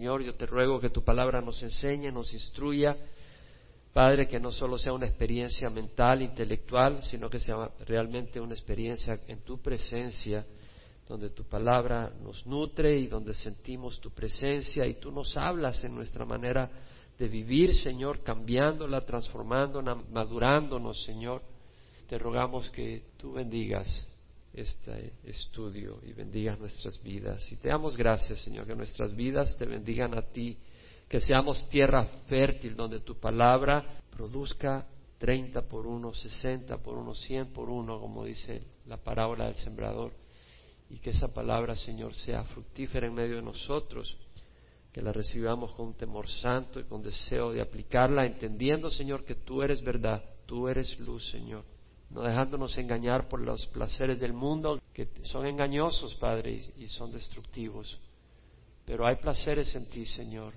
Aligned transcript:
Señor, 0.00 0.22
yo 0.22 0.34
te 0.34 0.46
ruego 0.46 0.80
que 0.80 0.88
tu 0.88 1.04
palabra 1.04 1.42
nos 1.42 1.62
enseñe, 1.62 2.10
nos 2.10 2.32
instruya. 2.32 2.96
Padre, 3.92 4.26
que 4.26 4.40
no 4.40 4.50
solo 4.50 4.78
sea 4.78 4.94
una 4.94 5.04
experiencia 5.04 5.68
mental, 5.68 6.22
intelectual, 6.22 7.02
sino 7.02 7.28
que 7.28 7.38
sea 7.38 7.70
realmente 7.86 8.40
una 8.40 8.54
experiencia 8.54 9.20
en 9.28 9.40
tu 9.40 9.60
presencia, 9.60 10.46
donde 11.06 11.28
tu 11.28 11.44
palabra 11.44 12.10
nos 12.22 12.46
nutre 12.46 12.96
y 12.96 13.08
donde 13.08 13.34
sentimos 13.34 14.00
tu 14.00 14.10
presencia 14.10 14.86
y 14.86 14.94
tú 14.94 15.12
nos 15.12 15.36
hablas 15.36 15.84
en 15.84 15.94
nuestra 15.94 16.24
manera 16.24 16.70
de 17.18 17.28
vivir, 17.28 17.74
Señor, 17.74 18.22
cambiándola, 18.22 19.02
transformándola, 19.02 19.96
madurándonos, 20.10 21.04
Señor. 21.04 21.42
Te 22.08 22.16
rogamos 22.16 22.70
que 22.70 23.02
tú 23.18 23.34
bendigas 23.34 24.09
este 24.52 25.14
estudio 25.24 26.00
y 26.04 26.12
bendiga 26.12 26.56
nuestras 26.56 27.00
vidas. 27.02 27.50
Y 27.52 27.56
te 27.56 27.68
damos 27.68 27.96
gracias, 27.96 28.40
Señor, 28.40 28.66
que 28.66 28.74
nuestras 28.74 29.14
vidas 29.14 29.56
te 29.56 29.66
bendigan 29.66 30.16
a 30.16 30.22
ti, 30.22 30.56
que 31.08 31.20
seamos 31.20 31.68
tierra 31.68 32.04
fértil 32.26 32.74
donde 32.74 33.00
tu 33.00 33.18
palabra 33.18 34.00
produzca 34.10 34.86
treinta 35.18 35.62
por 35.62 35.86
uno, 35.86 36.14
sesenta 36.14 36.78
por 36.78 36.96
uno, 36.96 37.14
cien 37.14 37.52
por 37.52 37.68
uno, 37.68 38.00
como 38.00 38.24
dice 38.24 38.62
la 38.86 38.96
parábola 38.96 39.46
del 39.46 39.56
sembrador, 39.56 40.12
y 40.88 40.98
que 40.98 41.10
esa 41.10 41.32
palabra, 41.32 41.76
Señor, 41.76 42.14
sea 42.14 42.42
fructífera 42.44 43.06
en 43.06 43.14
medio 43.14 43.36
de 43.36 43.42
nosotros, 43.42 44.16
que 44.92 45.02
la 45.02 45.12
recibamos 45.12 45.72
con 45.72 45.94
temor 45.94 46.28
santo 46.28 46.80
y 46.80 46.84
con 46.84 47.02
deseo 47.02 47.52
de 47.52 47.60
aplicarla, 47.60 48.26
entendiendo, 48.26 48.90
Señor, 48.90 49.24
que 49.24 49.36
tú 49.36 49.62
eres 49.62 49.82
verdad, 49.82 50.24
tú 50.46 50.68
eres 50.68 50.98
luz, 50.98 51.30
Señor 51.30 51.64
no 52.10 52.22
dejándonos 52.22 52.76
engañar 52.76 53.28
por 53.28 53.40
los 53.40 53.66
placeres 53.68 54.18
del 54.18 54.32
mundo 54.32 54.80
que 54.92 55.08
son 55.22 55.46
engañosos, 55.46 56.16
Padre, 56.16 56.60
y, 56.76 56.86
son 56.88 57.12
destructivos. 57.12 57.98
Pero 58.84 59.06
hay 59.06 59.16
placeres 59.16 59.74
en 59.76 59.88
ti, 59.88 60.04
Señor, 60.04 60.52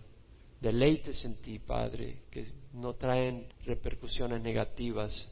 deleites 0.60 1.24
en 1.26 1.36
ti, 1.42 1.60
Padre, 1.60 2.24
que 2.32 2.48
no 2.74 2.96
traen 2.96 3.48
repercusiones 3.66 4.42
negativas, 4.42 5.30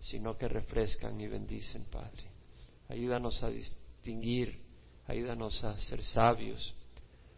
sino 0.00 0.36
que 0.36 0.48
refrescan 0.48 1.20
y 1.20 1.28
bendicen, 1.28 1.84
Padre. 1.84 2.24
Ayúdanos 2.88 3.40
a 3.44 3.50
distinguir, 3.50 4.58
ayúdanos 5.06 5.62
a 5.62 5.78
ser 5.78 6.02
sabios, 6.02 6.74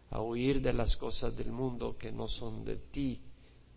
a 0.09 0.21
huir 0.21 0.61
de 0.61 0.73
las 0.73 0.95
cosas 0.97 1.35
del 1.35 1.51
mundo 1.51 1.97
que 1.97 2.11
no 2.11 2.27
son 2.27 2.65
de 2.65 2.77
ti 2.77 3.21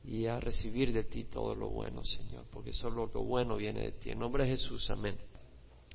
y 0.07 0.27
a 0.27 0.39
recibir 0.39 0.93
de 0.93 1.05
ti 1.05 1.25
todo 1.25 1.55
lo 1.55 1.69
bueno, 1.69 2.05
Señor, 2.05 2.45
porque 2.53 2.73
solo 2.73 3.11
lo 3.12 3.25
bueno 3.25 3.57
viene 3.57 3.81
de 3.81 3.93
ti. 3.93 4.11
En 4.11 4.21
nombre 4.21 4.45
de 4.45 4.51
Jesús, 4.51 4.89
amén. 4.91 5.17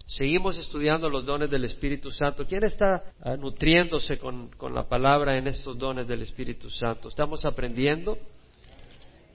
Seguimos 0.06 0.58
estudiando 0.58 1.08
los 1.09 1.26
dones 1.26 1.50
del 1.50 1.64
Espíritu 1.64 2.12
Santo. 2.12 2.45
¿Quién 2.45 2.66
está 2.66 3.14
ah, 3.22 3.38
nutriéndose 3.38 4.18
con, 4.18 4.50
con 4.50 4.73
la 4.73 4.88
palabra 4.90 5.38
en 5.38 5.48
estos 5.48 5.78
dones 5.78 6.08
del 6.08 6.23
Espíritu 6.23 6.70
Santo? 6.70 7.08
¿Estamos 7.08 7.45
aprendiendo? 7.45 8.18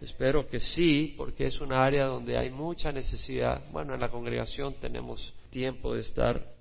Espero 0.03 0.47
que 0.47 0.61
sí, 0.61 1.15
porque 1.17 1.47
es 1.47 1.59
un 1.61 1.73
área 1.73 2.05
donde 2.05 2.37
hay 2.37 2.51
mucha 2.51 2.93
necesidad. 2.93 3.65
Bueno, 3.73 3.95
en 3.95 4.01
la 4.01 4.11
congregación 4.11 4.75
tenemos 4.75 5.33
tiempo 5.49 5.95
de 5.95 6.03
estar 6.03 6.56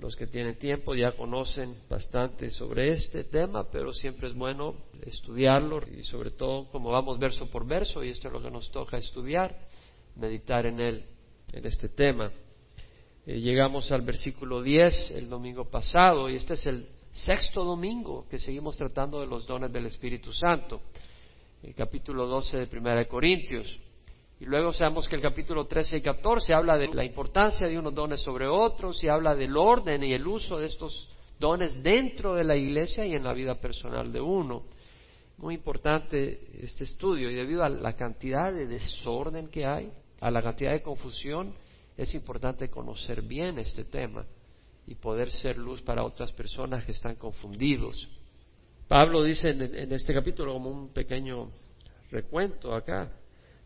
los 0.00 0.16
que 0.16 0.26
tienen 0.26 0.58
tiempo 0.58 0.94
ya 0.94 1.12
conocen 1.12 1.74
bastante 1.88 2.50
sobre 2.50 2.92
este 2.92 3.24
tema, 3.24 3.70
pero 3.70 3.92
siempre 3.92 4.28
es 4.28 4.34
bueno 4.34 4.74
estudiarlo 5.04 5.82
y 5.86 6.02
sobre 6.02 6.30
todo 6.30 6.70
como 6.70 6.90
vamos 6.90 7.18
verso 7.18 7.50
por 7.50 7.66
verso, 7.66 8.02
y 8.02 8.08
esto 8.08 8.28
es 8.28 8.32
lo 8.32 8.42
que 8.42 8.50
nos 8.50 8.70
toca 8.70 8.96
estudiar, 8.96 9.54
meditar 10.16 10.64
en 10.64 10.80
él, 10.80 11.04
en 11.52 11.66
este 11.66 11.90
tema. 11.90 12.32
Eh, 13.26 13.40
llegamos 13.40 13.92
al 13.92 14.00
versículo 14.00 14.62
10 14.62 15.10
el 15.12 15.28
domingo 15.28 15.66
pasado 15.66 16.30
y 16.30 16.36
este 16.36 16.54
es 16.54 16.66
el 16.66 16.88
sexto 17.12 17.62
domingo 17.62 18.26
que 18.30 18.38
seguimos 18.38 18.78
tratando 18.78 19.20
de 19.20 19.26
los 19.26 19.46
dones 19.46 19.70
del 19.70 19.84
Espíritu 19.84 20.32
Santo, 20.32 20.80
el 21.62 21.74
capítulo 21.74 22.26
12 22.26 22.56
de 22.56 22.66
Primera 22.66 23.00
de 23.00 23.06
Corintios. 23.06 23.78
Y 24.40 24.46
luego 24.46 24.72
sabemos 24.72 25.06
que 25.06 25.16
el 25.16 25.20
capítulo 25.20 25.66
13 25.66 25.98
y 25.98 26.00
14 26.00 26.54
habla 26.54 26.78
de 26.78 26.88
la 26.88 27.04
importancia 27.04 27.68
de 27.68 27.78
unos 27.78 27.94
dones 27.94 28.20
sobre 28.22 28.48
otros 28.48 29.04
y 29.04 29.08
habla 29.08 29.34
del 29.34 29.54
orden 29.54 30.02
y 30.02 30.14
el 30.14 30.26
uso 30.26 30.56
de 30.56 30.66
estos 30.66 31.10
dones 31.38 31.82
dentro 31.82 32.34
de 32.34 32.44
la 32.44 32.56
iglesia 32.56 33.04
y 33.04 33.12
en 33.12 33.22
la 33.22 33.34
vida 33.34 33.60
personal 33.60 34.10
de 34.10 34.18
uno. 34.18 34.64
Muy 35.36 35.56
importante 35.56 36.64
este 36.64 36.84
estudio 36.84 37.30
y 37.30 37.34
debido 37.34 37.62
a 37.62 37.68
la 37.68 37.92
cantidad 37.92 38.50
de 38.50 38.66
desorden 38.66 39.48
que 39.48 39.66
hay, 39.66 39.92
a 40.20 40.30
la 40.30 40.42
cantidad 40.42 40.72
de 40.72 40.80
confusión, 40.80 41.54
es 41.94 42.14
importante 42.14 42.70
conocer 42.70 43.20
bien 43.20 43.58
este 43.58 43.84
tema 43.84 44.24
y 44.86 44.94
poder 44.94 45.30
ser 45.30 45.58
luz 45.58 45.82
para 45.82 46.02
otras 46.02 46.32
personas 46.32 46.82
que 46.86 46.92
están 46.92 47.16
confundidos. 47.16 48.08
Pablo 48.88 49.22
dice 49.22 49.50
en, 49.50 49.60
en 49.60 49.92
este 49.92 50.14
capítulo 50.14 50.54
como 50.54 50.70
un 50.70 50.94
pequeño 50.94 51.50
recuento 52.10 52.74
acá, 52.74 53.19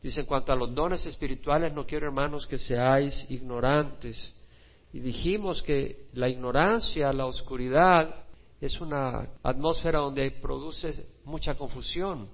Dice, 0.04 0.20
en 0.20 0.26
cuanto 0.26 0.52
a 0.52 0.56
los 0.56 0.74
dones 0.74 1.06
espirituales, 1.06 1.72
no 1.72 1.86
quiero, 1.86 2.06
hermanos, 2.06 2.46
que 2.46 2.58
seáis 2.58 3.24
ignorantes. 3.30 4.34
Y 4.92 5.00
dijimos 5.00 5.62
que 5.62 6.08
la 6.12 6.28
ignorancia, 6.28 7.10
la 7.10 7.24
oscuridad, 7.24 8.14
es 8.60 8.78
una 8.82 9.30
atmósfera 9.42 10.00
donde 10.00 10.30
produce 10.30 11.06
mucha 11.24 11.54
confusión. 11.54 12.28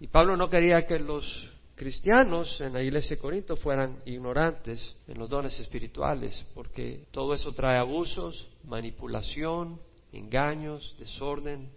Y 0.00 0.06
Pablo 0.06 0.34
no 0.34 0.48
quería 0.48 0.86
que 0.86 0.98
los 0.98 1.46
cristianos 1.74 2.58
en 2.58 2.72
la 2.72 2.82
iglesia 2.82 3.16
de 3.16 3.20
Corinto 3.20 3.54
fueran 3.54 3.98
ignorantes 4.06 4.96
en 5.06 5.18
los 5.18 5.28
dones 5.28 5.60
espirituales, 5.60 6.46
porque 6.54 7.04
todo 7.10 7.34
eso 7.34 7.52
trae 7.52 7.76
abusos, 7.76 8.48
manipulación, 8.64 9.78
engaños, 10.10 10.96
desorden, 10.98 11.70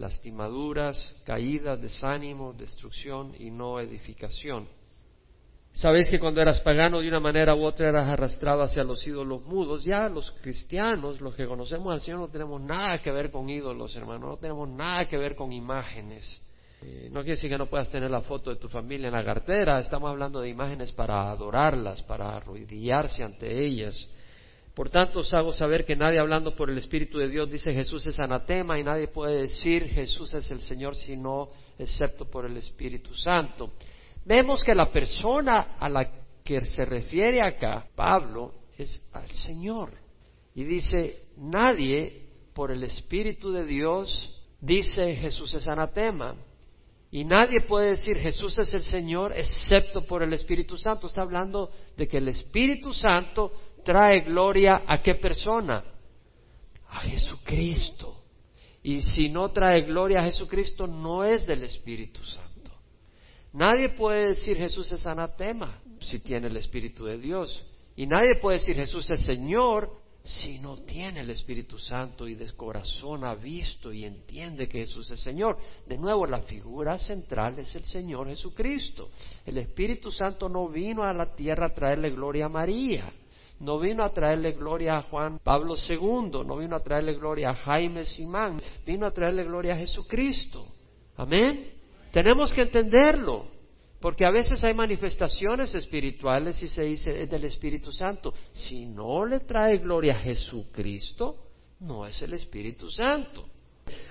lastimaduras, 0.00 1.14
caídas, 1.24 1.80
desánimo, 1.80 2.54
destrucción 2.54 3.34
y 3.38 3.50
no 3.50 3.78
edificación. 3.78 4.66
Sabéis 5.72 6.08
que 6.08 6.18
cuando 6.18 6.40
eras 6.40 6.60
pagano 6.62 7.00
de 7.00 7.08
una 7.08 7.20
manera 7.20 7.54
u 7.54 7.62
otra 7.62 7.90
eras 7.90 8.08
arrastrado 8.08 8.62
hacia 8.62 8.82
los 8.82 9.06
ídolos 9.06 9.44
mudos. 9.44 9.84
Ya 9.84 10.08
los 10.08 10.32
cristianos, 10.42 11.20
los 11.20 11.34
que 11.34 11.46
conocemos 11.46 11.92
al 11.92 12.00
Señor, 12.00 12.20
no 12.20 12.28
tenemos 12.28 12.60
nada 12.60 13.00
que 13.00 13.12
ver 13.12 13.30
con 13.30 13.48
ídolos, 13.48 13.94
hermano, 13.94 14.30
no 14.30 14.36
tenemos 14.38 14.68
nada 14.68 15.06
que 15.06 15.18
ver 15.18 15.36
con 15.36 15.52
imágenes. 15.52 16.40
Eh, 16.82 17.08
no 17.12 17.20
quiere 17.20 17.32
decir 17.32 17.50
que 17.50 17.58
no 17.58 17.66
puedas 17.66 17.90
tener 17.90 18.10
la 18.10 18.22
foto 18.22 18.50
de 18.50 18.56
tu 18.56 18.68
familia 18.68 19.08
en 19.08 19.14
la 19.14 19.24
cartera, 19.24 19.78
estamos 19.78 20.10
hablando 20.10 20.40
de 20.40 20.48
imágenes 20.48 20.92
para 20.92 21.30
adorarlas, 21.30 22.02
para 22.02 22.36
arrodillarse 22.36 23.22
ante 23.22 23.64
ellas. 23.64 24.08
Por 24.80 24.88
tanto, 24.88 25.20
os 25.20 25.34
hago 25.34 25.52
saber 25.52 25.84
que 25.84 25.94
nadie 25.94 26.18
hablando 26.18 26.56
por 26.56 26.70
el 26.70 26.78
Espíritu 26.78 27.18
de 27.18 27.28
Dios 27.28 27.50
dice 27.50 27.70
Jesús 27.74 28.06
es 28.06 28.18
anatema 28.18 28.78
y 28.78 28.82
nadie 28.82 29.08
puede 29.08 29.42
decir 29.42 29.84
Jesús 29.84 30.32
es 30.32 30.50
el 30.50 30.62
Señor 30.62 30.96
sino 30.96 31.50
excepto 31.78 32.24
por 32.24 32.46
el 32.46 32.56
Espíritu 32.56 33.14
Santo. 33.14 33.72
Vemos 34.24 34.64
que 34.64 34.74
la 34.74 34.90
persona 34.90 35.76
a 35.78 35.86
la 35.86 36.10
que 36.42 36.62
se 36.62 36.86
refiere 36.86 37.42
acá 37.42 37.88
Pablo 37.94 38.54
es 38.78 39.02
al 39.12 39.30
Señor. 39.30 39.92
Y 40.54 40.64
dice, 40.64 41.26
nadie 41.36 42.28
por 42.54 42.70
el 42.70 42.82
Espíritu 42.82 43.52
de 43.52 43.66
Dios 43.66 44.34
dice 44.62 45.14
Jesús 45.14 45.52
es 45.52 45.68
anatema. 45.68 46.34
Y 47.12 47.24
nadie 47.24 47.60
puede 47.60 47.90
decir 47.90 48.16
Jesús 48.16 48.58
es 48.58 48.72
el 48.72 48.84
Señor 48.84 49.32
excepto 49.36 50.06
por 50.06 50.22
el 50.22 50.32
Espíritu 50.32 50.78
Santo. 50.78 51.06
Está 51.08 51.20
hablando 51.20 51.70
de 51.98 52.08
que 52.08 52.18
el 52.18 52.28
Espíritu 52.28 52.94
Santo 52.94 53.52
trae 53.82 54.20
gloria 54.20 54.82
a 54.86 55.02
qué 55.02 55.14
persona? 55.14 55.84
A 56.88 57.00
Jesucristo. 57.00 58.20
Y 58.82 59.02
si 59.02 59.28
no 59.28 59.50
trae 59.50 59.82
gloria 59.82 60.20
a 60.20 60.24
Jesucristo, 60.24 60.86
no 60.86 61.24
es 61.24 61.46
del 61.46 61.62
Espíritu 61.64 62.24
Santo. 62.24 62.70
Nadie 63.52 63.90
puede 63.90 64.28
decir 64.28 64.56
Jesús 64.56 64.90
es 64.92 65.06
anatema 65.06 65.80
si 66.00 66.20
tiene 66.20 66.46
el 66.46 66.56
Espíritu 66.56 67.04
de 67.04 67.18
Dios. 67.18 67.66
Y 67.96 68.06
nadie 68.06 68.36
puede 68.36 68.58
decir 68.58 68.76
Jesús 68.76 69.10
es 69.10 69.20
Señor 69.20 70.00
si 70.22 70.58
no 70.58 70.76
tiene 70.78 71.20
el 71.20 71.30
Espíritu 71.30 71.78
Santo 71.78 72.28
y 72.28 72.34
de 72.34 72.52
corazón 72.52 73.24
ha 73.24 73.34
visto 73.34 73.92
y 73.92 74.04
entiende 74.04 74.68
que 74.68 74.80
Jesús 74.80 75.10
es 75.10 75.20
Señor. 75.20 75.58
De 75.86 75.98
nuevo, 75.98 76.26
la 76.26 76.42
figura 76.42 76.98
central 76.98 77.58
es 77.58 77.74
el 77.74 77.84
Señor 77.84 78.28
Jesucristo. 78.28 79.10
El 79.44 79.58
Espíritu 79.58 80.12
Santo 80.12 80.48
no 80.48 80.68
vino 80.68 81.02
a 81.02 81.12
la 81.12 81.34
tierra 81.34 81.66
a 81.66 81.74
traerle 81.74 82.10
gloria 82.10 82.46
a 82.46 82.50
María 82.50 83.12
no 83.60 83.78
vino 83.78 84.02
a 84.02 84.12
traerle 84.12 84.52
gloria 84.52 84.96
a 84.96 85.02
Juan 85.02 85.38
Pablo 85.38 85.76
II, 85.76 86.44
no 86.46 86.56
vino 86.56 86.76
a 86.76 86.82
traerle 86.82 87.14
gloria 87.14 87.50
a 87.50 87.54
Jaime 87.54 88.04
Simán, 88.04 88.60
vino 88.86 89.06
a 89.06 89.10
traerle 89.10 89.44
gloria 89.44 89.74
a 89.74 89.78
Jesucristo. 89.78 90.66
Amén. 91.16 91.72
Tenemos 92.10 92.54
que 92.54 92.62
entenderlo, 92.62 93.46
porque 94.00 94.24
a 94.24 94.30
veces 94.30 94.64
hay 94.64 94.72
manifestaciones 94.72 95.74
espirituales 95.74 96.62
y 96.62 96.68
se 96.68 96.84
dice 96.84 97.22
es 97.22 97.30
del 97.30 97.44
Espíritu 97.44 97.92
Santo. 97.92 98.32
Si 98.52 98.86
no 98.86 99.26
le 99.26 99.40
trae 99.40 99.78
gloria 99.78 100.14
a 100.14 100.20
Jesucristo, 100.20 101.36
no 101.80 102.06
es 102.06 102.20
el 102.22 102.32
Espíritu 102.32 102.90
Santo. 102.90 103.46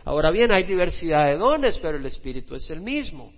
Ahora 0.05 0.29
bien, 0.29 0.51
hay 0.51 0.63
diversidad 0.63 1.25
de 1.25 1.37
dones, 1.37 1.79
pero 1.79 1.97
el 1.97 2.05
Espíritu 2.05 2.53
es 2.53 2.69
el 2.69 2.81
mismo. 2.81 3.33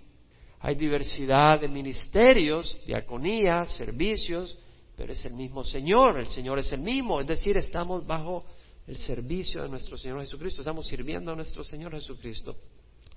Hay 0.60 0.74
diversidad 0.74 1.60
de 1.60 1.68
ministerios, 1.68 2.80
diaconía, 2.86 3.64
servicios, 3.66 4.58
pero 4.96 5.12
es 5.12 5.24
el 5.24 5.34
mismo 5.34 5.64
Señor, 5.64 6.18
el 6.18 6.28
Señor 6.28 6.58
es 6.58 6.72
el 6.72 6.80
mismo, 6.80 7.20
es 7.20 7.26
decir, 7.26 7.56
estamos 7.56 8.06
bajo 8.06 8.44
el 8.86 8.96
servicio 8.96 9.62
de 9.62 9.68
nuestro 9.68 9.96
Señor 9.96 10.20
Jesucristo, 10.20 10.60
estamos 10.60 10.86
sirviendo 10.86 11.32
a 11.32 11.36
nuestro 11.36 11.64
Señor 11.64 11.92
Jesucristo. 11.92 12.56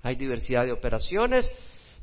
Hay 0.02 0.16
diversidad 0.16 0.64
de 0.64 0.72
operaciones, 0.72 1.50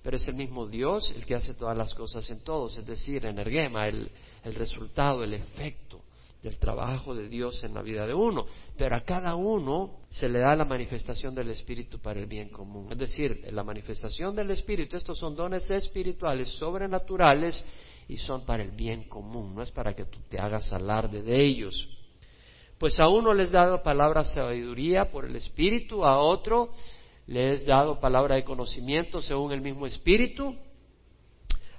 pero 0.01 0.17
es 0.17 0.27
el 0.27 0.35
mismo 0.35 0.67
Dios 0.67 1.11
el 1.15 1.25
que 1.25 1.35
hace 1.35 1.53
todas 1.53 1.77
las 1.77 1.93
cosas 1.93 2.29
en 2.29 2.43
todos, 2.43 2.77
es 2.77 2.85
decir, 2.85 3.25
energema, 3.25 3.87
el, 3.87 4.11
el 4.43 4.55
resultado, 4.55 5.23
el 5.23 5.33
efecto 5.33 6.01
del 6.43 6.57
trabajo 6.57 7.15
de 7.15 7.29
Dios 7.29 7.63
en 7.63 7.73
la 7.73 7.81
vida 7.81 8.05
de 8.05 8.13
uno. 8.13 8.45
Pero 8.77 8.97
a 8.97 9.01
cada 9.01 9.35
uno 9.35 10.01
se 10.09 10.27
le 10.27 10.39
da 10.39 10.55
la 10.55 10.65
manifestación 10.65 11.33
del 11.33 11.49
Espíritu 11.49 11.99
para 11.99 12.19
el 12.19 12.25
bien 12.25 12.49
común. 12.49 12.91
Es 12.91 12.97
decir, 12.97 13.47
la 13.51 13.63
manifestación 13.63 14.35
del 14.35 14.51
Espíritu, 14.51 14.97
estos 14.97 15.17
son 15.17 15.35
dones 15.35 15.71
espirituales, 15.71 16.49
sobrenaturales, 16.49 17.63
y 18.07 18.17
son 18.17 18.45
para 18.45 18.63
el 18.63 18.71
bien 18.71 19.03
común, 19.03 19.55
no 19.55 19.61
es 19.61 19.71
para 19.71 19.95
que 19.95 20.05
tú 20.05 20.19
te 20.29 20.39
hagas 20.39 20.71
alarde 20.73 21.21
de 21.21 21.43
ellos. 21.43 21.89
Pues 22.77 22.99
a 22.99 23.07
uno 23.07 23.33
les 23.33 23.51
dado 23.51 23.81
palabra 23.81 24.23
sabiduría 24.25 25.11
por 25.11 25.25
el 25.25 25.35
Espíritu, 25.35 26.03
a 26.03 26.19
otro 26.19 26.71
les 27.27 27.65
dado 27.65 27.99
palabra 27.99 28.35
de 28.35 28.43
conocimiento 28.43 29.21
según 29.21 29.53
el 29.53 29.61
mismo 29.61 29.85
Espíritu, 29.85 30.55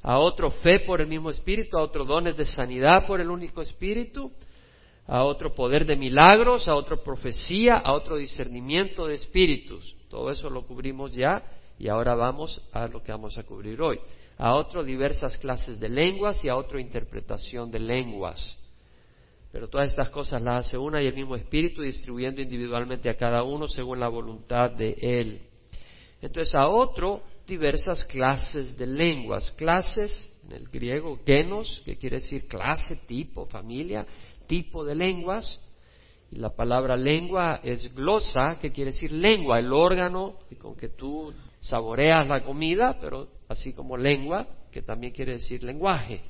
a 0.02 0.18
otro 0.18 0.50
fe 0.50 0.80
por 0.80 1.00
el 1.00 1.06
mismo 1.06 1.30
Espíritu, 1.30 1.76
a 1.76 1.82
otro 1.82 2.04
dones 2.04 2.36
de 2.36 2.44
sanidad 2.44 3.06
por 3.06 3.20
el 3.20 3.30
único 3.30 3.60
Espíritu, 3.60 4.32
a 5.06 5.24
otro 5.24 5.54
poder 5.54 5.84
de 5.84 5.96
milagros, 5.96 6.66
a 6.68 6.74
otro 6.74 7.02
profecía, 7.02 7.76
a 7.76 7.92
otro 7.92 8.16
discernimiento 8.16 9.06
de 9.06 9.14
espíritus. 9.14 9.94
Todo 10.08 10.30
eso 10.30 10.48
lo 10.48 10.66
cubrimos 10.66 11.12
ya 11.12 11.42
y 11.78 11.88
ahora 11.88 12.14
vamos 12.14 12.62
a 12.72 12.86
lo 12.86 13.02
que 13.02 13.12
vamos 13.12 13.36
a 13.36 13.42
cubrir 13.42 13.80
hoy. 13.82 14.00
A 14.36 14.54
otro 14.54 14.82
diversas 14.82 15.38
clases 15.38 15.78
de 15.78 15.88
lenguas 15.88 16.44
y 16.44 16.48
a 16.48 16.56
otro 16.56 16.78
interpretación 16.78 17.70
de 17.70 17.78
lenguas. 17.78 18.58
Pero 19.52 19.68
todas 19.68 19.90
estas 19.90 20.10
cosas 20.10 20.42
las 20.42 20.66
hace 20.66 20.76
una 20.76 21.00
y 21.00 21.06
el 21.06 21.14
mismo 21.14 21.36
espíritu 21.36 21.82
distribuyendo 21.82 22.42
individualmente 22.42 23.08
a 23.08 23.16
cada 23.16 23.44
uno 23.44 23.68
según 23.68 24.00
la 24.00 24.08
voluntad 24.08 24.72
de 24.72 24.96
él. 25.00 25.42
Entonces 26.20 26.54
a 26.54 26.66
otro 26.66 27.22
diversas 27.46 28.04
clases 28.04 28.76
de 28.76 28.86
lenguas. 28.86 29.50
Clases, 29.52 30.28
en 30.44 30.52
el 30.52 30.68
griego, 30.68 31.20
genos, 31.24 31.82
que 31.84 31.96
quiere 31.96 32.16
decir 32.16 32.46
clase, 32.48 32.96
tipo, 33.06 33.46
familia, 33.46 34.06
tipo 34.46 34.84
de 34.84 34.94
lenguas. 34.94 35.60
Y 36.30 36.36
la 36.36 36.50
palabra 36.50 36.96
lengua 36.96 37.60
es 37.62 37.94
glosa, 37.94 38.58
que 38.60 38.72
quiere 38.72 38.90
decir 38.90 39.12
lengua, 39.12 39.58
el 39.58 39.72
órgano 39.72 40.38
con 40.58 40.74
que 40.74 40.88
tú 40.88 41.32
saboreas 41.60 42.26
la 42.26 42.42
comida, 42.42 42.98
pero 43.00 43.28
así 43.48 43.72
como 43.72 43.96
lengua, 43.96 44.46
que 44.70 44.82
también 44.82 45.12
quiere 45.12 45.32
decir 45.32 45.62
lenguaje, 45.62 46.20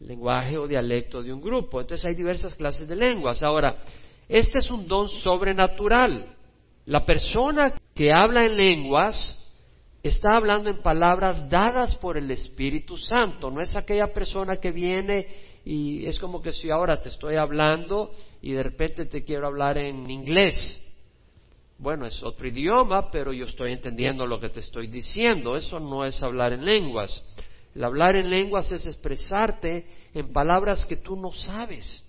lenguaje 0.00 0.56
o 0.58 0.66
dialecto 0.66 1.22
de 1.22 1.32
un 1.32 1.40
grupo. 1.40 1.80
Entonces 1.80 2.04
hay 2.06 2.14
diversas 2.14 2.54
clases 2.54 2.88
de 2.88 2.96
lenguas. 2.96 3.42
Ahora, 3.42 3.76
este 4.28 4.58
es 4.58 4.70
un 4.70 4.86
don 4.86 5.08
sobrenatural. 5.08 6.26
La 6.86 7.04
persona 7.04 7.74
que 7.94 8.12
habla 8.12 8.46
en 8.46 8.56
lenguas 8.56 9.34
está 10.02 10.36
hablando 10.36 10.70
en 10.70 10.82
palabras 10.82 11.48
dadas 11.48 11.94
por 11.96 12.16
el 12.16 12.30
Espíritu 12.30 12.96
Santo, 12.96 13.50
no 13.50 13.60
es 13.60 13.74
aquella 13.76 14.12
persona 14.12 14.56
que 14.56 14.70
viene 14.70 15.26
y 15.64 16.06
es 16.06 16.18
como 16.18 16.40
que 16.40 16.52
si 16.52 16.70
ahora 16.70 17.02
te 17.02 17.10
estoy 17.10 17.36
hablando 17.36 18.12
y 18.40 18.52
de 18.52 18.62
repente 18.62 19.06
te 19.06 19.24
quiero 19.24 19.46
hablar 19.46 19.76
en 19.76 20.08
inglés. 20.08 20.87
Bueno, 21.78 22.06
es 22.06 22.20
otro 22.24 22.48
idioma, 22.48 23.08
pero 23.08 23.32
yo 23.32 23.46
estoy 23.46 23.72
entendiendo 23.72 24.26
lo 24.26 24.40
que 24.40 24.48
te 24.48 24.60
estoy 24.60 24.88
diciendo. 24.88 25.56
Eso 25.56 25.78
no 25.78 26.04
es 26.04 26.20
hablar 26.22 26.52
en 26.52 26.64
lenguas. 26.64 27.22
El 27.74 27.84
hablar 27.84 28.16
en 28.16 28.28
lenguas 28.28 28.72
es 28.72 28.84
expresarte 28.84 29.86
en 30.12 30.32
palabras 30.32 30.84
que 30.84 30.96
tú 30.96 31.14
no 31.14 31.32
sabes, 31.32 32.02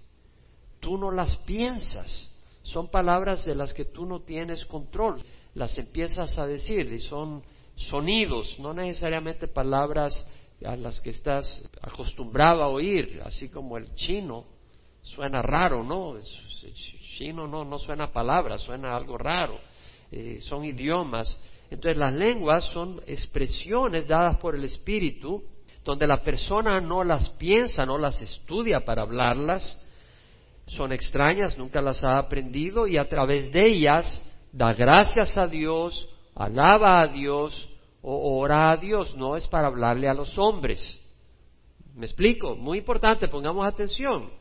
tú 0.79 0.97
no 0.97 1.11
las 1.11 1.37
piensas. 1.37 2.31
Son 2.63 2.89
palabras 2.89 3.45
de 3.45 3.53
las 3.53 3.73
que 3.73 3.85
tú 3.85 4.05
no 4.07 4.21
tienes 4.21 4.65
control. 4.65 5.23
Las 5.53 5.77
empiezas 5.77 6.39
a 6.39 6.47
decir 6.47 6.91
y 6.91 6.99
son 6.99 7.43
sonidos, 7.75 8.57
no 8.59 8.73
necesariamente 8.73 9.47
palabras 9.47 10.25
a 10.65 10.75
las 10.75 10.99
que 10.99 11.11
estás 11.11 11.63
acostumbrado 11.81 12.63
a 12.63 12.67
oír, 12.67 13.21
así 13.23 13.49
como 13.49 13.77
el 13.77 13.93
chino, 13.95 14.45
suena 15.01 15.41
raro, 15.41 15.83
¿no? 15.83 16.17
Chino 17.17 17.47
no, 17.47 17.65
no 17.65 17.79
suena 17.79 18.11
palabra, 18.11 18.57
suena 18.57 18.95
algo 18.95 19.17
raro, 19.17 19.59
eh, 20.11 20.39
son 20.41 20.63
idiomas. 20.63 21.35
Entonces 21.69 21.97
las 21.97 22.13
lenguas 22.13 22.65
son 22.65 23.01
expresiones 23.05 24.07
dadas 24.07 24.37
por 24.37 24.55
el 24.55 24.63
Espíritu, 24.63 25.43
donde 25.83 26.07
la 26.07 26.23
persona 26.23 26.79
no 26.79 27.03
las 27.03 27.29
piensa, 27.31 27.85
no 27.85 27.97
las 27.97 28.21
estudia 28.21 28.85
para 28.85 29.01
hablarlas, 29.01 29.77
son 30.65 30.91
extrañas, 30.91 31.57
nunca 31.57 31.81
las 31.81 32.03
ha 32.03 32.17
aprendido 32.17 32.87
y 32.87 32.97
a 32.97 33.09
través 33.09 33.51
de 33.51 33.65
ellas 33.65 34.21
da 34.51 34.73
gracias 34.73 35.37
a 35.37 35.47
Dios, 35.47 36.07
alaba 36.35 37.01
a 37.01 37.07
Dios, 37.07 37.69
o 38.01 38.39
ora 38.39 38.71
a 38.71 38.77
Dios, 38.77 39.15
no 39.15 39.35
es 39.35 39.47
para 39.47 39.67
hablarle 39.67 40.07
a 40.07 40.13
los 40.13 40.37
hombres. 40.37 40.97
¿Me 41.95 42.05
explico? 42.05 42.55
Muy 42.55 42.77
importante, 42.77 43.27
pongamos 43.27 43.67
atención. 43.67 44.38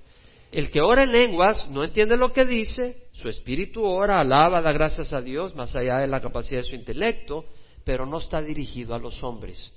El 0.51 0.71
que 0.71 0.81
ora 0.81 1.03
en 1.03 1.13
lenguas 1.13 1.69
no 1.69 1.85
entiende 1.85 2.17
lo 2.17 2.33
que 2.33 2.45
dice, 2.45 3.09
su 3.13 3.29
espíritu 3.29 3.85
ora, 3.85 4.21
alaba, 4.21 4.63
da 4.63 4.73
gracias 4.73 5.13
a 5.13 5.21
Dios, 5.21 5.55
más 5.55 5.77
allá 5.77 5.99
de 5.99 6.07
la 6.07 6.21
capacidad 6.21 6.63
de 6.63 6.69
su 6.69 6.75
intelecto, 6.75 7.45
pero 7.85 8.07
no 8.07 8.19
está 8.19 8.41
dirigido 8.41 8.95
a 8.95 8.99
los 8.99 9.23
hombres. 9.23 9.73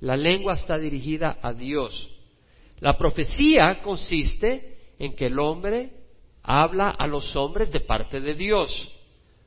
La 0.00 0.16
lengua 0.16 0.54
está 0.54 0.76
dirigida 0.76 1.38
a 1.40 1.52
Dios. 1.52 2.10
La 2.80 2.98
profecía 2.98 3.80
consiste 3.82 4.94
en 4.98 5.14
que 5.14 5.26
el 5.26 5.38
hombre 5.38 5.92
habla 6.42 6.90
a 6.90 7.06
los 7.06 7.36
hombres 7.36 7.70
de 7.70 7.80
parte 7.80 8.20
de 8.20 8.34
Dios 8.34 8.90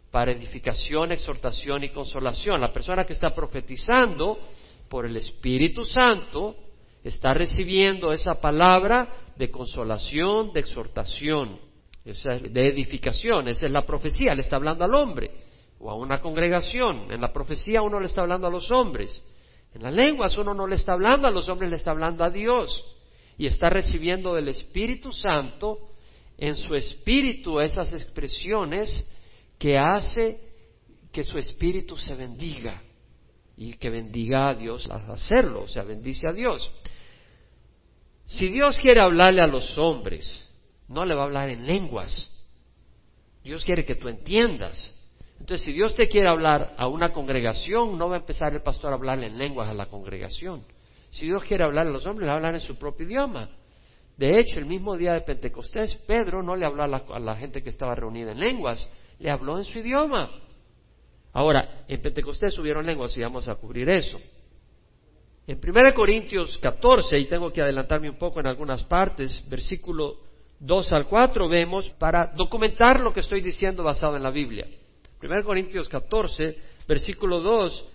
para 0.09 0.31
edificación, 0.31 1.11
exhortación 1.11 1.83
y 1.83 1.89
consolación. 1.89 2.61
La 2.61 2.71
persona 2.71 3.03
que 3.03 3.11
está 3.11 3.35
profetizando 3.35 4.39
por 4.87 5.05
el 5.05 5.17
Espíritu 5.17 5.83
Santo 5.83 6.55
está 7.03 7.33
recibiendo 7.33 8.13
esa 8.13 8.39
palabra 8.39 9.09
de 9.35 9.51
consolación, 9.51 10.53
de 10.53 10.59
exhortación, 10.61 11.59
de 12.03 12.67
edificación. 12.67 13.47
Esa 13.47 13.65
es 13.65 13.71
la 13.71 13.85
profecía, 13.85 14.33
le 14.33 14.41
está 14.41 14.55
hablando 14.55 14.83
al 14.83 14.93
hombre 14.95 15.31
o 15.79 15.89
a 15.89 15.95
una 15.95 16.21
congregación. 16.21 17.11
En 17.11 17.21
la 17.21 17.33
profecía 17.33 17.81
uno 17.81 17.99
le 17.99 18.07
está 18.07 18.21
hablando 18.21 18.47
a 18.47 18.51
los 18.51 18.71
hombres. 18.71 19.21
En 19.73 19.83
las 19.83 19.93
lenguas 19.93 20.37
uno 20.37 20.53
no 20.53 20.67
le 20.67 20.75
está 20.75 20.93
hablando 20.93 21.27
a 21.27 21.31
los 21.31 21.49
hombres, 21.49 21.69
le 21.69 21.75
está 21.75 21.91
hablando 21.91 22.23
a 22.23 22.29
Dios. 22.29 22.83
Y 23.37 23.47
está 23.47 23.69
recibiendo 23.69 24.33
del 24.33 24.47
Espíritu 24.47 25.11
Santo 25.11 25.89
en 26.37 26.55
su 26.55 26.75
espíritu 26.75 27.59
esas 27.59 27.91
expresiones 27.93 29.07
que 29.57 29.77
hace 29.77 30.39
que 31.11 31.23
su 31.23 31.37
espíritu 31.37 31.97
se 31.97 32.13
bendiga 32.13 32.81
y 33.57 33.73
que 33.75 33.89
bendiga 33.89 34.49
a 34.49 34.53
Dios 34.53 34.89
al 34.89 35.09
hacerlo, 35.11 35.63
o 35.63 35.67
sea, 35.67 35.83
bendice 35.83 36.27
a 36.27 36.33
Dios. 36.33 36.69
Si 38.25 38.47
Dios 38.49 38.79
quiere 38.79 39.01
hablarle 39.01 39.41
a 39.41 39.47
los 39.47 39.77
hombres, 39.77 40.47
no 40.87 41.05
le 41.05 41.13
va 41.13 41.21
a 41.21 41.25
hablar 41.25 41.49
en 41.49 41.65
lenguas. 41.65 42.31
Dios 43.43 43.63
quiere 43.63 43.85
que 43.85 43.95
tú 43.95 44.07
entiendas. 44.07 44.93
Entonces, 45.39 45.65
si 45.65 45.73
Dios 45.73 45.95
te 45.95 46.07
quiere 46.07 46.29
hablar 46.29 46.73
a 46.77 46.87
una 46.87 47.11
congregación, 47.11 47.97
no 47.97 48.09
va 48.09 48.15
a 48.15 48.19
empezar 48.19 48.53
el 48.53 48.63
pastor 48.63 48.91
a 48.91 48.95
hablarle 48.95 49.27
en 49.27 49.37
lenguas 49.37 49.67
a 49.67 49.73
la 49.73 49.87
congregación. 49.87 50.63
Si 51.11 51.25
Dios 51.27 51.43
quiere 51.43 51.63
hablar 51.63 51.87
a 51.87 51.91
los 51.91 52.05
hombres, 52.05 52.25
le 52.25 52.27
va 52.27 52.33
a 52.33 52.37
hablar 52.37 52.55
en 52.55 52.61
su 52.61 52.77
propio 52.77 53.05
idioma. 53.05 53.49
De 54.17 54.39
hecho, 54.39 54.59
el 54.59 54.65
mismo 54.65 54.95
día 54.97 55.13
de 55.13 55.21
Pentecostés, 55.21 55.95
Pedro 56.07 56.41
no 56.41 56.55
le 56.55 56.65
habló 56.65 56.83
a 56.83 56.87
la, 56.87 57.03
a 57.13 57.19
la 57.19 57.35
gente 57.35 57.61
que 57.61 57.69
estaba 57.69 57.93
reunida 57.93 58.31
en 58.31 58.39
lenguas, 58.39 58.89
le 59.19 59.29
habló 59.29 59.57
en 59.57 59.65
su 59.65 59.79
idioma. 59.79 60.31
Ahora, 61.33 61.83
en 61.87 62.01
Pentecostés 62.01 62.57
hubieron 62.57 62.85
lenguas 62.85 63.15
y 63.17 63.21
vamos 63.21 63.47
a 63.47 63.55
cubrir 63.55 63.89
eso. 63.89 64.19
En 65.47 65.59
1 65.63 65.93
Corintios 65.93 66.57
14, 66.57 67.19
y 67.19 67.27
tengo 67.27 67.51
que 67.51 67.61
adelantarme 67.61 68.09
un 68.09 68.17
poco 68.17 68.39
en 68.39 68.47
algunas 68.47 68.83
partes, 68.83 69.43
versículo 69.47 70.17
2 70.59 70.93
al 70.93 71.07
4, 71.07 71.47
vemos 71.47 71.89
para 71.91 72.27
documentar 72.35 72.99
lo 72.99 73.13
que 73.13 73.19
estoy 73.19 73.41
diciendo 73.41 73.83
basado 73.83 74.15
en 74.17 74.23
la 74.23 74.31
Biblia. 74.31 74.65
1 75.21 75.43
Corintios 75.43 75.87
14, 75.87 76.57
versículo 76.87 77.41
2, 77.41 77.85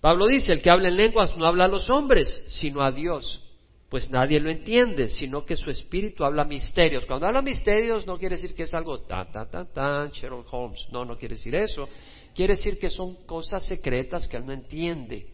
Pablo 0.00 0.26
dice, 0.26 0.52
el 0.52 0.62
que 0.62 0.70
habla 0.70 0.88
en 0.88 0.96
lenguas 0.96 1.36
no 1.36 1.46
habla 1.46 1.64
a 1.64 1.68
los 1.68 1.88
hombres, 1.88 2.42
sino 2.48 2.82
a 2.82 2.90
Dios 2.90 3.42
pues 3.90 4.08
nadie 4.08 4.38
lo 4.38 4.48
entiende, 4.48 5.08
sino 5.08 5.44
que 5.44 5.56
su 5.56 5.68
espíritu 5.68 6.24
habla 6.24 6.44
misterios. 6.44 7.04
Cuando 7.06 7.26
habla 7.26 7.42
misterios 7.42 8.06
no 8.06 8.18
quiere 8.18 8.36
decir 8.36 8.54
que 8.54 8.62
es 8.62 8.72
algo 8.72 9.00
tan, 9.00 9.32
tan, 9.32 9.50
tan, 9.50 9.72
tan, 9.72 10.10
Sherlock 10.12 10.46
Holmes, 10.52 10.86
no, 10.92 11.04
no 11.04 11.18
quiere 11.18 11.34
decir 11.34 11.56
eso. 11.56 11.88
Quiere 12.32 12.54
decir 12.54 12.78
que 12.78 12.88
son 12.88 13.26
cosas 13.26 13.66
secretas 13.66 14.28
que 14.28 14.36
él 14.36 14.46
no 14.46 14.52
entiende. 14.52 15.26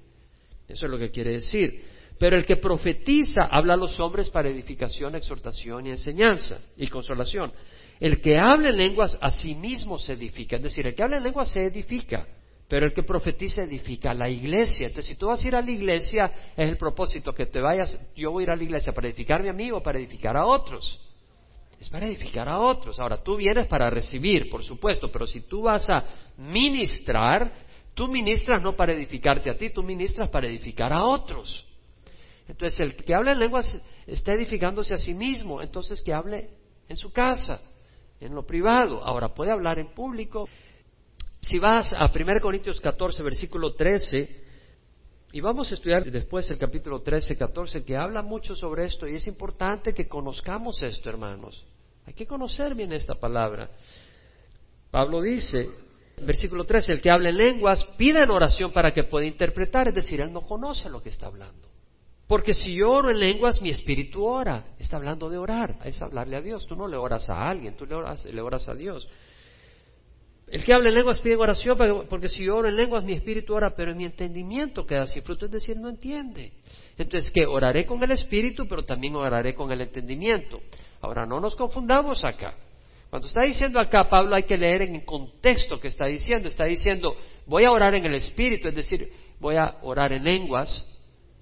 Eso 0.68 0.86
es 0.86 0.90
lo 0.90 0.98
que 0.98 1.10
quiere 1.10 1.32
decir. 1.32 1.84
Pero 2.18 2.36
el 2.36 2.46
que 2.46 2.56
profetiza 2.56 3.42
habla 3.50 3.74
a 3.74 3.76
los 3.76 3.98
hombres 4.00 4.30
para 4.30 4.48
edificación, 4.48 5.14
exhortación 5.14 5.86
y 5.86 5.90
enseñanza 5.90 6.58
y 6.76 6.86
consolación. 6.88 7.52
El 8.00 8.20
que 8.20 8.38
habla 8.38 8.70
en 8.70 8.76
lenguas 8.76 9.18
a 9.20 9.30
sí 9.30 9.54
mismo 9.54 9.98
se 9.98 10.14
edifica. 10.14 10.56
Es 10.56 10.62
decir, 10.62 10.86
el 10.86 10.94
que 10.94 11.02
habla 11.02 11.18
en 11.18 11.24
lenguas 11.24 11.50
se 11.50 11.64
edifica. 11.64 12.26
Pero 12.68 12.86
el 12.86 12.92
que 12.92 13.04
profetiza 13.04 13.62
edifica 13.62 14.12
la 14.12 14.28
iglesia. 14.28 14.88
Entonces, 14.88 15.10
si 15.10 15.14
tú 15.14 15.26
vas 15.26 15.44
a 15.44 15.48
ir 15.48 15.54
a 15.54 15.62
la 15.62 15.70
iglesia, 15.70 16.32
es 16.56 16.68
el 16.68 16.76
propósito 16.76 17.32
que 17.32 17.46
te 17.46 17.60
vayas. 17.60 17.98
Yo 18.16 18.32
voy 18.32 18.42
a 18.42 18.44
ir 18.44 18.50
a 18.50 18.56
la 18.56 18.64
iglesia 18.64 18.92
para 18.92 19.06
edificar 19.06 19.46
a 19.46 19.52
mi 19.52 19.70
o 19.70 19.80
para 19.80 19.98
edificar 19.98 20.36
a 20.36 20.46
otros. 20.46 21.00
Es 21.78 21.88
para 21.90 22.06
edificar 22.06 22.48
a 22.48 22.58
otros. 22.58 22.98
Ahora, 22.98 23.18
tú 23.18 23.36
vienes 23.36 23.66
para 23.66 23.88
recibir, 23.90 24.48
por 24.50 24.64
supuesto, 24.64 25.12
pero 25.12 25.26
si 25.26 25.42
tú 25.42 25.62
vas 25.62 25.88
a 25.90 26.04
ministrar, 26.38 27.52
Tú 27.96 28.08
ministras 28.08 28.62
no 28.62 28.76
para 28.76 28.92
edificarte 28.92 29.48
a 29.48 29.56
ti, 29.56 29.70
tú 29.70 29.82
ministras 29.82 30.28
para 30.28 30.46
edificar 30.46 30.92
a 30.92 31.02
otros. 31.02 31.66
Entonces 32.46 32.78
el 32.78 32.94
que 32.94 33.14
habla 33.14 33.32
en 33.32 33.38
lenguas 33.38 33.80
está 34.06 34.34
edificándose 34.34 34.92
a 34.92 34.98
sí 34.98 35.14
mismo, 35.14 35.62
entonces 35.62 36.02
que 36.02 36.12
hable 36.12 36.50
en 36.90 36.96
su 36.98 37.10
casa, 37.10 37.58
en 38.20 38.34
lo 38.34 38.44
privado. 38.44 39.02
Ahora 39.02 39.32
puede 39.32 39.50
hablar 39.50 39.78
en 39.78 39.94
público. 39.94 40.46
Si 41.40 41.58
vas 41.58 41.94
a 41.94 42.12
1 42.14 42.38
Corintios 42.42 42.82
14, 42.82 43.22
versículo 43.22 43.72
13, 43.74 44.44
y 45.32 45.40
vamos 45.40 45.70
a 45.70 45.74
estudiar 45.74 46.04
después 46.04 46.50
el 46.50 46.58
capítulo 46.58 47.00
13, 47.00 47.34
14, 47.34 47.82
que 47.82 47.96
habla 47.96 48.20
mucho 48.20 48.54
sobre 48.54 48.84
esto, 48.84 49.08
y 49.08 49.14
es 49.14 49.26
importante 49.26 49.94
que 49.94 50.06
conozcamos 50.06 50.82
esto, 50.82 51.08
hermanos. 51.08 51.64
Hay 52.04 52.12
que 52.12 52.26
conocer 52.26 52.74
bien 52.74 52.92
esta 52.92 53.14
palabra. 53.14 53.70
Pablo 54.90 55.22
dice, 55.22 55.85
versículo 56.22 56.64
13, 56.64 56.92
el 56.92 57.00
que 57.00 57.10
habla 57.10 57.28
en 57.28 57.36
lenguas 57.36 57.84
pide 57.96 58.22
en 58.22 58.30
oración 58.30 58.72
para 58.72 58.92
que 58.92 59.04
pueda 59.04 59.26
interpretar, 59.26 59.88
es 59.88 59.94
decir, 59.94 60.20
él 60.20 60.32
no 60.32 60.42
conoce 60.42 60.88
lo 60.88 61.02
que 61.02 61.10
está 61.10 61.26
hablando. 61.26 61.68
Porque 62.26 62.54
si 62.54 62.74
yo 62.74 62.90
oro 62.90 63.10
en 63.10 63.20
lenguas, 63.20 63.62
mi 63.62 63.70
espíritu 63.70 64.24
ora. 64.24 64.64
Está 64.78 64.96
hablando 64.96 65.30
de 65.30 65.38
orar, 65.38 65.76
es 65.84 66.02
hablarle 66.02 66.36
a 66.36 66.40
Dios. 66.40 66.66
Tú 66.66 66.74
no 66.74 66.88
le 66.88 66.96
oras 66.96 67.30
a 67.30 67.48
alguien, 67.48 67.76
tú 67.76 67.86
le 67.86 67.94
oras, 67.94 68.24
le 68.24 68.40
oras 68.40 68.68
a 68.68 68.74
Dios. 68.74 69.08
El 70.48 70.64
que 70.64 70.72
habla 70.72 70.88
en 70.88 70.94
lenguas 70.94 71.20
pide 71.20 71.36
oración 71.36 71.76
porque 72.08 72.28
si 72.28 72.44
yo 72.44 72.56
oro 72.56 72.68
en 72.68 72.76
lenguas 72.76 73.02
mi 73.02 73.12
espíritu 73.12 73.54
ora, 73.54 73.74
pero 73.74 73.94
mi 73.94 74.04
entendimiento 74.04 74.86
queda 74.86 75.06
sin 75.06 75.22
fruto, 75.22 75.46
es 75.46 75.52
decir, 75.52 75.76
no 75.76 75.88
entiende. 75.88 76.52
Entonces, 76.96 77.30
que 77.32 77.46
oraré 77.46 77.84
con 77.84 78.02
el 78.02 78.12
espíritu, 78.12 78.66
pero 78.68 78.84
también 78.84 79.14
oraré 79.16 79.54
con 79.54 79.70
el 79.72 79.80
entendimiento. 79.80 80.60
Ahora, 81.00 81.26
no 81.26 81.40
nos 81.40 81.56
confundamos 81.56 82.24
acá. 82.24 82.54
Cuando 83.10 83.28
está 83.28 83.42
diciendo 83.42 83.80
acá, 83.80 84.08
Pablo 84.08 84.34
hay 84.34 84.42
que 84.42 84.56
leer 84.56 84.82
en 84.82 85.00
contexto 85.00 85.78
que 85.78 85.88
está 85.88 86.06
diciendo. 86.06 86.48
Está 86.48 86.64
diciendo, 86.64 87.16
voy 87.46 87.64
a 87.64 87.70
orar 87.70 87.94
en 87.94 88.04
el 88.04 88.14
espíritu, 88.14 88.68
es 88.68 88.74
decir, 88.74 89.10
voy 89.38 89.56
a 89.56 89.76
orar 89.82 90.12
en 90.12 90.24
lenguas, 90.24 90.86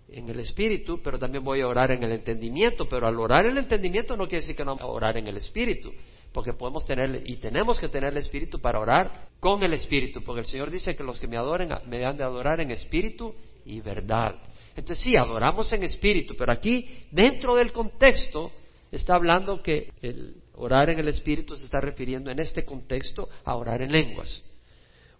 en 0.09 0.29
el 0.29 0.39
espíritu, 0.41 1.01
pero 1.03 1.19
también 1.19 1.43
voy 1.43 1.61
a 1.61 1.67
orar 1.67 1.91
en 1.91 2.03
el 2.03 2.13
entendimiento. 2.13 2.89
Pero 2.89 3.07
al 3.09 3.19
orar 3.19 3.47
en 3.47 3.53
el 3.53 3.59
entendimiento 3.59 4.17
no 4.17 4.25
quiere 4.29 4.43
decir 4.43 4.57
que 4.57 4.65
no 4.65 4.77
voy 4.77 4.83
a 4.83 4.87
orar 4.87 5.17
en 5.17 5.27
el 5.27 5.37
espíritu, 5.37 5.93
porque 6.33 6.53
podemos 6.53 6.87
tener 6.87 7.23
y 7.25 7.37
tenemos 7.37 7.81
que 7.81 7.89
tener 7.89 8.11
el 8.13 8.19
espíritu 8.19 8.61
para 8.61 8.79
orar 8.79 9.29
con 9.41 9.63
el 9.63 9.73
espíritu, 9.73 10.23
porque 10.23 10.41
el 10.41 10.47
Señor 10.47 10.71
dice 10.71 10.95
que 10.95 11.03
los 11.03 11.19
que 11.19 11.27
me 11.27 11.37
adoren 11.37 11.71
me 11.87 12.05
han 12.05 12.17
de 12.17 12.25
adorar 12.25 12.61
en 12.61 12.71
espíritu 12.71 13.35
y 13.65 13.81
verdad. 13.81 14.37
Entonces 14.77 15.03
sí, 15.03 15.17
adoramos 15.17 15.73
en 15.73 15.85
espíritu, 15.85 16.35
pero 16.37 16.53
aquí 16.53 17.07
dentro 17.11 17.55
del 17.55 17.73
contexto 17.73 18.53
está 18.91 19.15
hablando 19.15 19.63
que 19.63 19.93
el 20.03 20.44
orar 20.57 20.91
en 20.91 20.99
el 20.99 21.09
espíritu 21.09 21.57
se 21.57 21.65
está 21.65 21.81
refiriendo 21.81 22.31
en 22.31 22.39
este 22.39 22.65
contexto 22.65 23.29
a 23.45 23.57
orar 23.57 23.83
en 23.83 23.93
lenguas. 23.93 24.43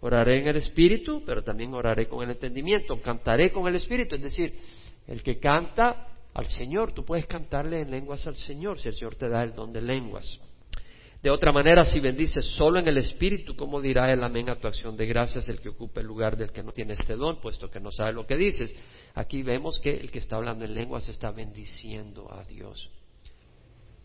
Oraré 0.01 0.39
en 0.39 0.47
el 0.47 0.57
espíritu, 0.57 1.23
pero 1.25 1.43
también 1.43 1.73
oraré 1.73 2.07
con 2.07 2.23
el 2.23 2.31
entendimiento. 2.31 3.01
Cantaré 3.01 3.51
con 3.51 3.67
el 3.67 3.75
espíritu, 3.75 4.15
es 4.15 4.21
decir, 4.21 4.53
el 5.07 5.23
que 5.23 5.39
canta 5.39 6.07
al 6.33 6.47
Señor, 6.47 6.91
tú 6.91 7.05
puedes 7.05 7.25
cantarle 7.27 7.81
en 7.81 7.91
lenguas 7.91 8.27
al 8.27 8.35
Señor 8.35 8.79
si 8.79 8.89
el 8.89 8.95
Señor 8.95 9.15
te 9.15 9.29
da 9.29 9.43
el 9.43 9.55
don 9.55 9.71
de 9.71 9.81
lenguas. 9.81 10.39
De 11.23 11.31
otra 11.31 11.51
manera, 11.51 11.85
si 11.85 11.99
bendices 11.99 12.45
solo 12.45 12.77
en 12.77 12.87
el 12.87 12.97
Espíritu, 12.97 13.55
¿cómo 13.55 13.81
dirá 13.81 14.13
el 14.13 14.23
amén 14.23 14.47
a 14.49 14.59
tu 14.59 14.67
acción 14.67 14.95
de 14.95 15.07
gracias 15.07 15.49
el 15.49 15.59
que 15.59 15.69
ocupa 15.69 16.01
el 16.01 16.05
lugar 16.05 16.37
del 16.37 16.51
que 16.51 16.61
no 16.61 16.71
tiene 16.71 16.93
este 16.93 17.15
don, 17.15 17.41
puesto 17.41 17.71
que 17.71 17.79
no 17.79 17.89
sabe 17.89 18.13
lo 18.13 18.27
que 18.27 18.37
dices? 18.37 18.75
Aquí 19.15 19.41
vemos 19.41 19.79
que 19.79 19.95
el 19.95 20.11
que 20.11 20.19
está 20.19 20.35
hablando 20.35 20.65
en 20.65 20.75
lenguas 20.75 21.09
está 21.09 21.31
bendiciendo 21.31 22.31
a 22.31 22.43
Dios. 22.43 22.91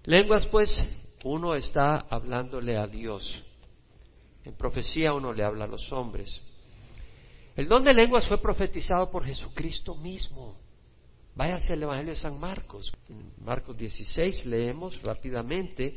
Lenguas, 0.05 0.47
pues, 0.47 0.75
uno 1.25 1.55
está 1.55 1.97
hablándole 2.09 2.77
a 2.77 2.87
Dios. 2.87 3.43
En 4.45 4.55
profecía 4.55 5.13
uno 5.13 5.33
le 5.33 5.45
habla 5.45 5.65
a 5.65 5.69
los 5.69 5.93
hombres. 5.93 6.41
El 7.57 7.69
don 7.69 7.85
de 7.85 7.93
lenguas 7.93 8.27
fue 8.27 8.39
profetizado 8.39 9.11
por 9.11 9.25
Jesucristo 9.25 9.95
mismo. 9.97 10.57
Váyase 11.35 11.75
al 11.75 11.83
Evangelio 11.83 12.13
de 12.13 12.19
San 12.19 12.39
Marcos. 12.39 12.93
En 13.09 13.33
Marcos 13.45 13.77
16 13.77 14.47
leemos 14.47 15.01
rápidamente, 15.03 15.97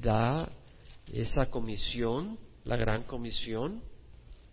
da 0.00 0.50
esa 1.12 1.50
comisión, 1.50 2.38
la 2.64 2.76
gran 2.76 3.04
comisión. 3.04 3.82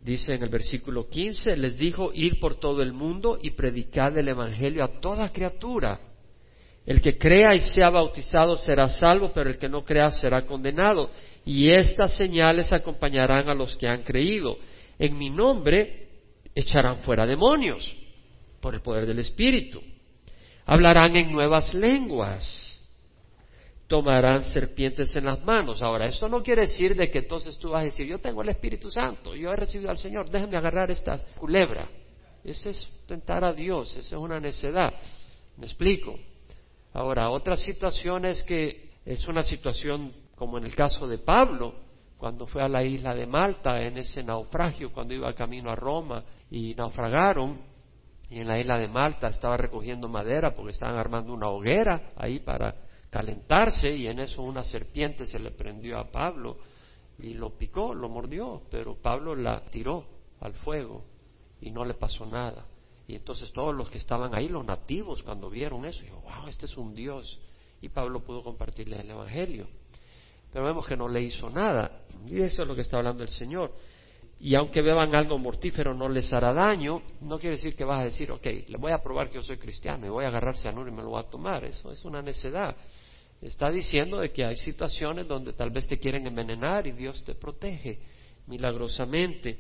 Dice 0.02 0.36
en 0.36 0.44
el 0.44 0.50
versículo 0.50 1.10
15, 1.10 1.58
les 1.58 1.78
dijo, 1.78 2.12
ir 2.14 2.40
por 2.40 2.60
todo 2.60 2.82
el 2.82 2.94
mundo 2.94 3.38
y 3.42 3.52
predicar 3.52 4.18
el 4.18 4.28
Evangelio 4.28 4.84
a 4.84 5.00
toda 5.00 5.32
criatura. 5.32 6.00
El 6.86 7.02
que 7.02 7.18
crea 7.18 7.56
y 7.56 7.60
sea 7.60 7.90
bautizado 7.90 8.56
será 8.58 8.90
salvo, 8.90 9.32
pero 9.34 9.50
el 9.50 9.58
que 9.58 9.70
no 9.70 9.84
crea 9.84 10.12
será 10.12 10.46
condenado. 10.46 11.10
Y 11.44 11.70
estas 11.70 12.16
señales 12.16 12.72
acompañarán 12.72 13.50
a 13.50 13.56
los 13.56 13.76
que 13.76 13.88
han 13.88 14.04
creído. 14.04 14.58
En 15.00 15.18
mi 15.18 15.30
nombre 15.30 16.10
echarán 16.54 16.98
fuera 16.98 17.26
demonios 17.26 17.96
por 18.62 18.74
el 18.76 18.82
poder 18.82 19.06
del 19.06 19.20
Espíritu 19.20 19.82
hablarán 20.66 21.16
en 21.16 21.32
nuevas 21.32 21.74
lenguas, 21.74 22.78
tomarán 23.88 24.44
serpientes 24.44 25.16
en 25.16 25.26
las 25.26 25.44
manos. 25.44 25.82
Ahora, 25.82 26.08
esto 26.08 26.28
no 26.28 26.42
quiere 26.42 26.64
decir 26.64 26.96
de 26.96 27.10
que 27.10 27.20
entonces 27.20 27.58
tú 27.60 27.70
vas 27.70 27.82
a 27.82 27.86
decir, 27.86 28.08
yo 28.08 28.20
tengo 28.20 28.42
el 28.42 28.50
Espíritu 28.50 28.90
Santo, 28.90 29.36
yo 29.36 29.52
he 29.52 29.56
recibido 29.56 29.92
al 29.92 29.98
Señor, 29.98 30.30
déjenme 30.30 30.58
agarrar 30.58 30.90
esta 30.90 31.18
culebra. 31.38 31.88
Ese 32.44 32.72
es 32.72 32.88
tentar 33.08 33.44
a 33.44 33.54
Dios, 33.54 33.92
esa 33.92 34.16
es 34.16 34.22
una 34.22 34.40
necedad. 34.40 34.94
¿Me 35.58 35.66
explico? 35.66 36.18
Ahora, 36.96 37.30
otra 37.30 37.58
situación 37.58 38.24
es 38.24 38.42
que 38.44 38.94
es 39.04 39.28
una 39.28 39.44
situación 39.44 40.14
como 40.34 40.58
en 40.58 40.64
el 40.64 40.74
caso 40.74 41.06
de 41.06 41.18
Pablo, 41.18 41.76
cuando 42.18 42.48
fue 42.48 42.64
a 42.64 42.70
la 42.70 42.86
isla 42.86 43.14
de 43.14 43.26
Malta 43.26 43.82
en 43.82 43.98
ese 43.98 44.24
naufragio, 44.24 44.94
cuando 44.94 45.14
iba 45.14 45.36
camino 45.36 45.70
a 45.70 45.76
Roma 45.76 46.24
y 46.50 46.74
naufragaron, 46.74 47.60
y 48.30 48.40
en 48.40 48.48
la 48.48 48.58
isla 48.58 48.78
de 48.78 48.88
Malta 48.88 49.28
estaba 49.28 49.58
recogiendo 49.58 50.08
madera 50.08 50.56
porque 50.56 50.72
estaban 50.72 50.96
armando 50.96 51.34
una 51.34 51.50
hoguera 51.50 52.14
ahí 52.16 52.40
para 52.40 52.74
calentarse 53.10 53.92
y 53.92 54.08
en 54.08 54.20
eso 54.20 54.42
una 54.42 54.64
serpiente 54.64 55.26
se 55.26 55.38
le 55.38 55.52
prendió 55.52 56.00
a 56.00 56.10
Pablo 56.10 56.60
y 57.20 57.34
lo 57.34 57.58
picó, 57.58 57.94
lo 57.94 58.08
mordió, 58.08 58.62
pero 58.72 58.96
Pablo 58.96 59.36
la 59.36 59.66
tiró 59.70 60.06
al 60.40 60.54
fuego 60.54 61.04
y 61.60 61.72
no 61.72 61.84
le 61.84 61.96
pasó 61.96 62.26
nada. 62.26 62.66
Y 63.08 63.16
entonces 63.16 63.52
todos 63.52 63.76
los 63.76 63.90
que 63.90 63.98
estaban 63.98 64.34
ahí, 64.34 64.50
los 64.50 64.66
nativos, 64.66 65.22
cuando 65.24 65.50
vieron 65.50 65.86
eso, 65.86 66.02
dijo, 66.02 66.22
wow, 66.22 66.48
este 66.48 66.66
es 66.66 66.76
un 66.78 66.96
Dios. 66.96 67.40
Y 67.82 67.90
Pablo 67.90 68.24
pudo 68.24 68.44
compartirles 68.44 69.02
el 69.02 69.12
Evangelio. 69.12 69.68
Pero 70.52 70.66
vemos 70.66 70.88
que 70.88 70.98
no 70.98 71.08
le 71.08 71.22
hizo 71.22 71.50
nada. 71.50 72.04
Y 72.28 72.42
eso 72.42 72.64
es 72.64 72.68
lo 72.68 72.76
que 72.76 72.82
está 72.82 72.98
hablando 72.98 73.24
el 73.24 73.30
Señor 73.30 73.72
y 74.40 74.56
aunque 74.56 74.82
beban 74.82 75.16
algo 75.16 75.38
mortífero 75.38 75.94
no 75.94 76.10
les 76.10 76.32
hará 76.34 76.54
daño, 76.54 77.02
no 77.22 77.40
quiere 77.40 77.56
decir 77.56 77.76
que 77.76 77.86
vas 77.86 78.02
a 78.02 78.06
decir, 78.06 78.32
ok, 78.32 78.46
le 78.68 78.78
voy 78.78 78.92
a 78.92 78.98
probar 78.98 79.30
que 79.30 79.36
yo 79.36 79.42
soy 79.42 79.58
cristiano 79.58 80.06
y 80.06 80.10
voy 80.10 80.26
a 80.26 80.28
agarrar 80.28 80.58
cianuro 80.58 80.90
y 80.90 80.94
me 80.94 81.02
lo 81.02 81.10
voy 81.10 81.22
a 81.22 81.30
tomar. 81.30 81.64
Eso 81.64 81.92
es 81.92 82.04
una 82.04 82.22
necedad. 82.22 82.76
Está 83.42 83.70
diciendo 83.70 84.20
de 84.20 84.32
que 84.32 84.44
hay 84.44 84.56
situaciones 84.58 85.28
donde 85.28 85.54
tal 85.54 85.70
vez 85.70 85.88
te 85.88 85.98
quieren 85.98 86.28
envenenar 86.28 86.86
y 86.86 86.92
Dios 86.92 87.24
te 87.24 87.36
protege 87.36 88.00
milagrosamente. 88.48 89.60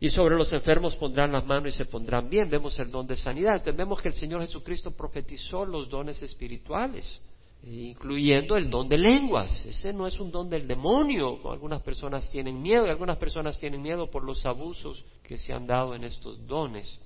Y 0.00 0.10
sobre 0.10 0.36
los 0.36 0.52
enfermos 0.52 0.96
pondrán 0.96 1.32
las 1.32 1.46
manos 1.46 1.74
y 1.74 1.76
se 1.76 1.86
pondrán 1.86 2.28
bien. 2.28 2.50
Vemos 2.50 2.78
el 2.78 2.90
don 2.90 3.06
de 3.06 3.16
sanidad. 3.16 3.54
Entonces 3.54 3.76
vemos 3.76 4.00
que 4.00 4.08
el 4.08 4.14
Señor 4.14 4.40
Jesucristo 4.42 4.90
profetizó 4.90 5.64
los 5.64 5.88
dones 5.88 6.22
espirituales 6.22 7.22
incluyendo 7.66 8.56
el 8.56 8.68
don 8.68 8.88
de 8.88 8.98
lenguas. 8.98 9.64
Ese 9.66 9.92
no 9.92 10.06
es 10.06 10.20
un 10.20 10.30
don 10.30 10.50
del 10.50 10.66
demonio. 10.66 11.40
Algunas 11.50 11.82
personas 11.82 12.28
tienen 12.30 12.60
miedo 12.60 12.86
y 12.86 12.90
algunas 12.90 13.16
personas 13.16 13.58
tienen 13.58 13.80
miedo 13.80 14.10
por 14.10 14.22
los 14.22 14.44
abusos 14.44 15.04
que 15.22 15.38
se 15.38 15.52
han 15.52 15.66
dado 15.66 15.94
en 15.94 16.04
estos 16.04 16.46
dones. 16.46 17.00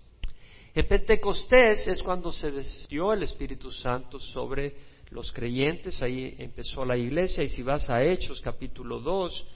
En 0.74 0.86
Pentecostés 0.86 1.86
es 1.88 2.02
cuando 2.02 2.32
se 2.32 2.50
descendió 2.50 3.12
el 3.12 3.22
Espíritu 3.22 3.70
Santo 3.70 4.18
sobre 4.18 4.74
los 5.10 5.32
creyentes, 5.32 6.02
ahí 6.02 6.34
empezó 6.38 6.84
la 6.84 6.96
iglesia 6.96 7.42
y 7.42 7.48
si 7.48 7.62
vas 7.62 7.88
a 7.88 8.04
Hechos 8.04 8.42
capítulo 8.42 9.00
2, 9.00 9.46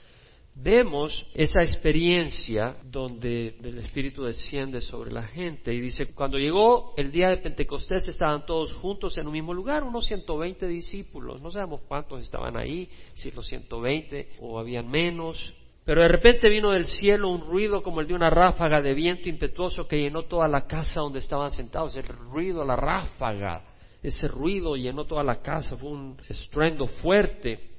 vemos 0.55 1.25
esa 1.33 1.61
experiencia 1.61 2.77
donde 2.83 3.55
el 3.63 3.79
Espíritu 3.79 4.23
desciende 4.23 4.81
sobre 4.81 5.11
la 5.11 5.23
gente 5.23 5.73
y 5.73 5.79
dice, 5.79 6.13
cuando 6.13 6.37
llegó 6.37 6.93
el 6.95 7.11
día 7.11 7.29
de 7.29 7.37
Pentecostés 7.37 8.07
estaban 8.07 8.45
todos 8.45 8.73
juntos 8.73 9.17
en 9.17 9.27
un 9.27 9.33
mismo 9.33 9.53
lugar, 9.53 9.83
unos 9.83 10.05
120 10.05 10.67
discípulos, 10.67 11.41
no 11.41 11.51
sabemos 11.51 11.81
cuántos 11.87 12.21
estaban 12.21 12.57
ahí, 12.57 12.89
si 13.13 13.31
los 13.31 13.47
120 13.47 14.29
o 14.41 14.59
habían 14.59 14.89
menos, 14.89 15.53
pero 15.85 16.01
de 16.01 16.07
repente 16.07 16.49
vino 16.49 16.71
del 16.71 16.85
cielo 16.85 17.29
un 17.29 17.41
ruido 17.41 17.81
como 17.81 17.99
el 17.99 18.07
de 18.07 18.13
una 18.13 18.29
ráfaga 18.29 18.81
de 18.81 18.93
viento 18.93 19.27
impetuoso 19.27 19.87
que 19.87 19.99
llenó 19.99 20.23
toda 20.23 20.47
la 20.47 20.65
casa 20.65 21.01
donde 21.01 21.19
estaban 21.19 21.51
sentados, 21.51 21.95
el 21.97 22.07
ruido, 22.07 22.63
la 22.63 22.75
ráfaga, 22.75 23.63
ese 24.01 24.27
ruido 24.27 24.75
llenó 24.75 25.05
toda 25.05 25.23
la 25.23 25.41
casa, 25.41 25.77
fue 25.77 25.89
un 25.89 26.17
estruendo 26.29 26.87
fuerte 26.87 27.72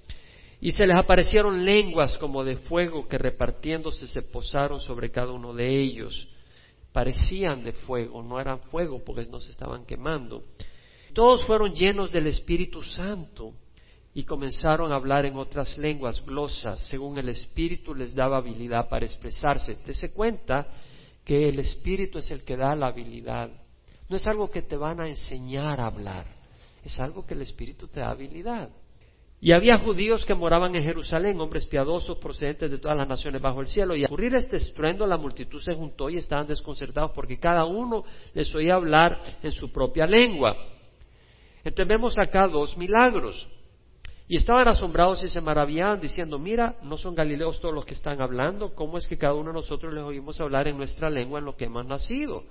y 0.65 0.73
se 0.73 0.87
les 0.87 0.97
aparecieron 0.97 1.63
lenguas 1.63 2.17
como 2.17 2.43
de 2.43 2.57
fuego 2.57 3.07
que 3.07 3.19
repartiéndose 3.19 4.07
se 4.07 4.23
posaron 4.23 4.81
sobre 4.81 5.11
cada 5.11 5.31
uno 5.31 5.53
de 5.53 5.79
ellos. 5.79 6.27
Parecían 6.91 7.63
de 7.63 7.73
fuego, 7.73 8.23
no 8.23 8.41
eran 8.41 8.61
fuego 8.61 9.05
porque 9.05 9.27
no 9.27 9.43
se 9.43 9.51
estaban 9.51 9.85
quemando. 9.85 10.45
Todos 11.13 11.45
fueron 11.45 11.75
llenos 11.75 12.13
del 12.13 12.29
Espíritu 12.29 12.81
Santo 12.81 13.53
y 14.15 14.25
comenzaron 14.25 14.91
a 14.91 14.95
hablar 14.95 15.27
en 15.27 15.37
otras 15.37 15.77
lenguas, 15.77 16.25
glosas, 16.25 16.81
según 16.89 17.19
el 17.19 17.29
Espíritu 17.29 17.95
les 17.95 18.15
daba 18.15 18.39
habilidad 18.39 18.89
para 18.89 19.05
expresarse. 19.05 19.77
Dese 19.85 20.13
cuenta 20.13 20.67
que 21.27 21.47
el 21.47 21.59
Espíritu 21.59 22.17
es 22.17 22.31
el 22.31 22.43
que 22.43 22.57
da 22.57 22.75
la 22.75 22.87
habilidad. 22.87 23.51
No 24.09 24.17
es 24.17 24.27
algo 24.27 24.51
que 24.51 24.63
te 24.63 24.79
van 24.79 24.99
a 24.99 25.09
enseñar 25.09 25.79
a 25.79 25.89
hablar, 25.89 26.25
es 26.83 26.99
algo 27.01 27.27
que 27.27 27.35
el 27.35 27.43
Espíritu 27.43 27.87
te 27.87 28.01
da 28.01 28.13
habilidad. 28.13 28.71
Y 29.45 29.53
había 29.53 29.77
judíos 29.77 30.25
que 30.25 30.33
moraban 30.33 30.75
en 30.75 30.83
Jerusalén, 30.83 31.39
hombres 31.39 31.67
piadosos 31.67 32.17
procedentes 32.17 32.71
de 32.71 32.79
todas 32.79 32.97
las 32.97 33.07
naciones 33.07 33.43
bajo 33.43 33.61
el 33.61 33.67
cielo. 33.67 33.95
Y 33.95 34.01
al 34.01 34.07
ocurrir 34.07 34.35
este 34.35 34.57
estruendo, 34.57 35.07
la 35.07 35.19
multitud 35.19 35.61
se 35.61 35.75
juntó 35.75 36.09
y 36.09 36.17
estaban 36.17 36.47
desconcertados 36.47 37.11
porque 37.11 37.39
cada 37.39 37.67
uno 37.67 38.05
les 38.33 38.55
oía 38.55 38.77
hablar 38.77 39.19
en 39.43 39.51
su 39.51 39.71
propia 39.71 40.07
lengua. 40.07 40.57
Entonces 41.63 41.87
vemos 41.87 42.19
acá 42.19 42.49
dos 42.49 42.75
milagros. 42.79 43.47
Y 44.27 44.37
estaban 44.37 44.67
asombrados 44.67 45.23
y 45.23 45.29
se 45.29 45.43
maravillaban 45.43 46.01
diciendo, 46.01 46.39
mira, 46.39 46.77
no 46.83 46.97
son 46.97 47.15
galileos 47.15 47.61
todos 47.61 47.75
los 47.75 47.85
que 47.85 47.93
están 47.93 48.23
hablando, 48.23 48.75
¿cómo 48.75 48.97
es 48.97 49.07
que 49.07 49.19
cada 49.19 49.35
uno 49.35 49.51
de 49.51 49.57
nosotros 49.57 49.93
les 49.93 50.05
oímos 50.05 50.41
hablar 50.41 50.69
en 50.69 50.79
nuestra 50.79 51.11
lengua 51.11 51.41
en 51.41 51.45
lo 51.45 51.55
que 51.55 51.67
hemos 51.67 51.85
nacido? 51.85 52.45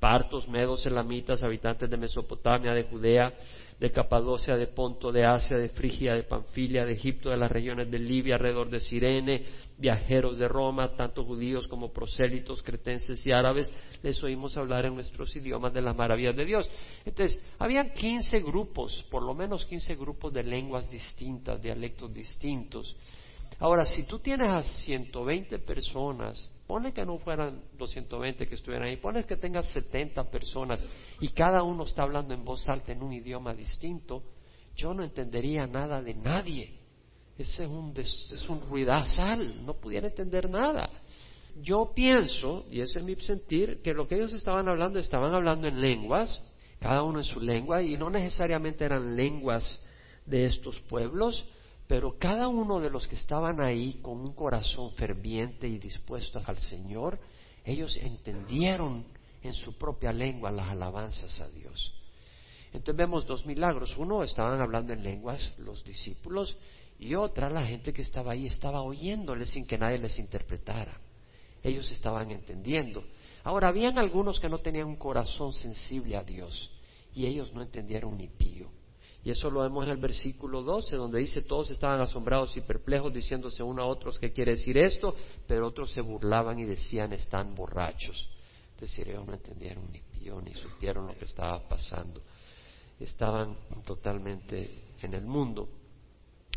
Partos, 0.00 0.48
medos, 0.48 0.84
elamitas, 0.84 1.44
habitantes 1.44 1.88
de 1.88 1.96
Mesopotamia, 1.96 2.72
de 2.72 2.84
Judea, 2.84 3.34
de 3.80 3.90
Capadocia, 3.90 4.58
de 4.58 4.66
Ponto, 4.66 5.10
de 5.10 5.24
Asia, 5.24 5.56
de 5.56 5.70
Frigia, 5.70 6.14
de 6.14 6.24
Panfilia, 6.24 6.84
de 6.84 6.92
Egipto, 6.92 7.30
de 7.30 7.38
las 7.38 7.50
regiones 7.50 7.90
de 7.90 7.98
Libia, 7.98 8.34
alrededor 8.34 8.68
de 8.68 8.78
Sirene, 8.78 9.42
viajeros 9.78 10.36
de 10.36 10.46
Roma, 10.46 10.94
tanto 10.94 11.24
judíos 11.24 11.66
como 11.66 11.90
prosélitos, 11.90 12.62
cretenses 12.62 13.26
y 13.26 13.32
árabes, 13.32 13.72
les 14.02 14.22
oímos 14.22 14.58
hablar 14.58 14.84
en 14.84 14.94
nuestros 14.94 15.34
idiomas 15.34 15.72
de 15.72 15.80
las 15.80 15.96
maravillas 15.96 16.36
de 16.36 16.44
Dios. 16.44 16.70
Entonces, 17.06 17.40
habían 17.58 17.94
15 17.94 18.40
grupos, 18.40 19.06
por 19.10 19.22
lo 19.22 19.32
menos 19.32 19.64
15 19.64 19.94
grupos 19.94 20.30
de 20.34 20.42
lenguas 20.42 20.90
distintas, 20.90 21.62
dialectos 21.62 22.12
distintos. 22.12 22.94
Ahora, 23.60 23.86
si 23.86 24.02
tú 24.02 24.18
tienes 24.18 24.50
a 24.50 24.62
120 24.62 25.58
personas 25.60 26.50
Pone 26.70 26.92
que 26.92 27.04
no 27.04 27.18
fueran 27.18 27.64
los 27.76 27.90
120 27.90 28.46
que 28.46 28.54
estuvieran 28.54 28.86
ahí, 28.86 28.96
pone 28.98 29.24
que 29.24 29.36
tengas 29.36 29.68
70 29.72 30.30
personas 30.30 30.86
y 31.18 31.30
cada 31.30 31.64
uno 31.64 31.82
está 31.82 32.04
hablando 32.04 32.32
en 32.32 32.44
voz 32.44 32.68
alta 32.68 32.92
en 32.92 33.02
un 33.02 33.12
idioma 33.12 33.52
distinto, 33.52 34.22
yo 34.76 34.94
no 34.94 35.02
entendería 35.02 35.66
nada 35.66 36.00
de 36.00 36.14
nadie. 36.14 36.78
Ese 37.36 37.64
es 37.64 37.68
un, 37.68 37.92
es 37.96 38.48
un 38.48 38.60
ruidazal, 38.60 39.66
no 39.66 39.80
pudiera 39.80 40.06
entender 40.06 40.48
nada. 40.48 40.88
Yo 41.60 41.90
pienso, 41.92 42.64
y 42.70 42.80
ese 42.80 43.00
es 43.00 43.04
mi 43.04 43.16
sentir, 43.16 43.82
que 43.82 43.92
lo 43.92 44.06
que 44.06 44.14
ellos 44.14 44.32
estaban 44.32 44.68
hablando, 44.68 45.00
estaban 45.00 45.34
hablando 45.34 45.66
en 45.66 45.80
lenguas, 45.80 46.40
cada 46.78 47.02
uno 47.02 47.18
en 47.18 47.24
su 47.24 47.40
lengua, 47.40 47.82
y 47.82 47.96
no 47.96 48.10
necesariamente 48.10 48.84
eran 48.84 49.16
lenguas 49.16 49.80
de 50.24 50.44
estos 50.44 50.78
pueblos, 50.82 51.44
pero 51.90 52.16
cada 52.16 52.46
uno 52.46 52.78
de 52.78 52.88
los 52.88 53.08
que 53.08 53.16
estaban 53.16 53.60
ahí 53.60 53.94
con 53.94 54.20
un 54.20 54.32
corazón 54.32 54.92
ferviente 54.92 55.66
y 55.66 55.76
dispuesto 55.76 56.38
al 56.46 56.56
Señor, 56.58 57.18
ellos 57.64 57.96
entendieron 57.96 59.04
en 59.42 59.52
su 59.52 59.76
propia 59.76 60.12
lengua 60.12 60.52
las 60.52 60.68
alabanzas 60.68 61.40
a 61.40 61.48
Dios. 61.48 61.92
Entonces 62.72 62.94
vemos 62.94 63.26
dos 63.26 63.44
milagros. 63.44 63.96
Uno, 63.96 64.22
estaban 64.22 64.60
hablando 64.60 64.92
en 64.92 65.02
lenguas 65.02 65.52
los 65.58 65.82
discípulos 65.82 66.56
y 67.00 67.16
otra, 67.16 67.50
la 67.50 67.64
gente 67.64 67.92
que 67.92 68.02
estaba 68.02 68.34
ahí 68.34 68.46
estaba 68.46 68.82
oyéndoles 68.82 69.50
sin 69.50 69.66
que 69.66 69.76
nadie 69.76 69.98
les 69.98 70.16
interpretara. 70.20 70.96
Ellos 71.60 71.90
estaban 71.90 72.30
entendiendo. 72.30 73.02
Ahora, 73.42 73.66
habían 73.66 73.98
algunos 73.98 74.38
que 74.38 74.48
no 74.48 74.58
tenían 74.58 74.86
un 74.86 74.96
corazón 74.96 75.52
sensible 75.54 76.16
a 76.16 76.22
Dios 76.22 76.70
y 77.12 77.26
ellos 77.26 77.52
no 77.52 77.62
entendieron 77.62 78.16
ni 78.16 78.28
pío. 78.28 78.70
Y 79.22 79.30
eso 79.30 79.50
lo 79.50 79.60
vemos 79.60 79.84
en 79.84 79.92
el 79.92 79.98
versículo 79.98 80.62
12, 80.62 80.96
donde 80.96 81.18
dice, 81.20 81.42
todos 81.42 81.70
estaban 81.70 82.00
asombrados 82.00 82.56
y 82.56 82.62
perplejos, 82.62 83.12
diciéndose 83.12 83.62
uno 83.62 83.82
a 83.82 83.86
otros 83.86 84.18
qué 84.18 84.32
quiere 84.32 84.52
decir 84.52 84.78
esto, 84.78 85.14
pero 85.46 85.66
otros 85.66 85.92
se 85.92 86.00
burlaban 86.00 86.58
y 86.58 86.64
decían, 86.64 87.12
están 87.12 87.54
borrachos. 87.54 88.30
Es 88.74 88.80
decir, 88.80 89.08
ellos 89.08 89.26
no 89.26 89.34
entendieron 89.34 89.92
ni 89.92 90.00
pío, 90.00 90.40
ni 90.40 90.54
supieron 90.54 91.06
lo 91.06 91.18
que 91.18 91.26
estaba 91.26 91.68
pasando. 91.68 92.22
Estaban 92.98 93.56
totalmente 93.84 94.70
en 95.02 95.12
el 95.12 95.26
mundo. 95.26 95.68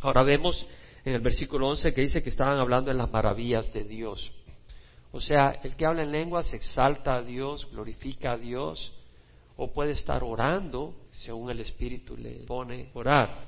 Ahora 0.01 0.23
vemos 0.23 0.65
en 1.03 1.13
el 1.13 1.21
versículo 1.21 1.67
11 1.67 1.93
que 1.93 2.01
dice 2.01 2.23
que 2.23 2.29
estaban 2.29 2.59
hablando 2.59 2.91
en 2.91 2.97
las 2.97 3.11
maravillas 3.11 3.73
de 3.73 3.83
Dios. 3.83 4.31
O 5.11 5.19
sea, 5.19 5.51
el 5.63 5.75
que 5.75 5.85
habla 5.85 6.03
en 6.03 6.13
lenguas 6.13 6.53
exalta 6.53 7.15
a 7.15 7.21
Dios, 7.21 7.69
glorifica 7.71 8.31
a 8.31 8.37
Dios, 8.37 8.93
o 9.57 9.71
puede 9.71 9.91
estar 9.91 10.23
orando 10.23 10.95
según 11.13 11.49
el 11.51 11.59
Espíritu 11.59 12.17
le 12.17 12.43
pone 12.45 12.89
orar. 12.93 13.45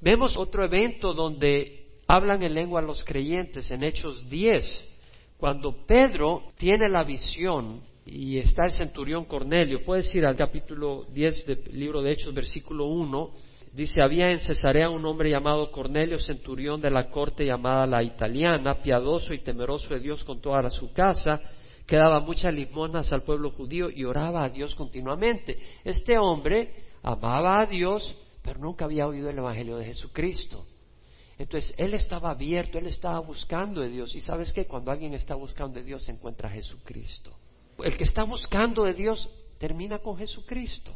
Vemos 0.00 0.36
otro 0.36 0.64
evento 0.64 1.12
donde 1.12 1.86
hablan 2.06 2.42
en 2.42 2.54
lengua 2.54 2.80
los 2.80 3.02
creyentes 3.04 3.70
en 3.70 3.82
Hechos 3.82 4.28
10, 4.28 4.96
cuando 5.36 5.84
Pedro 5.86 6.52
tiene 6.56 6.88
la 6.88 7.04
visión 7.04 7.80
y 8.06 8.38
está 8.38 8.66
el 8.66 8.72
centurión 8.72 9.24
Cornelio. 9.24 9.84
Puedes 9.84 10.14
ir 10.14 10.24
al 10.24 10.36
capítulo 10.36 11.06
10 11.12 11.46
del 11.46 11.64
libro 11.72 12.00
de 12.02 12.12
Hechos, 12.12 12.32
versículo 12.32 12.86
1. 12.86 13.30
Dice, 13.72 14.00
había 14.00 14.30
en 14.30 14.40
Cesarea 14.40 14.88
un 14.88 15.04
hombre 15.04 15.28
llamado 15.28 15.70
Cornelio, 15.70 16.18
centurión 16.18 16.80
de 16.80 16.90
la 16.90 17.10
corte 17.10 17.44
llamada 17.44 17.86
la 17.86 18.02
italiana, 18.02 18.80
piadoso 18.80 19.34
y 19.34 19.40
temeroso 19.40 19.92
de 19.92 20.00
Dios 20.00 20.24
con 20.24 20.40
toda 20.40 20.70
su 20.70 20.92
casa, 20.92 21.42
que 21.86 21.96
daba 21.96 22.20
muchas 22.20 22.52
limosnas 22.52 23.12
al 23.12 23.22
pueblo 23.22 23.50
judío 23.50 23.88
y 23.90 24.04
oraba 24.04 24.44
a 24.44 24.48
Dios 24.48 24.74
continuamente. 24.74 25.58
Este 25.84 26.18
hombre 26.18 26.84
amaba 27.02 27.60
a 27.60 27.66
Dios, 27.66 28.14
pero 28.42 28.58
nunca 28.58 28.84
había 28.84 29.06
oído 29.06 29.30
el 29.30 29.38
Evangelio 29.38 29.76
de 29.76 29.86
Jesucristo. 29.86 30.66
Entonces, 31.38 31.74
él 31.76 31.94
estaba 31.94 32.30
abierto, 32.30 32.78
él 32.78 32.86
estaba 32.86 33.20
buscando 33.20 33.80
de 33.80 33.90
Dios. 33.90 34.14
Y 34.16 34.20
sabes 34.20 34.52
que 34.52 34.66
cuando 34.66 34.90
alguien 34.90 35.14
está 35.14 35.34
buscando 35.34 35.78
de 35.78 35.84
Dios, 35.84 36.02
se 36.02 36.12
encuentra 36.12 36.48
a 36.48 36.52
Jesucristo. 36.52 37.36
El 37.78 37.96
que 37.96 38.04
está 38.04 38.24
buscando 38.24 38.84
de 38.84 38.94
Dios 38.94 39.28
termina 39.58 39.98
con 39.98 40.16
Jesucristo. 40.16 40.92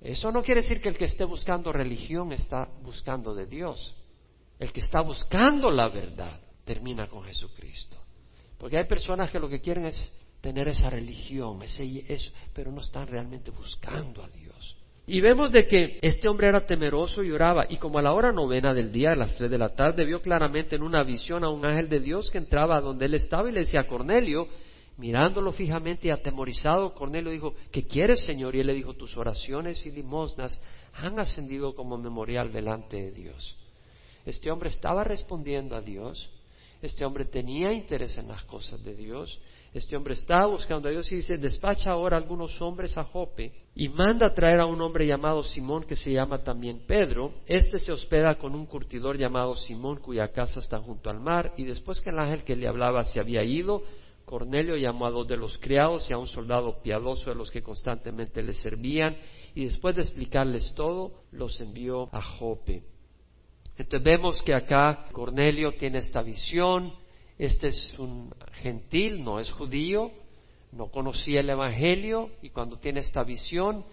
Eso 0.00 0.30
no 0.30 0.42
quiere 0.42 0.62
decir 0.62 0.80
que 0.80 0.88
el 0.88 0.96
que 0.96 1.06
esté 1.06 1.24
buscando 1.24 1.72
religión 1.72 2.32
está 2.32 2.68
buscando 2.82 3.34
de 3.34 3.46
Dios. 3.46 3.96
El 4.58 4.72
que 4.72 4.80
está 4.80 5.00
buscando 5.00 5.68
la 5.70 5.88
verdad 5.88 6.40
termina 6.64 7.08
con 7.08 7.22
Jesucristo. 7.24 8.05
Porque 8.58 8.78
hay 8.78 8.84
personas 8.84 9.30
que 9.30 9.38
lo 9.38 9.48
que 9.48 9.60
quieren 9.60 9.86
es 9.86 10.12
tener 10.40 10.68
esa 10.68 10.90
religión, 10.90 11.62
ese, 11.62 12.04
eso, 12.08 12.30
pero 12.52 12.70
no 12.70 12.80
están 12.80 13.06
realmente 13.06 13.50
buscando 13.50 14.22
a 14.22 14.28
Dios. 14.28 14.76
Y 15.08 15.20
vemos 15.20 15.52
de 15.52 15.68
que 15.68 16.00
este 16.02 16.28
hombre 16.28 16.48
era 16.48 16.66
temeroso 16.66 17.22
y 17.22 17.30
oraba, 17.30 17.66
y 17.68 17.76
como 17.76 17.98
a 17.98 18.02
la 18.02 18.12
hora 18.12 18.32
novena 18.32 18.74
del 18.74 18.90
día, 18.90 19.12
a 19.12 19.16
las 19.16 19.36
tres 19.36 19.50
de 19.50 19.58
la 19.58 19.68
tarde, 19.68 20.04
vio 20.04 20.20
claramente 20.20 20.74
en 20.74 20.82
una 20.82 21.04
visión 21.04 21.44
a 21.44 21.48
un 21.48 21.64
ángel 21.64 21.88
de 21.88 22.00
Dios 22.00 22.28
que 22.30 22.38
entraba 22.38 22.80
donde 22.80 23.06
él 23.06 23.14
estaba 23.14 23.48
y 23.48 23.52
le 23.52 23.60
decía 23.60 23.80
a 23.80 23.86
Cornelio, 23.86 24.48
mirándolo 24.96 25.52
fijamente 25.52 26.08
y 26.08 26.10
atemorizado, 26.10 26.92
Cornelio 26.94 27.30
dijo, 27.30 27.54
¿qué 27.70 27.86
quieres, 27.86 28.20
Señor? 28.24 28.56
Y 28.56 28.60
él 28.60 28.66
le 28.66 28.74
dijo, 28.74 28.94
tus 28.94 29.16
oraciones 29.16 29.84
y 29.86 29.92
limosnas 29.92 30.60
han 30.94 31.20
ascendido 31.20 31.74
como 31.74 31.98
memorial 31.98 32.52
delante 32.52 32.96
de 32.96 33.12
Dios. 33.12 33.56
Este 34.24 34.50
hombre 34.50 34.70
estaba 34.70 35.04
respondiendo 35.04 35.76
a 35.76 35.82
Dios, 35.82 36.30
este 36.86 37.04
hombre 37.04 37.24
tenía 37.24 37.72
interés 37.72 38.16
en 38.18 38.28
las 38.28 38.42
cosas 38.44 38.82
de 38.82 38.94
Dios. 38.94 39.40
Este 39.74 39.96
hombre 39.96 40.14
estaba 40.14 40.46
buscando 40.46 40.88
a 40.88 40.90
Dios 40.90 41.10
y 41.12 41.16
dice, 41.16 41.36
despacha 41.36 41.90
ahora 41.90 42.16
algunos 42.16 42.60
hombres 42.62 42.96
a 42.96 43.04
Jope 43.04 43.52
y 43.74 43.88
manda 43.88 44.26
a 44.26 44.34
traer 44.34 44.60
a 44.60 44.66
un 44.66 44.80
hombre 44.80 45.06
llamado 45.06 45.42
Simón 45.42 45.84
que 45.84 45.96
se 45.96 46.12
llama 46.12 46.42
también 46.42 46.84
Pedro. 46.86 47.32
Este 47.46 47.78
se 47.78 47.92
hospeda 47.92 48.36
con 48.36 48.54
un 48.54 48.66
curtidor 48.66 49.18
llamado 49.18 49.54
Simón 49.54 49.98
cuya 49.98 50.28
casa 50.28 50.60
está 50.60 50.78
junto 50.78 51.10
al 51.10 51.20
mar 51.20 51.52
y 51.56 51.64
después 51.64 52.00
que 52.00 52.10
el 52.10 52.18
ángel 52.18 52.42
que 52.42 52.56
le 52.56 52.68
hablaba 52.68 53.04
se 53.04 53.20
había 53.20 53.44
ido, 53.44 53.82
Cornelio 54.24 54.76
llamó 54.76 55.06
a 55.06 55.10
dos 55.10 55.28
de 55.28 55.36
los 55.36 55.58
criados 55.58 56.08
y 56.08 56.12
a 56.12 56.18
un 56.18 56.26
soldado 56.26 56.82
piadoso 56.82 57.30
de 57.30 57.36
los 57.36 57.50
que 57.50 57.62
constantemente 57.62 58.42
le 58.42 58.54
servían 58.54 59.16
y 59.54 59.64
después 59.64 59.94
de 59.94 60.02
explicarles 60.02 60.72
todo, 60.74 61.22
los 61.32 61.60
envió 61.60 62.08
a 62.12 62.20
Jope. 62.20 62.95
Entonces 63.86 64.02
vemos 64.02 64.42
que 64.42 64.52
acá 64.52 65.06
Cornelio 65.12 65.76
tiene 65.76 65.98
esta 65.98 66.20
visión, 66.20 66.92
este 67.38 67.68
es 67.68 67.96
un 68.00 68.34
gentil, 68.54 69.22
no 69.22 69.38
es 69.38 69.52
judío, 69.52 70.10
no 70.72 70.88
conocía 70.88 71.38
el 71.38 71.50
Evangelio 71.50 72.30
y 72.42 72.50
cuando 72.50 72.80
tiene 72.80 72.98
esta 72.98 73.22
visión 73.22 73.84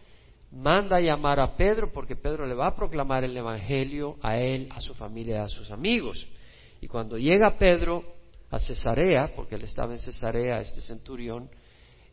manda 0.52 0.96
a 0.96 1.00
llamar 1.00 1.40
a 1.40 1.56
Pedro 1.56 1.92
porque 1.94 2.16
Pedro 2.16 2.48
le 2.48 2.56
va 2.56 2.70
a 2.70 2.76
proclamar 2.76 3.24
el 3.24 3.38
Evangelio 3.38 4.18
a 4.24 4.40
él, 4.40 4.68
a 4.72 4.82
su 4.82 4.96
familia, 4.96 5.44
a 5.44 5.48
sus 5.48 5.70
amigos. 5.70 6.28
Y 6.82 6.88
cuando 6.88 7.20
llega 7.20 7.60
Pedro 7.60 8.04
a 8.50 8.58
Cesarea, 8.58 9.32
porque 9.36 9.54
él 9.54 9.64
estaba 9.64 9.94
en 9.94 10.00
Cesarea, 10.00 10.60
este 10.60 10.82
centurión, 10.82 11.52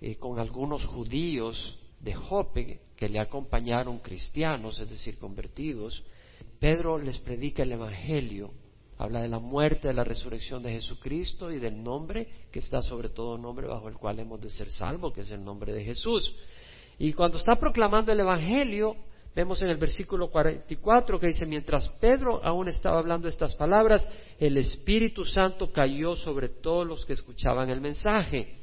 eh, 0.02 0.16
con 0.16 0.38
algunos 0.38 0.84
judíos 0.84 1.78
de 1.98 2.12
Jope 2.12 2.80
que 2.94 3.08
le 3.08 3.20
acompañaron 3.20 4.00
cristianos, 4.00 4.78
es 4.80 4.90
decir, 4.90 5.16
convertidos, 5.18 6.04
Pedro 6.60 6.98
les 6.98 7.18
predica 7.18 7.62
el 7.62 7.72
Evangelio, 7.72 8.50
habla 8.98 9.22
de 9.22 9.28
la 9.28 9.38
muerte, 9.38 9.88
de 9.88 9.94
la 9.94 10.04
resurrección 10.04 10.62
de 10.62 10.72
Jesucristo 10.72 11.50
y 11.50 11.58
del 11.58 11.82
nombre 11.82 12.28
que 12.52 12.58
está 12.58 12.82
sobre 12.82 13.08
todo 13.08 13.38
nombre 13.38 13.66
bajo 13.66 13.88
el 13.88 13.94
cual 13.94 14.18
hemos 14.18 14.42
de 14.42 14.50
ser 14.50 14.70
salvos, 14.70 15.14
que 15.14 15.22
es 15.22 15.30
el 15.30 15.42
nombre 15.42 15.72
de 15.72 15.82
Jesús. 15.82 16.36
Y 16.98 17.14
cuando 17.14 17.38
está 17.38 17.56
proclamando 17.56 18.12
el 18.12 18.20
Evangelio, 18.20 18.94
vemos 19.34 19.62
en 19.62 19.70
el 19.70 19.78
versículo 19.78 20.30
44 20.30 21.18
que 21.18 21.28
dice, 21.28 21.46
mientras 21.46 21.88
Pedro 21.98 22.44
aún 22.44 22.68
estaba 22.68 22.98
hablando 22.98 23.26
estas 23.26 23.56
palabras, 23.56 24.06
el 24.38 24.58
Espíritu 24.58 25.24
Santo 25.24 25.72
cayó 25.72 26.14
sobre 26.14 26.50
todos 26.50 26.86
los 26.86 27.06
que 27.06 27.14
escuchaban 27.14 27.70
el 27.70 27.80
mensaje. 27.80 28.58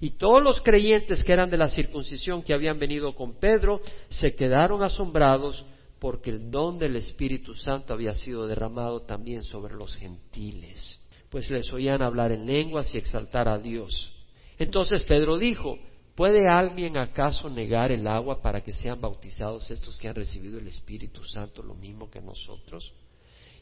Y 0.00 0.12
todos 0.12 0.42
los 0.42 0.62
creyentes 0.62 1.22
que 1.22 1.34
eran 1.34 1.50
de 1.50 1.58
la 1.58 1.68
circuncisión 1.68 2.42
que 2.42 2.54
habían 2.54 2.78
venido 2.78 3.14
con 3.14 3.34
Pedro 3.34 3.82
se 4.08 4.34
quedaron 4.34 4.82
asombrados 4.82 5.66
porque 5.98 6.30
el 6.30 6.50
don 6.50 6.78
del 6.78 6.96
Espíritu 6.96 7.54
Santo 7.54 7.94
había 7.94 8.12
sido 8.12 8.46
derramado 8.46 9.02
también 9.02 9.42
sobre 9.44 9.74
los 9.74 9.96
gentiles, 9.96 11.00
pues 11.30 11.50
les 11.50 11.72
oían 11.72 12.02
hablar 12.02 12.32
en 12.32 12.46
lenguas 12.46 12.94
y 12.94 12.98
exaltar 12.98 13.48
a 13.48 13.58
Dios. 13.58 14.12
Entonces 14.58 15.02
Pedro 15.04 15.38
dijo, 15.38 15.78
¿puede 16.14 16.48
alguien 16.48 16.98
acaso 16.98 17.48
negar 17.48 17.92
el 17.92 18.06
agua 18.06 18.40
para 18.42 18.62
que 18.62 18.72
sean 18.72 19.00
bautizados 19.00 19.70
estos 19.70 19.98
que 19.98 20.08
han 20.08 20.14
recibido 20.14 20.58
el 20.58 20.68
Espíritu 20.68 21.24
Santo 21.24 21.62
lo 21.62 21.74
mismo 21.74 22.10
que 22.10 22.20
nosotros? 22.20 22.92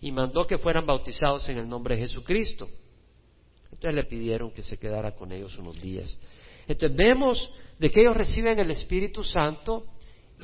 Y 0.01 0.13
mandó 0.13 0.47
que 0.47 0.59
fueran 0.59 0.87
bautizados 0.87 1.49
en 1.49 1.59
el 1.59 1.69
nombre 1.69 1.95
de 1.95 2.03
Jesucristo. 2.03 2.69
Entonces 3.73 3.95
le 3.95 4.05
pidieron 4.05 4.51
que 4.51 4.63
se 4.63 4.77
quedara 4.77 5.15
con 5.15 5.33
ellos 5.33 5.57
unos 5.59 5.81
días. 5.81 6.17
Entonces 6.67 6.97
vemos 6.97 7.51
de 7.79 7.91
que 7.91 8.01
ellos 8.01 8.17
reciben 8.17 8.59
el 8.59 8.71
Espíritu 8.71 9.23
Santo 9.25 9.87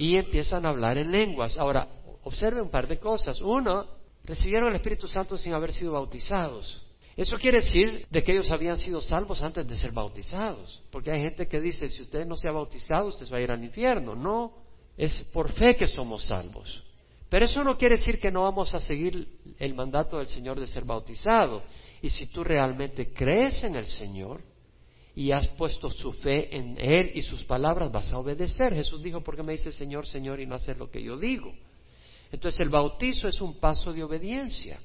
y 0.01 0.17
empiezan 0.17 0.65
a 0.65 0.71
hablar 0.71 0.97
en 0.97 1.13
lenguas. 1.13 1.59
Ahora, 1.59 1.87
observe 2.25 2.63
un 2.63 2.71
par 2.71 2.89
de 2.89 2.99
cosas. 2.99 3.39
Uno, 3.43 3.87
recibieron 4.25 4.71
el 4.71 4.77
Espíritu 4.77 5.07
Santo 5.07 5.37
sin 5.37 5.53
haber 5.53 5.75
sido 5.75 5.93
bautizados. 5.93 6.87
Eso 7.15 7.37
quiere 7.39 7.59
decir 7.59 8.07
de 8.09 8.25
que 8.25 8.33
ellos 8.33 8.51
habían 8.51 8.79
sido 8.79 9.03
salvos 9.03 9.43
antes 9.43 9.69
de 9.69 9.77
ser 9.77 9.93
bautizados. 9.93 10.83
Porque 10.91 11.11
hay 11.11 11.21
gente 11.21 11.47
que 11.47 11.61
dice, 11.61 11.91
si 11.91 12.01
usted 12.01 12.25
no 12.25 12.39
se 12.39 12.49
ha 12.49 12.53
bautizado, 12.53 13.09
usted 13.09 13.31
va 13.31 13.37
a 13.37 13.41
ir 13.43 13.51
al 13.51 13.63
infierno. 13.63 14.15
No, 14.15 14.55
es 14.97 15.23
por 15.35 15.53
fe 15.53 15.77
que 15.77 15.87
somos 15.87 16.25
salvos. 16.25 16.83
Pero 17.29 17.45
eso 17.45 17.63
no 17.63 17.77
quiere 17.77 17.97
decir 17.97 18.19
que 18.19 18.31
no 18.31 18.45
vamos 18.45 18.73
a 18.73 18.81
seguir 18.81 19.29
el 19.59 19.75
mandato 19.75 20.17
del 20.17 20.29
Señor 20.29 20.59
de 20.59 20.67
ser 20.67 20.85
bautizado. 20.85 21.63
Y 22.01 22.09
si 22.09 22.29
tú 22.29 22.43
realmente 22.43 23.13
crees 23.13 23.63
en 23.65 23.77
el 23.77 23.85
Señor 23.85 24.41
y 25.14 25.33
has 25.33 25.49
puesto 25.49 25.90
su 25.90 26.12
fe 26.12 26.55
en 26.57 26.77
Él 26.79 27.11
y 27.14 27.23
sus 27.23 27.44
palabras, 27.44 27.90
vas 27.90 28.12
a 28.12 28.18
obedecer. 28.18 28.75
Jesús 28.75 29.03
dijo, 29.03 29.20
¿por 29.23 29.37
qué 29.37 29.42
me 29.42 29.53
dice 29.53 29.73
Señor, 29.73 30.07
Señor 30.07 30.40
y 30.40 30.46
no 30.46 30.55
hacer 30.55 30.77
lo 30.77 30.90
que 30.90 31.03
yo 31.03 31.16
digo? 31.16 31.53
Entonces 32.31 32.61
el 32.61 32.68
bautizo 32.68 33.29
es 33.29 33.40
un 33.40 33.59
paso 33.59 33.92
de 33.92 34.05
obediencia. 34.05 34.81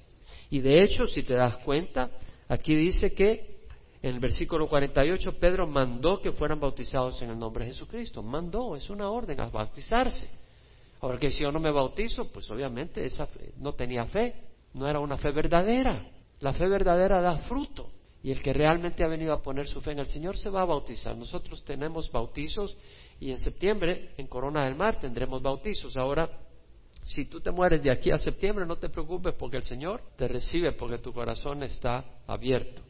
Y 0.49 0.59
de 0.59 0.83
hecho, 0.83 1.07
si 1.07 1.23
te 1.23 1.35
das 1.35 1.57
cuenta, 1.57 2.09
aquí 2.47 2.75
dice 2.75 3.13
que 3.13 3.55
en 4.01 4.13
el 4.13 4.19
versículo 4.19 4.67
48 4.67 5.39
Pedro 5.39 5.67
mandó 5.67 6.21
que 6.21 6.31
fueran 6.31 6.59
bautizados 6.59 7.21
en 7.21 7.31
el 7.31 7.39
nombre 7.39 7.65
de 7.65 7.71
Jesucristo. 7.71 8.21
Mandó, 8.21 8.75
es 8.75 8.89
una 8.89 9.09
orden 9.09 9.39
a 9.39 9.49
bautizarse. 9.49 10.29
Ahora 11.01 11.17
que 11.17 11.29
si 11.29 11.43
yo 11.43 11.51
no 11.51 11.59
me 11.59 11.71
bautizo, 11.71 12.31
pues 12.31 12.49
obviamente 12.49 13.05
esa 13.05 13.27
no 13.57 13.73
tenía 13.73 14.05
fe, 14.05 14.33
no 14.73 14.87
era 14.87 14.99
una 14.99 15.17
fe 15.17 15.31
verdadera. 15.31 16.07
La 16.39 16.53
fe 16.53 16.67
verdadera 16.67 17.21
da 17.21 17.37
fruto. 17.39 17.91
Y 18.25 18.31
el 18.31 18.41
que 18.41 18.53
realmente 18.53 19.03
ha 19.03 19.07
venido 19.07 19.33
a 19.33 19.43
poner 19.43 19.67
su 19.67 19.81
fe 19.81 19.91
en 19.91 19.99
el 19.99 20.07
Señor 20.07 20.35
se 20.35 20.49
va 20.49 20.63
a 20.63 20.65
bautizar. 20.65 21.15
Nosotros 21.15 21.63
tenemos 21.63 22.11
bautizos 22.11 22.75
y 23.19 23.29
en 23.29 23.37
septiembre, 23.37 24.15
en 24.17 24.25
Corona 24.25 24.65
del 24.65 24.73
Mar, 24.73 24.99
tendremos 24.99 25.43
bautizos. 25.43 25.95
Ahora, 25.95 26.27
si 27.03 27.25
tú 27.25 27.39
te 27.39 27.51
mueres 27.51 27.83
de 27.83 27.91
aquí 27.91 28.09
a 28.09 28.17
septiembre, 28.17 28.65
no 28.65 28.77
te 28.77 28.89
preocupes 28.89 29.35
porque 29.35 29.57
el 29.57 29.63
Señor 29.63 30.01
te 30.17 30.27
recibe 30.27 30.71
porque 30.71 30.97
tu 30.97 31.13
corazón 31.13 31.61
está 31.61 32.03
abierto. 32.25 32.81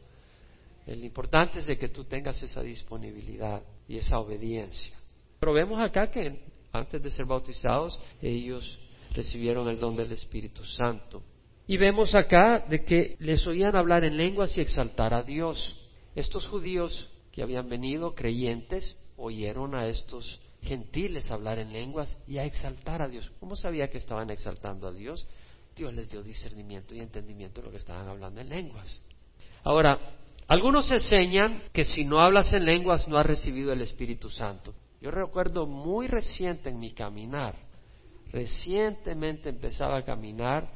El 0.86 1.04
importante 1.04 1.58
es 1.58 1.66
de 1.66 1.76
que 1.76 1.88
tú 1.88 2.04
tengas 2.04 2.42
esa 2.42 2.62
disponibilidad 2.62 3.62
y 3.86 3.98
esa 3.98 4.18
obediencia. 4.18 4.96
Pero 5.38 5.52
vemos 5.52 5.78
acá 5.78 6.10
que 6.10 6.44
antes 6.72 7.02
de 7.02 7.10
ser 7.10 7.26
bautizados, 7.26 8.00
ellos 8.22 8.78
recibieron 9.12 9.68
el 9.68 9.78
don 9.78 9.96
del 9.96 10.12
Espíritu 10.12 10.64
Santo. 10.64 11.22
Y 11.66 11.76
vemos 11.76 12.14
acá 12.14 12.60
de 12.60 12.84
que 12.84 13.16
les 13.18 13.46
oían 13.46 13.74
hablar 13.74 14.04
en 14.04 14.16
lenguas 14.16 14.56
y 14.56 14.60
exaltar 14.60 15.12
a 15.12 15.22
Dios. 15.22 15.74
Estos 16.14 16.46
judíos 16.46 17.10
que 17.32 17.42
habían 17.42 17.68
venido, 17.68 18.14
creyentes, 18.14 18.96
oyeron 19.16 19.74
a 19.74 19.86
estos 19.88 20.40
gentiles 20.62 21.30
hablar 21.30 21.58
en 21.58 21.72
lenguas 21.72 22.16
y 22.26 22.38
a 22.38 22.44
exaltar 22.44 23.02
a 23.02 23.08
Dios. 23.08 23.30
¿Cómo 23.40 23.56
sabía 23.56 23.90
que 23.90 23.98
estaban 23.98 24.30
exaltando 24.30 24.86
a 24.86 24.92
Dios? 24.92 25.26
Dios 25.74 25.92
les 25.92 26.08
dio 26.08 26.22
discernimiento 26.22 26.94
y 26.94 27.00
entendimiento 27.00 27.60
de 27.60 27.66
lo 27.66 27.72
que 27.72 27.78
estaban 27.78 28.08
hablando 28.08 28.40
en 28.40 28.48
lenguas. 28.48 29.02
Ahora, 29.62 29.98
algunos 30.48 30.90
enseñan 30.90 31.64
que 31.72 31.84
si 31.84 32.04
no 32.04 32.20
hablas 32.20 32.52
en 32.52 32.64
lenguas 32.64 33.08
no 33.08 33.16
has 33.16 33.26
recibido 33.26 33.72
el 33.72 33.82
Espíritu 33.82 34.30
Santo. 34.30 34.74
Yo 35.00 35.10
recuerdo 35.10 35.66
muy 35.66 36.06
reciente 36.06 36.70
en 36.70 36.78
mi 36.78 36.92
caminar, 36.92 37.54
recientemente 38.32 39.48
empezaba 39.48 39.98
a 39.98 40.04
caminar 40.04 40.70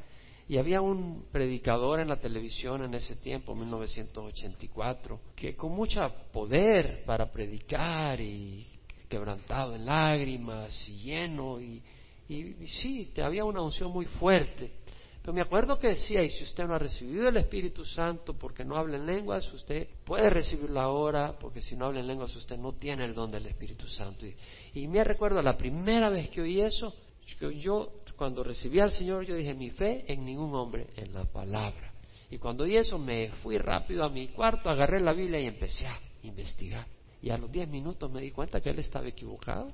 y 0.51 0.57
había 0.57 0.81
un 0.81 1.27
predicador 1.31 2.01
en 2.01 2.09
la 2.09 2.17
televisión 2.17 2.83
en 2.83 2.93
ese 2.93 3.15
tiempo, 3.15 3.55
1984, 3.55 5.17
que 5.33 5.55
con 5.55 5.71
mucho 5.71 6.01
poder 6.33 7.05
para 7.05 7.31
predicar 7.31 8.19
y 8.19 8.67
quebrantado 9.07 9.75
en 9.75 9.85
lágrimas 9.85 10.89
y 10.89 11.03
lleno 11.03 11.61
y, 11.61 11.81
y, 12.27 12.67
sí, 12.67 13.13
había 13.23 13.45
una 13.45 13.61
unción 13.61 13.93
muy 13.93 14.05
fuerte. 14.05 14.73
Pero 15.21 15.31
me 15.31 15.39
acuerdo 15.39 15.79
que 15.79 15.87
decía, 15.87 16.21
y 16.21 16.29
si 16.29 16.43
usted 16.43 16.67
no 16.67 16.75
ha 16.75 16.79
recibido 16.79 17.29
el 17.29 17.37
Espíritu 17.37 17.85
Santo 17.85 18.33
porque 18.37 18.65
no 18.65 18.75
habla 18.75 18.97
en 18.97 19.05
lenguas, 19.05 19.49
usted 19.53 19.87
puede 20.03 20.29
recibirlo 20.29 20.81
ahora, 20.81 21.39
porque 21.39 21.61
si 21.61 21.77
no 21.77 21.85
habla 21.85 22.01
en 22.01 22.07
lenguas 22.07 22.35
usted 22.35 22.57
no 22.57 22.73
tiene 22.73 23.05
el 23.05 23.13
don 23.13 23.31
del 23.31 23.45
Espíritu 23.45 23.87
Santo. 23.87 24.25
Y, 24.73 24.85
me 24.89 25.01
recuerdo 25.05 25.41
la 25.41 25.55
primera 25.55 26.09
vez 26.09 26.29
que 26.29 26.41
oí 26.41 26.59
eso, 26.59 26.93
yo 27.39 28.00
cuando 28.21 28.43
recibí 28.43 28.79
al 28.79 28.91
Señor, 28.91 29.25
yo 29.25 29.33
dije, 29.33 29.55
mi 29.55 29.71
fe 29.71 30.05
en 30.05 30.23
ningún 30.23 30.53
hombre, 30.53 30.85
en 30.95 31.11
la 31.11 31.25
palabra. 31.25 31.91
Y 32.29 32.37
cuando 32.37 32.65
oí 32.65 32.77
eso, 32.77 32.99
me 32.99 33.31
fui 33.41 33.57
rápido 33.57 34.03
a 34.03 34.09
mi 34.09 34.27
cuarto, 34.27 34.69
agarré 34.69 34.99
la 34.99 35.11
Biblia 35.11 35.39
y 35.39 35.47
empecé 35.47 35.87
a 35.87 35.99
investigar. 36.21 36.85
Y 37.19 37.31
a 37.31 37.37
los 37.39 37.51
diez 37.51 37.67
minutos 37.67 38.11
me 38.11 38.21
di 38.21 38.29
cuenta 38.29 38.61
que 38.61 38.69
él 38.69 38.77
estaba 38.77 39.07
equivocado. 39.07 39.73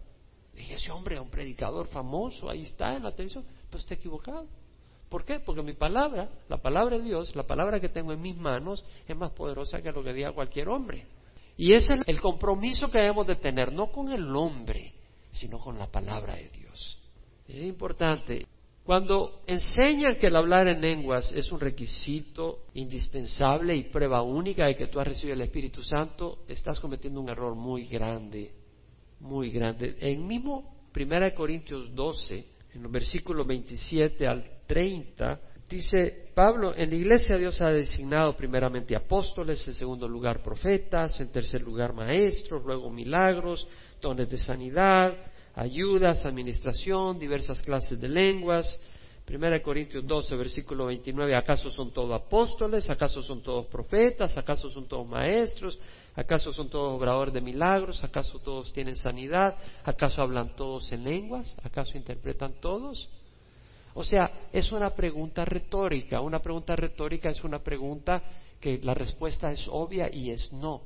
Dije, 0.56 0.76
ese 0.76 0.90
hombre 0.94 1.16
es 1.16 1.22
un 1.22 1.30
predicador 1.30 1.88
famoso, 1.90 2.50
ahí 2.50 2.62
está 2.62 2.96
en 2.96 3.04
la 3.04 3.12
televisión, 3.12 3.44
pero 3.70 3.82
está 3.82 3.96
equivocado. 3.96 4.48
¿Por 5.10 5.26
qué? 5.26 5.42
Porque 5.42 5.62
mi 5.62 5.74
palabra, 5.74 6.30
la 6.48 6.62
palabra 6.62 6.98
de 6.98 7.04
Dios, 7.04 7.36
la 7.36 7.44
palabra 7.44 7.82
que 7.82 7.90
tengo 7.90 8.14
en 8.14 8.22
mis 8.22 8.38
manos, 8.38 8.82
es 9.06 9.18
más 9.18 9.32
poderosa 9.32 9.82
que 9.82 9.92
lo 9.92 10.02
que 10.06 10.14
diga 10.14 10.32
cualquier 10.32 10.70
hombre. 10.70 11.04
Y 11.58 11.74
ese 11.74 11.96
es 11.96 12.02
el 12.08 12.22
compromiso 12.22 12.90
que 12.90 13.00
debemos 13.00 13.28
de 13.28 13.36
tener, 13.36 13.74
no 13.74 13.92
con 13.92 14.10
el 14.10 14.34
hombre, 14.34 14.94
sino 15.32 15.60
con 15.60 15.78
la 15.78 15.88
palabra 15.88 16.38
de 16.38 16.48
Dios. 16.48 16.67
Es 17.48 17.64
importante. 17.64 18.46
Cuando 18.84 19.42
enseñan 19.48 20.16
que 20.16 20.28
el 20.28 20.36
hablar 20.36 20.68
en 20.68 20.80
lenguas 20.80 21.32
es 21.34 21.52
un 21.52 21.60
requisito 21.60 22.68
indispensable 22.74 23.76
y 23.76 23.84
prueba 23.84 24.22
única 24.22 24.66
de 24.66 24.76
que 24.76 24.88
tú 24.88 25.00
has 25.00 25.08
recibido 25.08 25.34
el 25.36 25.42
Espíritu 25.42 25.84
Santo, 25.84 26.44
estás 26.48 26.80
cometiendo 26.80 27.20
un 27.20 27.30
error 27.30 27.54
muy 27.54 27.86
grande, 27.86 28.52
muy 29.20 29.50
grande. 29.52 29.96
En 30.00 30.26
mismo 30.26 30.88
1 30.96 31.36
Corintios 31.36 31.94
12, 31.94 32.46
en 32.76 32.84
los 32.84 32.92
versículos 32.92 33.46
27 33.46 34.26
al 34.26 34.62
30, 34.66 35.42
dice 35.70 36.30
Pablo, 36.34 36.74
en 36.74 36.90
la 36.90 36.96
iglesia 36.96 37.38
Dios 37.38 37.60
ha 37.60 37.70
designado 37.70 38.38
primeramente 38.38 38.96
apóstoles, 38.96 39.68
en 39.68 39.74
segundo 39.74 40.08
lugar 40.08 40.42
profetas, 40.42 41.20
en 41.20 41.30
tercer 41.30 41.62
lugar 41.62 41.92
maestros, 41.92 42.64
luego 42.64 42.90
milagros, 42.90 43.68
dones 44.02 44.30
de 44.30 44.38
sanidad, 44.38 45.14
ayudas, 45.58 46.24
administración, 46.26 47.18
diversas 47.18 47.62
clases 47.62 48.00
de 48.00 48.08
lenguas. 48.08 48.80
Primera 49.26 49.62
Corintios 49.62 50.08
12, 50.08 50.36
versículo 50.38 50.86
29, 50.86 51.36
¿acaso 51.36 51.70
son 51.70 51.92
todos 51.92 52.14
apóstoles? 52.14 52.90
¿Acaso 52.90 53.22
son 53.22 53.42
todos 53.42 53.66
profetas? 53.66 54.38
¿Acaso 54.38 54.70
son 54.70 54.88
todos 54.88 55.06
maestros? 55.06 55.78
¿Acaso 56.16 56.54
son 56.54 56.70
todos 56.70 56.96
obradores 56.96 57.34
de 57.34 57.42
milagros? 57.42 58.02
¿Acaso 58.04 58.40
todos 58.40 58.72
tienen 58.72 58.96
sanidad? 58.96 59.58
¿Acaso 59.84 60.22
hablan 60.22 60.56
todos 60.56 60.90
en 60.94 61.04
lenguas? 61.04 61.58
¿Acaso 61.62 61.98
interpretan 61.98 62.54
todos? 62.62 63.10
O 63.96 64.04
sea, 64.04 64.32
es 64.54 64.72
una 64.72 64.92
pregunta 64.92 65.44
retórica. 65.44 66.22
Una 66.22 66.40
pregunta 66.40 66.76
retórica 66.76 67.30
es 67.30 67.44
una 67.44 67.60
pregunta 67.60 68.24
que 68.62 68.78
la 68.78 68.94
respuesta 68.94 69.52
es 69.52 69.68
obvia 69.68 70.08
y 70.14 70.30
es 70.30 70.54
no. 70.54 70.84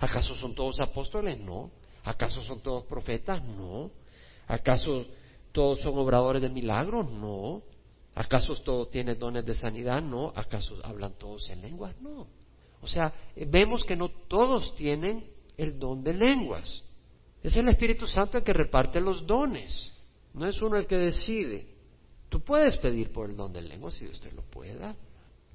¿Acaso 0.00 0.34
son 0.34 0.54
todos 0.54 0.78
apóstoles? 0.80 1.38
No. 1.38 1.70
¿Acaso 2.04 2.42
son 2.42 2.60
todos 2.60 2.84
profetas? 2.84 3.42
No. 3.44 3.90
¿Acaso 4.46 5.06
todos 5.52 5.80
son 5.80 5.98
obradores 5.98 6.42
de 6.42 6.48
milagros? 6.48 7.10
No. 7.10 7.62
¿Acaso 8.14 8.54
todos 8.62 8.90
tienen 8.90 9.18
dones 9.18 9.44
de 9.44 9.54
sanidad? 9.54 10.02
No. 10.02 10.32
¿Acaso 10.34 10.76
hablan 10.82 11.14
todos 11.14 11.48
en 11.50 11.62
lenguas? 11.62 11.94
No. 12.00 12.26
O 12.82 12.86
sea, 12.86 13.12
vemos 13.36 13.84
que 13.84 13.96
no 13.96 14.08
todos 14.28 14.74
tienen 14.74 15.30
el 15.56 15.78
don 15.78 16.02
de 16.02 16.14
lenguas. 16.14 16.82
Es 17.42 17.56
el 17.56 17.68
Espíritu 17.68 18.06
Santo 18.06 18.38
el 18.38 18.44
que 18.44 18.52
reparte 18.52 19.00
los 19.00 19.26
dones. 19.26 19.94
No 20.34 20.46
es 20.46 20.60
uno 20.62 20.76
el 20.76 20.86
que 20.86 20.96
decide. 20.96 21.66
Tú 22.28 22.40
puedes 22.40 22.76
pedir 22.78 23.12
por 23.12 23.28
el 23.28 23.36
don 23.36 23.52
de 23.52 23.62
lenguas 23.62 23.94
si 23.94 24.06
usted 24.06 24.32
lo 24.32 24.42
pueda. 24.42 24.94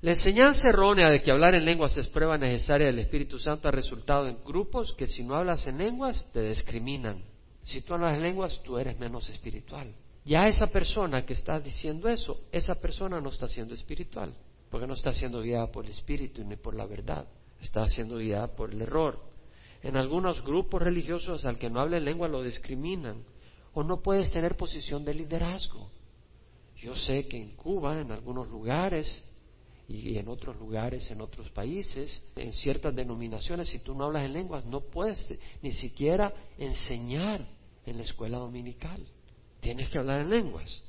La 0.05 0.11
enseñanza 0.11 0.69
errónea 0.69 1.09
de 1.09 1.23
que 1.23 1.31
hablar 1.31 1.55
en 1.55 1.65
lenguas 1.65 1.97
es 1.97 2.07
prueba 2.07 2.37
necesaria 2.37 2.85
del 2.85 2.99
Espíritu 2.99 3.39
Santo 3.39 3.67
ha 3.67 3.71
resultado 3.71 4.27
en 4.27 4.37
grupos 4.45 4.93
que 4.93 5.07
si 5.07 5.23
no 5.23 5.33
hablas 5.33 5.65
en 5.65 5.79
lenguas 5.79 6.23
te 6.31 6.43
discriminan. 6.43 7.23
Si 7.63 7.81
tú 7.81 7.95
hablas 7.95 8.13
en 8.13 8.21
lenguas 8.21 8.61
tú 8.61 8.77
eres 8.77 8.99
menos 8.99 9.27
espiritual. 9.31 9.95
Ya 10.23 10.45
esa 10.45 10.67
persona 10.67 11.25
que 11.25 11.33
está 11.33 11.59
diciendo 11.59 12.07
eso, 12.07 12.41
esa 12.51 12.75
persona 12.75 13.19
no 13.19 13.29
está 13.29 13.47
siendo 13.47 13.73
espiritual, 13.73 14.35
porque 14.69 14.85
no 14.85 14.93
está 14.93 15.11
siendo 15.11 15.41
guiada 15.41 15.71
por 15.71 15.85
el 15.85 15.89
Espíritu 15.89 16.43
ni 16.43 16.55
por 16.55 16.75
la 16.75 16.85
verdad, 16.85 17.25
está 17.59 17.89
siendo 17.89 18.19
guiada 18.19 18.55
por 18.55 18.71
el 18.71 18.83
error. 18.83 19.19
En 19.81 19.97
algunos 19.97 20.43
grupos 20.43 20.83
religiosos 20.83 21.45
al 21.45 21.57
que 21.57 21.71
no 21.71 21.79
hable 21.79 21.99
lengua 21.99 22.27
lo 22.27 22.43
discriminan. 22.43 23.23
O 23.73 23.81
no 23.81 24.03
puedes 24.03 24.31
tener 24.31 24.55
posición 24.55 25.03
de 25.03 25.15
liderazgo. 25.15 25.89
Yo 26.75 26.95
sé 26.95 27.27
que 27.27 27.41
en 27.41 27.55
Cuba, 27.55 27.99
en 27.99 28.11
algunos 28.11 28.47
lugares, 28.47 29.23
y 29.87 30.17
en 30.17 30.27
otros 30.27 30.55
lugares, 30.57 31.09
en 31.11 31.21
otros 31.21 31.49
países, 31.51 32.21
en 32.35 32.53
ciertas 32.53 32.95
denominaciones, 32.95 33.67
si 33.69 33.79
tú 33.79 33.93
no 33.93 34.05
hablas 34.05 34.25
en 34.25 34.33
lenguas, 34.33 34.65
no 34.65 34.81
puedes 34.81 35.37
ni 35.61 35.71
siquiera 35.71 36.33
enseñar 36.57 37.47
en 37.85 37.97
la 37.97 38.03
escuela 38.03 38.37
dominical. 38.37 39.05
Tienes 39.59 39.89
que 39.89 39.99
hablar 39.99 40.21
en 40.21 40.29
lenguas. 40.29 40.83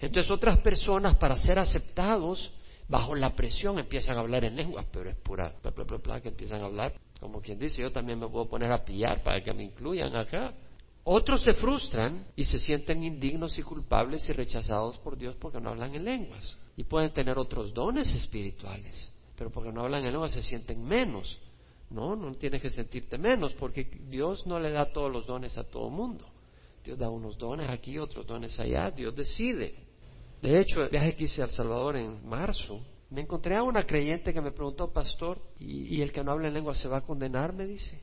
Entonces 0.00 0.30
otras 0.30 0.58
personas, 0.58 1.16
para 1.16 1.36
ser 1.36 1.58
aceptados, 1.58 2.52
bajo 2.88 3.14
la 3.14 3.34
presión 3.34 3.78
empiezan 3.78 4.16
a 4.16 4.20
hablar 4.20 4.44
en 4.44 4.56
lenguas, 4.56 4.86
pero 4.90 5.10
es 5.10 5.16
pura 5.16 5.52
que 6.22 6.28
empiezan 6.28 6.62
a 6.62 6.66
hablar. 6.66 6.94
Como 7.20 7.40
quien 7.40 7.58
dice, 7.58 7.82
yo 7.82 7.92
también 7.92 8.18
me 8.18 8.28
puedo 8.28 8.48
poner 8.48 8.72
a 8.72 8.84
pillar 8.84 9.22
para 9.22 9.42
que 9.42 9.52
me 9.52 9.64
incluyan 9.64 10.16
acá. 10.16 10.54
Otros 11.04 11.42
se 11.42 11.52
frustran 11.52 12.26
y 12.36 12.44
se 12.44 12.58
sienten 12.58 13.02
indignos 13.02 13.58
y 13.58 13.62
culpables 13.62 14.28
y 14.28 14.32
rechazados 14.32 14.98
por 14.98 15.16
Dios 15.16 15.36
porque 15.36 15.60
no 15.60 15.70
hablan 15.70 15.94
en 15.94 16.04
lenguas. 16.04 16.56
Y 16.78 16.84
pueden 16.84 17.10
tener 17.10 17.36
otros 17.36 17.74
dones 17.74 18.08
espirituales, 18.14 19.10
pero 19.36 19.50
porque 19.50 19.72
no 19.72 19.80
hablan 19.80 20.04
en 20.04 20.12
lenguas 20.12 20.30
se 20.30 20.44
sienten 20.44 20.80
menos. 20.84 21.36
No, 21.90 22.14
no 22.14 22.32
tienes 22.34 22.62
que 22.62 22.70
sentirte 22.70 23.18
menos 23.18 23.52
porque 23.54 23.82
Dios 24.08 24.46
no 24.46 24.60
le 24.60 24.70
da 24.70 24.86
todos 24.92 25.10
los 25.10 25.26
dones 25.26 25.58
a 25.58 25.64
todo 25.64 25.90
mundo. 25.90 26.24
Dios 26.84 26.96
da 26.96 27.10
unos 27.10 27.36
dones 27.36 27.68
aquí, 27.68 27.98
otros 27.98 28.24
dones 28.24 28.60
allá, 28.60 28.92
Dios 28.92 29.12
decide. 29.16 29.74
De 30.40 30.60
hecho, 30.60 30.84
el 30.84 30.88
viaje 30.88 31.16
que 31.16 31.24
hice 31.24 31.42
a 31.42 31.48
Salvador 31.48 31.96
en 31.96 32.24
marzo, 32.28 32.80
me 33.10 33.22
encontré 33.22 33.56
a 33.56 33.64
una 33.64 33.84
creyente 33.84 34.32
que 34.32 34.40
me 34.40 34.52
preguntó, 34.52 34.92
pastor, 34.92 35.42
¿y, 35.58 36.00
el 36.00 36.12
que 36.12 36.22
no 36.22 36.30
habla 36.30 36.46
en 36.46 36.54
lengua 36.54 36.76
se 36.76 36.86
va 36.86 36.98
a 36.98 37.00
condenar? 37.00 37.54
Me 37.54 37.66
dice. 37.66 38.00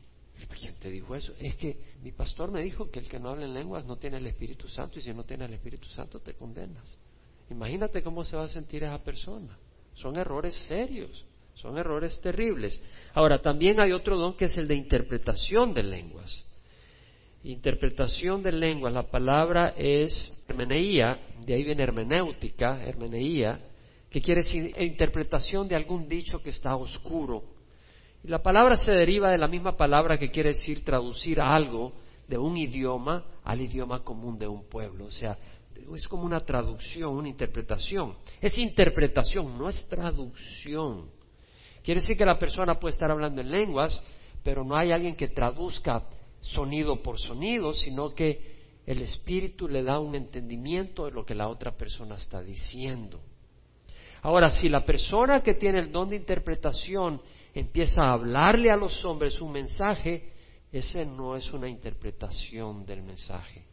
¿Quién 0.60 0.76
te 0.76 0.90
dijo 0.90 1.16
eso? 1.16 1.34
Es 1.40 1.56
que 1.56 1.80
mi 2.04 2.12
pastor 2.12 2.52
me 2.52 2.62
dijo 2.62 2.92
que 2.92 3.00
el 3.00 3.08
que 3.08 3.20
no 3.22 3.30
habla 3.30 3.46
en 3.46 3.54
lenguas 3.54 3.86
no 3.86 3.96
tiene 3.96 4.18
el 4.18 4.28
Espíritu 4.28 4.68
Santo 4.68 5.00
y 5.00 5.02
si 5.02 5.14
no 5.14 5.24
tiene 5.24 5.46
el 5.46 5.54
Espíritu 5.54 5.88
Santo 5.88 6.20
te 6.20 6.34
condenas. 6.34 6.98
Imagínate 7.50 8.02
cómo 8.02 8.24
se 8.24 8.36
va 8.36 8.44
a 8.44 8.48
sentir 8.48 8.84
esa 8.84 9.04
persona. 9.04 9.58
Son 9.94 10.18
errores 10.18 10.56
serios, 10.68 11.26
son 11.54 11.78
errores 11.78 12.20
terribles. 12.20 12.82
Ahora, 13.14 13.42
también 13.42 13.80
hay 13.80 13.92
otro 13.92 14.18
don 14.18 14.36
que 14.36 14.46
es 14.46 14.58
el 14.58 14.68
de 14.68 14.76
interpretación 14.76 15.74
de 15.74 15.84
lenguas. 15.84 16.46
Interpretación 17.44 18.42
de 18.42 18.52
lenguas, 18.52 18.92
la 18.92 19.10
palabra 19.10 19.74
es 19.78 20.34
hermeneía, 20.48 21.20
de 21.46 21.54
ahí 21.54 21.64
viene 21.64 21.84
hermenéutica, 21.84 22.84
hermeneía, 22.84 23.60
que 24.10 24.20
quiere 24.20 24.42
decir 24.42 24.74
interpretación 24.80 25.68
de 25.68 25.76
algún 25.76 26.08
dicho 26.08 26.42
que 26.42 26.50
está 26.50 26.76
oscuro. 26.76 27.44
Y 28.24 28.30
la 28.30 28.42
palabra 28.42 28.76
se 28.78 28.92
deriva 28.92 29.30
de 29.30 29.38
la 29.38 29.48
misma 29.48 29.78
palabra 29.78 30.18
que 30.18 30.32
quiere 30.32 30.50
decir 30.50 30.84
traducir 30.84 31.40
algo 31.40 31.94
de 32.28 32.38
un 32.38 32.58
idioma 32.58 33.24
al 33.44 33.62
idioma 33.62 34.04
común 34.04 34.40
de 34.40 34.48
un 34.48 34.68
pueblo. 34.68 35.06
O 35.06 35.12
sea, 35.12 35.38
es 35.96 36.08
como 36.08 36.24
una 36.24 36.40
traducción, 36.40 37.16
una 37.16 37.30
interpretación. 37.30 38.16
Es 38.42 38.58
interpretación, 38.58 39.58
no 39.58 39.70
es 39.70 39.86
traducción. 39.88 41.10
Quiere 41.84 42.02
decir 42.02 42.18
que 42.18 42.26
la 42.26 42.40
persona 42.40 42.80
puede 42.80 42.94
estar 42.94 43.12
hablando 43.12 43.42
en 43.42 43.52
lenguas, 43.52 44.02
pero 44.44 44.64
no 44.64 44.76
hay 44.76 44.92
alguien 44.92 45.16
que 45.16 45.28
traduzca 45.28 46.04
sonido 46.40 47.02
por 47.02 47.20
sonido, 47.20 47.74
sino 47.74 48.14
que 48.14 48.56
el 48.86 49.02
Espíritu 49.02 49.68
le 49.68 49.84
da 49.84 50.00
un 50.00 50.16
entendimiento 50.16 51.06
de 51.06 51.12
lo 51.12 51.26
que 51.26 51.36
la 51.36 51.48
otra 51.48 51.76
persona 51.76 52.16
está 52.16 52.42
diciendo. 52.42 53.22
Ahora, 54.22 54.50
si 54.50 54.70
la 54.70 54.84
persona 54.84 55.42
que 55.42 55.56
tiene 55.56 55.80
el 55.80 55.92
don 55.92 56.10
de 56.10 56.16
interpretación 56.16 57.22
empieza 57.54 58.04
a 58.04 58.14
hablarle 58.14 58.72
a 58.72 58.76
los 58.76 59.04
hombres 59.06 59.40
un 59.42 59.52
mensaje, 59.52 60.32
ese 60.72 61.06
no 61.06 61.36
es 61.36 61.52
una 61.54 61.70
interpretación 61.70 62.86
del 62.86 63.02
mensaje, 63.02 63.66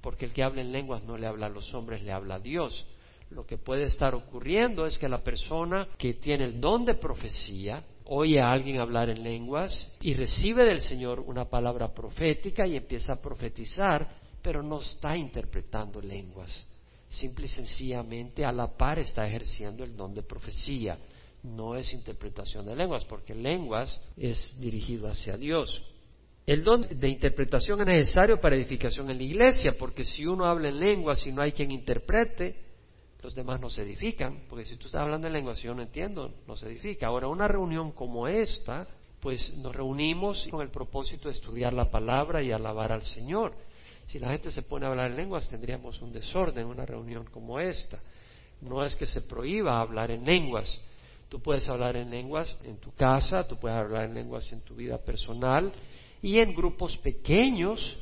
porque 0.00 0.24
el 0.24 0.32
que 0.32 0.42
habla 0.42 0.60
en 0.60 0.72
lenguas 0.72 1.02
no 1.04 1.16
le 1.16 1.26
habla 1.26 1.46
a 1.46 1.50
los 1.50 1.72
hombres, 1.74 2.02
le 2.02 2.12
habla 2.12 2.36
a 2.36 2.40
Dios. 2.40 2.86
Lo 3.30 3.44
que 3.46 3.58
puede 3.58 3.84
estar 3.84 4.14
ocurriendo 4.14 4.86
es 4.86 4.96
que 4.98 5.08
la 5.08 5.22
persona 5.22 5.88
que 5.98 6.14
tiene 6.14 6.44
el 6.44 6.60
don 6.60 6.84
de 6.84 6.94
profecía 6.94 7.84
oye 8.06 8.40
a 8.40 8.50
alguien 8.50 8.80
hablar 8.80 9.10
en 9.10 9.22
lenguas 9.22 9.92
y 10.00 10.14
recibe 10.14 10.64
del 10.64 10.80
Señor 10.80 11.20
una 11.20 11.44
palabra 11.44 11.92
profética 11.92 12.66
y 12.66 12.76
empieza 12.76 13.14
a 13.14 13.20
profetizar, 13.20 14.08
pero 14.40 14.62
no 14.62 14.80
está 14.80 15.16
interpretando 15.16 16.00
lenguas. 16.00 16.66
Simple 17.10 17.46
y 17.46 17.48
sencillamente 17.48 18.44
a 18.44 18.52
la 18.52 18.66
par 18.66 18.98
está 18.98 19.26
ejerciendo 19.26 19.84
el 19.84 19.96
don 19.96 20.14
de 20.14 20.22
profecía. 20.22 20.98
No 21.42 21.76
es 21.76 21.92
interpretación 21.92 22.66
de 22.66 22.76
lenguas, 22.76 23.04
porque 23.04 23.34
lenguas 23.34 24.00
es 24.16 24.58
dirigido 24.58 25.08
hacia 25.08 25.36
Dios. 25.36 25.82
El 26.48 26.64
don 26.64 26.80
de 26.80 27.08
interpretación 27.10 27.82
es 27.82 27.86
necesario 27.86 28.40
para 28.40 28.56
edificación 28.56 29.10
en 29.10 29.18
la 29.18 29.22
iglesia, 29.22 29.74
porque 29.78 30.02
si 30.02 30.24
uno 30.24 30.46
habla 30.46 30.70
en 30.70 30.80
lenguas 30.80 31.26
y 31.26 31.30
no 31.30 31.42
hay 31.42 31.52
quien 31.52 31.70
interprete, 31.70 32.56
los 33.22 33.34
demás 33.34 33.60
no 33.60 33.68
se 33.68 33.82
edifican, 33.82 34.44
porque 34.48 34.64
si 34.64 34.76
tú 34.76 34.86
estás 34.86 35.02
hablando 35.02 35.26
en 35.26 35.34
lenguas 35.34 35.58
y 35.58 35.66
yo 35.66 35.74
no 35.74 35.82
entiendo, 35.82 36.32
no 36.46 36.56
se 36.56 36.64
edifica. 36.68 37.08
Ahora, 37.08 37.28
una 37.28 37.48
reunión 37.48 37.92
como 37.92 38.26
esta, 38.28 38.88
pues 39.20 39.54
nos 39.58 39.76
reunimos 39.76 40.48
con 40.50 40.62
el 40.62 40.70
propósito 40.70 41.28
de 41.28 41.34
estudiar 41.34 41.74
la 41.74 41.90
palabra 41.90 42.42
y 42.42 42.50
alabar 42.50 42.92
al 42.92 43.02
Señor. 43.02 43.52
Si 44.06 44.18
la 44.18 44.30
gente 44.30 44.50
se 44.50 44.62
pone 44.62 44.86
a 44.86 44.88
hablar 44.88 45.10
en 45.10 45.18
lenguas, 45.18 45.50
tendríamos 45.50 46.00
un 46.00 46.12
desorden 46.12 46.64
en 46.64 46.70
una 46.70 46.86
reunión 46.86 47.26
como 47.26 47.60
esta. 47.60 48.00
No 48.62 48.82
es 48.82 48.96
que 48.96 49.04
se 49.04 49.20
prohíba 49.20 49.78
hablar 49.78 50.10
en 50.10 50.24
lenguas. 50.24 50.80
Tú 51.28 51.42
puedes 51.42 51.68
hablar 51.68 51.94
en 51.96 52.08
lenguas 52.08 52.56
en 52.64 52.78
tu 52.78 52.90
casa, 52.94 53.46
tú 53.46 53.58
puedes 53.58 53.76
hablar 53.76 54.04
en 54.04 54.14
lenguas 54.14 54.50
en 54.50 54.62
tu 54.62 54.74
vida 54.74 54.96
personal, 54.96 55.70
y 56.22 56.38
en 56.38 56.54
grupos 56.54 56.96
pequeños, 56.98 57.96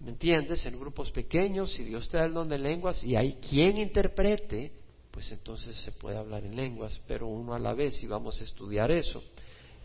¿me 0.00 0.10
entiendes? 0.10 0.64
En 0.66 0.78
grupos 0.78 1.10
pequeños, 1.10 1.72
si 1.72 1.84
Dios 1.84 2.08
te 2.08 2.16
da 2.16 2.24
el 2.24 2.34
don 2.34 2.48
de 2.48 2.58
lenguas 2.58 3.02
y 3.04 3.16
hay 3.16 3.34
quien 3.34 3.78
interprete, 3.78 4.72
pues 5.10 5.30
entonces 5.32 5.76
se 5.76 5.92
puede 5.92 6.16
hablar 6.16 6.44
en 6.44 6.54
lenguas, 6.54 7.00
pero 7.06 7.26
uno 7.26 7.54
a 7.54 7.58
la 7.58 7.74
vez 7.74 8.02
y 8.02 8.06
vamos 8.06 8.40
a 8.40 8.44
estudiar 8.44 8.90
eso, 8.90 9.22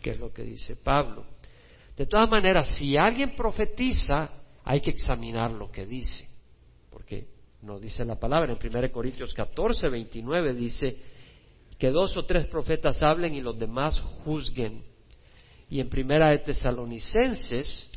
que 0.00 0.10
es 0.10 0.18
lo 0.18 0.32
que 0.32 0.42
dice 0.42 0.76
Pablo. 0.76 1.26
De 1.96 2.06
todas 2.06 2.30
maneras, 2.30 2.76
si 2.76 2.96
alguien 2.96 3.34
profetiza, 3.36 4.30
hay 4.64 4.80
que 4.80 4.90
examinar 4.90 5.50
lo 5.52 5.70
que 5.70 5.86
dice, 5.86 6.26
porque 6.90 7.28
no 7.62 7.78
dice 7.78 8.04
la 8.04 8.16
palabra. 8.16 8.52
En 8.52 8.76
1 8.76 8.92
Corintios 8.92 9.34
14, 9.34 9.88
29 9.88 10.54
dice 10.54 10.96
que 11.78 11.90
dos 11.90 12.16
o 12.16 12.24
tres 12.24 12.46
profetas 12.46 13.02
hablen 13.02 13.34
y 13.34 13.40
los 13.40 13.58
demás 13.58 13.98
juzguen. 14.24 14.84
Y 15.68 15.80
en 15.80 15.88
Primera 15.88 16.30
de 16.30 16.38
Tesalonicenses, 16.38 17.90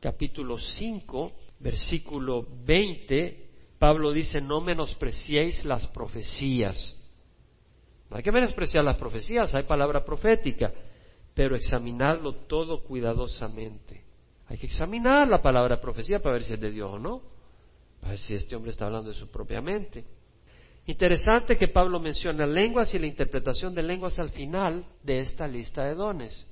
capítulo 0.00 0.58
5, 0.58 1.32
versículo 1.60 2.46
20, 2.64 3.46
Pablo 3.78 4.12
dice, 4.12 4.40
no 4.40 4.60
menospreciéis 4.60 5.64
las 5.64 5.86
profecías. 5.88 6.96
No 8.10 8.16
hay 8.16 8.22
que 8.22 8.32
menospreciar 8.32 8.84
las 8.84 8.96
profecías, 8.96 9.54
hay 9.54 9.64
palabra 9.64 10.04
profética, 10.04 10.72
pero 11.34 11.56
examinarlo 11.56 12.34
todo 12.46 12.82
cuidadosamente. 12.82 14.04
Hay 14.48 14.58
que 14.58 14.66
examinar 14.66 15.28
la 15.28 15.42
palabra 15.42 15.80
profecía 15.80 16.20
para 16.20 16.34
ver 16.34 16.44
si 16.44 16.54
es 16.54 16.60
de 16.60 16.70
Dios 16.70 16.92
o 16.92 16.98
no, 16.98 17.22
para 18.00 18.12
ver 18.12 18.18
si 18.18 18.34
este 18.34 18.54
hombre 18.54 18.70
está 18.70 18.86
hablando 18.86 19.10
de 19.10 19.16
su 19.16 19.28
propia 19.28 19.60
mente. 19.60 20.04
Interesante 20.86 21.56
que 21.56 21.68
Pablo 21.68 21.98
menciona 21.98 22.46
lenguas 22.46 22.94
y 22.94 22.98
la 22.98 23.06
interpretación 23.06 23.74
de 23.74 23.82
lenguas 23.82 24.18
al 24.20 24.30
final 24.30 24.86
de 25.02 25.18
esta 25.18 25.48
lista 25.48 25.84
de 25.84 25.94
dones. 25.94 26.46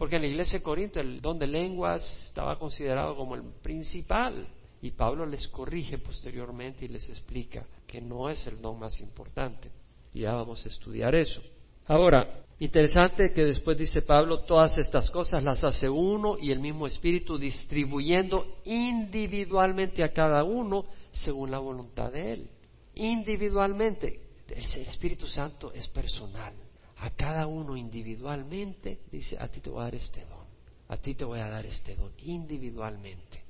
Porque 0.00 0.16
en 0.16 0.22
la 0.22 0.28
iglesia 0.28 0.60
de 0.60 0.62
Corinto 0.62 0.98
el 0.98 1.20
don 1.20 1.38
de 1.38 1.46
lenguas 1.46 2.02
estaba 2.24 2.58
considerado 2.58 3.14
como 3.14 3.34
el 3.34 3.42
principal. 3.62 4.48
Y 4.80 4.92
Pablo 4.92 5.26
les 5.26 5.46
corrige 5.48 5.98
posteriormente 5.98 6.86
y 6.86 6.88
les 6.88 7.06
explica 7.10 7.66
que 7.86 8.00
no 8.00 8.30
es 8.30 8.46
el 8.46 8.62
don 8.62 8.78
más 8.78 8.98
importante. 9.02 9.70
Y 10.14 10.20
ya 10.20 10.32
vamos 10.32 10.64
a 10.64 10.70
estudiar 10.70 11.14
eso. 11.14 11.42
Ahora, 11.84 12.46
interesante 12.60 13.34
que 13.34 13.44
después 13.44 13.76
dice 13.76 14.00
Pablo, 14.00 14.40
todas 14.44 14.78
estas 14.78 15.10
cosas 15.10 15.44
las 15.44 15.62
hace 15.64 15.90
uno 15.90 16.38
y 16.40 16.50
el 16.50 16.60
mismo 16.60 16.86
Espíritu 16.86 17.36
distribuyendo 17.36 18.56
individualmente 18.64 20.02
a 20.02 20.14
cada 20.14 20.44
uno 20.44 20.86
según 21.12 21.50
la 21.50 21.58
voluntad 21.58 22.10
de 22.10 22.32
Él. 22.32 22.50
Individualmente. 22.94 24.18
El 24.48 24.64
Espíritu 24.64 25.26
Santo 25.26 25.74
es 25.74 25.86
personal 25.88 26.54
a 27.00 27.10
cada 27.10 27.46
uno 27.46 27.76
individualmente, 27.76 29.00
dice, 29.10 29.36
a 29.38 29.48
ti 29.48 29.60
te 29.60 29.70
voy 29.70 29.80
a 29.80 29.84
dar 29.84 29.94
este 29.94 30.24
don, 30.26 30.46
a 30.88 30.96
ti 30.98 31.14
te 31.14 31.24
voy 31.24 31.40
a 31.40 31.48
dar 31.48 31.64
este 31.64 31.96
don, 31.96 32.12
individualmente. 32.18 33.42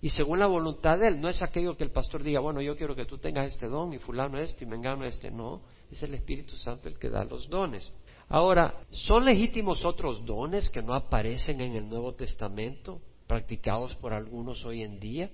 Y 0.00 0.10
según 0.10 0.38
la 0.38 0.46
voluntad 0.46 0.98
de 0.98 1.08
Él, 1.08 1.20
no 1.20 1.28
es 1.28 1.42
aquello 1.42 1.76
que 1.76 1.82
el 1.82 1.90
pastor 1.90 2.22
diga, 2.22 2.38
bueno, 2.40 2.60
yo 2.60 2.76
quiero 2.76 2.94
que 2.94 3.06
tú 3.06 3.18
tengas 3.18 3.50
este 3.50 3.66
don 3.66 3.92
y 3.92 3.98
fulano 3.98 4.38
este 4.38 4.64
y 4.64 4.68
mengano 4.68 5.04
este, 5.04 5.30
no, 5.30 5.62
es 5.90 6.00
el 6.02 6.14
Espíritu 6.14 6.54
Santo 6.56 6.88
el 6.88 6.98
que 6.98 7.10
da 7.10 7.24
los 7.24 7.48
dones. 7.48 7.90
Ahora, 8.28 8.74
¿son 8.90 9.24
legítimos 9.24 9.84
otros 9.84 10.24
dones 10.24 10.68
que 10.70 10.82
no 10.82 10.94
aparecen 10.94 11.60
en 11.60 11.74
el 11.74 11.88
Nuevo 11.88 12.14
Testamento, 12.14 13.00
practicados 13.26 13.96
por 13.96 14.12
algunos 14.12 14.64
hoy 14.64 14.82
en 14.82 15.00
día? 15.00 15.30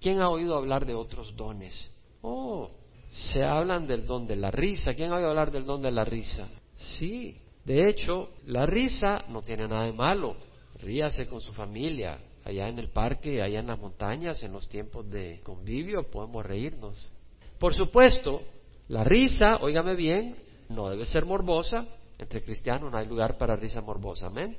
¿Quién 0.00 0.22
ha 0.22 0.30
oído 0.30 0.56
hablar 0.56 0.86
de 0.86 0.94
otros 0.94 1.34
dones? 1.36 1.90
Oh, 2.22 2.70
se 3.10 3.44
hablan 3.44 3.86
del 3.86 4.06
don 4.06 4.26
de 4.26 4.36
la 4.36 4.50
risa. 4.50 4.94
¿Quién 4.94 5.12
ha 5.12 5.16
oído 5.16 5.28
hablar 5.28 5.50
del 5.50 5.64
don 5.64 5.82
de 5.82 5.90
la 5.90 6.04
risa? 6.04 6.48
Sí, 6.78 7.36
de 7.64 7.88
hecho, 7.88 8.30
la 8.46 8.64
risa 8.66 9.24
no 9.28 9.42
tiene 9.42 9.68
nada 9.68 9.84
de 9.84 9.92
malo. 9.92 10.36
ríase 10.80 11.26
con 11.26 11.40
su 11.40 11.52
familia, 11.52 12.18
allá 12.44 12.68
en 12.68 12.78
el 12.78 12.88
parque, 12.88 13.42
allá 13.42 13.58
en 13.58 13.66
las 13.66 13.78
montañas, 13.80 14.42
en 14.44 14.52
los 14.52 14.68
tiempos 14.68 15.10
de 15.10 15.40
convivio, 15.42 16.08
podemos 16.08 16.46
reírnos. 16.46 17.10
Por 17.58 17.74
supuesto, 17.74 18.42
la 18.86 19.02
risa, 19.02 19.56
óigame 19.60 19.96
bien, 19.96 20.36
no 20.68 20.88
debe 20.88 21.04
ser 21.04 21.26
morbosa. 21.26 21.84
Entre 22.16 22.42
cristianos 22.42 22.92
no 22.92 22.96
hay 22.96 23.06
lugar 23.06 23.36
para 23.38 23.56
risa 23.56 23.82
morbosa, 23.82 24.26
amén. 24.26 24.56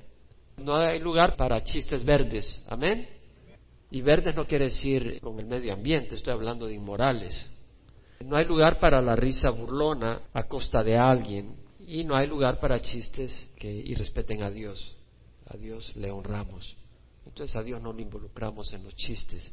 No 0.58 0.76
hay 0.76 1.00
lugar 1.00 1.38
para 1.38 1.64
chistes 1.64 2.04
verdes, 2.04 2.64
amén. 2.68 3.08
Y 3.92 4.02
verdes 4.02 4.36
no 4.36 4.46
quiere 4.46 4.66
decir 4.66 5.20
con 5.22 5.40
el 5.40 5.46
medio 5.46 5.74
ambiente, 5.74 6.16
estoy 6.16 6.34
hablando 6.34 6.68
de 6.68 6.74
inmorales. 6.74 7.50
No 8.20 8.36
hay 8.36 8.46
lugar 8.46 8.78
para 8.78 9.02
la 9.02 9.16
risa 9.16 9.50
burlona 9.50 10.24
a 10.34 10.44
costa 10.44 10.84
de 10.84 10.98
alguien 10.98 11.69
y 11.90 12.04
no 12.04 12.16
hay 12.16 12.28
lugar 12.28 12.60
para 12.60 12.80
chistes 12.80 13.50
que 13.58 13.68
irrespeten 13.68 14.44
a 14.44 14.52
Dios. 14.52 14.96
A 15.48 15.58
Dios 15.58 15.96
le 15.96 16.12
honramos. 16.12 16.76
Entonces 17.26 17.56
a 17.56 17.64
Dios 17.64 17.82
no 17.82 17.92
lo 17.92 18.00
involucramos 18.00 18.72
en 18.74 18.84
los 18.84 18.96
chistes. 18.96 19.52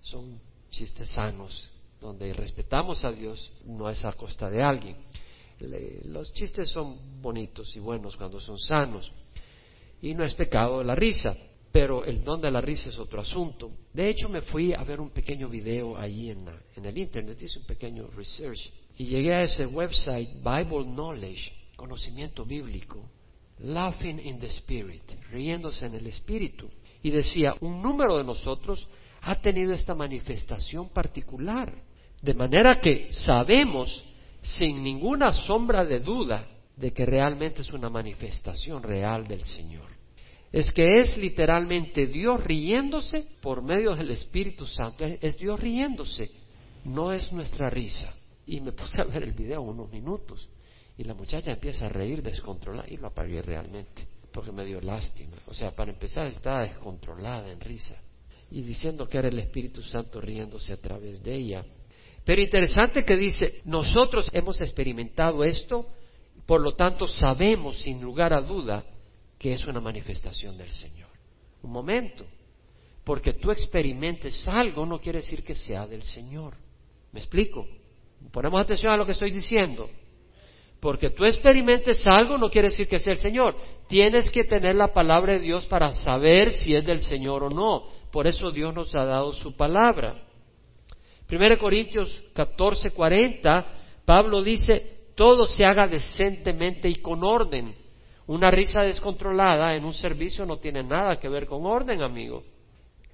Son 0.00 0.40
chistes 0.70 1.08
sanos, 1.08 1.72
donde 2.00 2.32
respetamos 2.34 3.04
a 3.04 3.10
Dios, 3.10 3.50
no 3.64 3.90
es 3.90 4.04
a 4.04 4.12
costa 4.12 4.48
de 4.48 4.62
alguien. 4.62 4.96
los 6.04 6.32
chistes 6.32 6.68
son 6.68 7.20
bonitos 7.20 7.74
y 7.74 7.80
buenos 7.80 8.14
cuando 8.16 8.38
son 8.38 8.60
sanos. 8.60 9.10
Y 10.00 10.14
no 10.14 10.22
es 10.22 10.34
pecado 10.34 10.84
la 10.84 10.94
risa, 10.94 11.36
pero 11.72 12.04
el 12.04 12.22
don 12.22 12.40
de 12.40 12.52
la 12.52 12.60
risa 12.60 12.90
es 12.90 12.98
otro 13.00 13.20
asunto. 13.20 13.72
De 13.92 14.08
hecho, 14.08 14.28
me 14.28 14.42
fui 14.42 14.72
a 14.72 14.84
ver 14.84 15.00
un 15.00 15.10
pequeño 15.10 15.48
video 15.48 15.98
ahí 15.98 16.30
en, 16.30 16.46
en 16.76 16.84
el 16.84 16.96
Internet, 16.96 17.42
hice 17.42 17.58
un 17.58 17.66
pequeño 17.66 18.06
research, 18.16 18.70
y 18.98 19.06
llegué 19.06 19.34
a 19.34 19.42
ese 19.42 19.66
website, 19.66 20.34
Bible 20.34 20.84
Knowledge, 20.84 21.61
conocimiento 21.82 22.44
bíblico, 22.44 23.10
laughing 23.58 24.20
in 24.20 24.38
the 24.38 24.46
spirit, 24.46 25.02
riéndose 25.32 25.84
en 25.86 25.96
el 25.96 26.06
espíritu. 26.06 26.70
Y 27.02 27.10
decía, 27.10 27.56
un 27.60 27.82
número 27.82 28.18
de 28.18 28.22
nosotros 28.22 28.86
ha 29.22 29.34
tenido 29.40 29.72
esta 29.72 29.92
manifestación 29.92 30.90
particular. 30.90 31.74
De 32.20 32.34
manera 32.34 32.80
que 32.80 33.12
sabemos 33.12 34.04
sin 34.42 34.80
ninguna 34.84 35.32
sombra 35.32 35.84
de 35.84 35.98
duda 35.98 36.46
de 36.76 36.92
que 36.92 37.04
realmente 37.04 37.62
es 37.62 37.72
una 37.72 37.90
manifestación 37.90 38.80
real 38.84 39.26
del 39.26 39.42
Señor. 39.42 39.90
Es 40.52 40.70
que 40.70 41.00
es 41.00 41.16
literalmente 41.16 42.06
Dios 42.06 42.44
riéndose 42.44 43.26
por 43.40 43.60
medio 43.60 43.96
del 43.96 44.12
Espíritu 44.12 44.66
Santo. 44.68 45.04
Es 45.04 45.36
Dios 45.36 45.58
riéndose, 45.58 46.30
no 46.84 47.12
es 47.12 47.32
nuestra 47.32 47.68
risa. 47.70 48.14
Y 48.46 48.60
me 48.60 48.70
puse 48.70 49.02
a 49.02 49.04
ver 49.04 49.24
el 49.24 49.32
video 49.32 49.62
unos 49.62 49.90
minutos. 49.90 50.48
Y 50.98 51.04
la 51.04 51.14
muchacha 51.14 51.50
empieza 51.50 51.86
a 51.86 51.88
reír 51.88 52.22
descontrolada 52.22 52.88
y 52.88 52.96
lo 52.96 53.08
apagué 53.08 53.42
realmente, 53.42 54.06
porque 54.32 54.52
me 54.52 54.64
dio 54.64 54.80
lástima. 54.80 55.36
O 55.46 55.54
sea, 55.54 55.72
para 55.72 55.90
empezar 55.90 56.26
estaba 56.26 56.62
descontrolada 56.62 57.50
en 57.50 57.60
risa 57.60 57.96
y 58.50 58.62
diciendo 58.62 59.08
que 59.08 59.18
era 59.18 59.28
el 59.28 59.38
Espíritu 59.38 59.82
Santo 59.82 60.20
riéndose 60.20 60.74
a 60.74 60.76
través 60.76 61.22
de 61.22 61.34
ella. 61.34 61.64
Pero 62.24 62.42
interesante 62.42 63.04
que 63.04 63.16
dice, 63.16 63.62
nosotros 63.64 64.28
hemos 64.32 64.60
experimentado 64.60 65.42
esto, 65.42 65.86
por 66.46 66.60
lo 66.60 66.74
tanto 66.74 67.08
sabemos 67.08 67.80
sin 67.82 68.00
lugar 68.00 68.32
a 68.32 68.42
duda 68.42 68.84
que 69.38 69.54
es 69.54 69.66
una 69.66 69.80
manifestación 69.80 70.56
del 70.56 70.70
Señor. 70.70 71.08
Un 71.62 71.72
momento, 71.72 72.26
porque 73.04 73.32
tú 73.32 73.50
experimentes 73.50 74.46
algo 74.46 74.84
no 74.84 75.00
quiere 75.00 75.20
decir 75.20 75.42
que 75.42 75.56
sea 75.56 75.86
del 75.86 76.02
Señor. 76.02 76.54
¿Me 77.10 77.20
explico? 77.20 77.66
Ponemos 78.30 78.60
atención 78.60 78.92
a 78.92 78.96
lo 78.96 79.06
que 79.06 79.12
estoy 79.12 79.30
diciendo. 79.30 79.88
Porque 80.82 81.10
tú 81.10 81.24
experimentes 81.24 82.04
algo 82.08 82.36
no 82.36 82.50
quiere 82.50 82.68
decir 82.68 82.88
que 82.88 82.98
sea 82.98 83.12
el 83.12 83.20
Señor. 83.20 83.54
Tienes 83.86 84.28
que 84.32 84.42
tener 84.42 84.74
la 84.74 84.92
palabra 84.92 85.34
de 85.34 85.38
Dios 85.38 85.64
para 85.66 85.94
saber 85.94 86.50
si 86.50 86.74
es 86.74 86.84
del 86.84 86.98
Señor 86.98 87.44
o 87.44 87.50
no. 87.50 87.84
Por 88.10 88.26
eso 88.26 88.50
Dios 88.50 88.74
nos 88.74 88.92
ha 88.96 89.04
dado 89.04 89.32
su 89.32 89.56
palabra. 89.56 90.24
1 91.30 91.58
Corintios 91.58 92.24
14, 92.34 92.90
40, 92.90 93.66
Pablo 94.04 94.42
dice, 94.42 95.04
todo 95.14 95.46
se 95.46 95.64
haga 95.64 95.86
decentemente 95.86 96.88
y 96.88 96.96
con 96.96 97.22
orden. 97.22 97.76
Una 98.26 98.50
risa 98.50 98.82
descontrolada 98.82 99.76
en 99.76 99.84
un 99.84 99.94
servicio 99.94 100.44
no 100.44 100.56
tiene 100.56 100.82
nada 100.82 101.20
que 101.20 101.28
ver 101.28 101.46
con 101.46 101.64
orden, 101.64 102.02
amigo. 102.02 102.42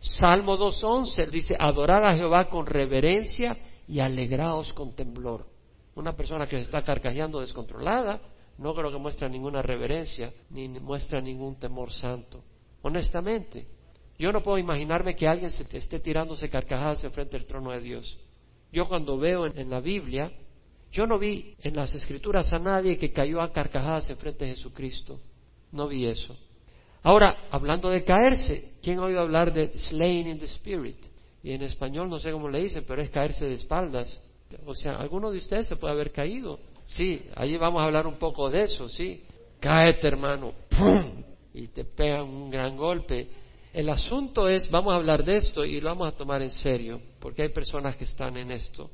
Salmo 0.01 0.57
2.11 0.57 1.29
dice, 1.29 1.55
adorad 1.59 2.07
a 2.07 2.15
Jehová 2.15 2.49
con 2.49 2.65
reverencia 2.65 3.59
y 3.87 4.01
alegraos 4.01 4.73
con 4.73 4.97
temblor. 4.97 5.58
Una 5.99 6.15
persona 6.15 6.47
que 6.47 6.57
se 6.59 6.63
está 6.63 6.81
carcajeando 6.83 7.41
descontrolada 7.41 8.21
no 8.59 8.73
creo 8.73 8.93
que 8.93 8.99
muestre 8.99 9.29
ninguna 9.29 9.63
reverencia 9.63 10.33
ni 10.51 10.69
muestra 10.69 11.21
ningún 11.21 11.59
temor 11.59 11.91
santo. 11.91 12.45
Honestamente, 12.83 13.67
yo 14.17 14.31
no 14.31 14.41
puedo 14.41 14.59
imaginarme 14.59 15.17
que 15.17 15.27
alguien 15.27 15.51
se 15.51 15.67
esté 15.77 15.99
tirándose 15.99 16.49
carcajadas 16.49 17.03
en 17.03 17.11
frente 17.11 17.37
del 17.37 17.49
trono 17.49 17.73
de 17.73 17.81
Dios. 17.81 18.17
Yo 18.71 18.87
cuando 18.87 19.19
veo 19.19 19.47
en, 19.47 19.69
la 19.69 19.81
Biblia, 19.81 20.31
yo 20.93 21.05
no 21.05 21.19
vi 21.19 21.57
en 21.65 21.75
las 21.75 21.93
escrituras 21.93 22.53
a 22.53 22.61
nadie 22.61 22.97
que 22.97 23.13
cayó 23.13 23.43
a 23.43 23.53
carcajadas 23.53 24.09
en 24.09 24.19
frente 24.19 24.45
de 24.45 24.55
Jesucristo. 24.55 25.19
No 25.73 25.89
vi 25.89 26.07
eso. 26.07 26.39
Ahora, 27.03 27.49
hablando 27.51 27.91
de 27.91 28.05
caerse, 28.05 28.75
¿quién 28.81 29.01
ha 29.01 29.07
oído 29.07 29.19
hablar 29.19 29.53
de 29.53 29.77
slain 29.77 30.29
in 30.29 30.39
the 30.39 30.45
spirit? 30.47 31.05
Y 31.43 31.51
en 31.51 31.63
español 31.63 32.09
no 32.09 32.21
sé 32.21 32.31
cómo 32.31 32.49
le 32.49 32.63
dicen, 32.63 32.85
pero 32.87 33.03
es 33.03 33.11
caerse 33.11 33.47
de 33.47 33.55
espaldas. 33.55 34.23
O 34.67 34.75
sea, 34.75 34.97
alguno 34.97 35.31
de 35.31 35.39
ustedes 35.39 35.67
se 35.67 35.77
puede 35.77 35.93
haber 35.93 36.13
caído. 36.13 36.59
Sí, 36.87 37.27
ahí 37.35 37.57
vamos 37.57 37.83
a 37.83 37.85
hablar 37.85 38.07
un 38.07 38.19
poco 38.19 38.49
de 38.49 38.63
eso, 38.63 38.89
sí. 38.89 39.23
Cáete, 39.61 40.07
hermano, 40.09 40.53
¡pum! 40.71 41.23
y 41.53 41.69
te 41.69 41.85
pegan 41.85 42.23
un 42.23 42.51
gran 42.51 42.77
golpe. 42.77 43.29
El 43.73 43.91
asunto 43.91 44.49
es, 44.49 44.71
vamos 44.71 44.93
a 44.93 44.97
hablar 44.97 45.25
de 45.25 45.37
esto 45.37 45.65
y 45.65 45.81
lo 45.81 45.91
vamos 45.91 46.09
a 46.09 46.17
tomar 46.17 46.41
en 46.43 46.51
serio, 46.51 47.01
porque 47.21 47.43
hay 47.43 47.49
personas 47.51 47.97
que 47.97 48.05
están 48.05 48.37
en 48.37 48.51
esto. 48.51 48.91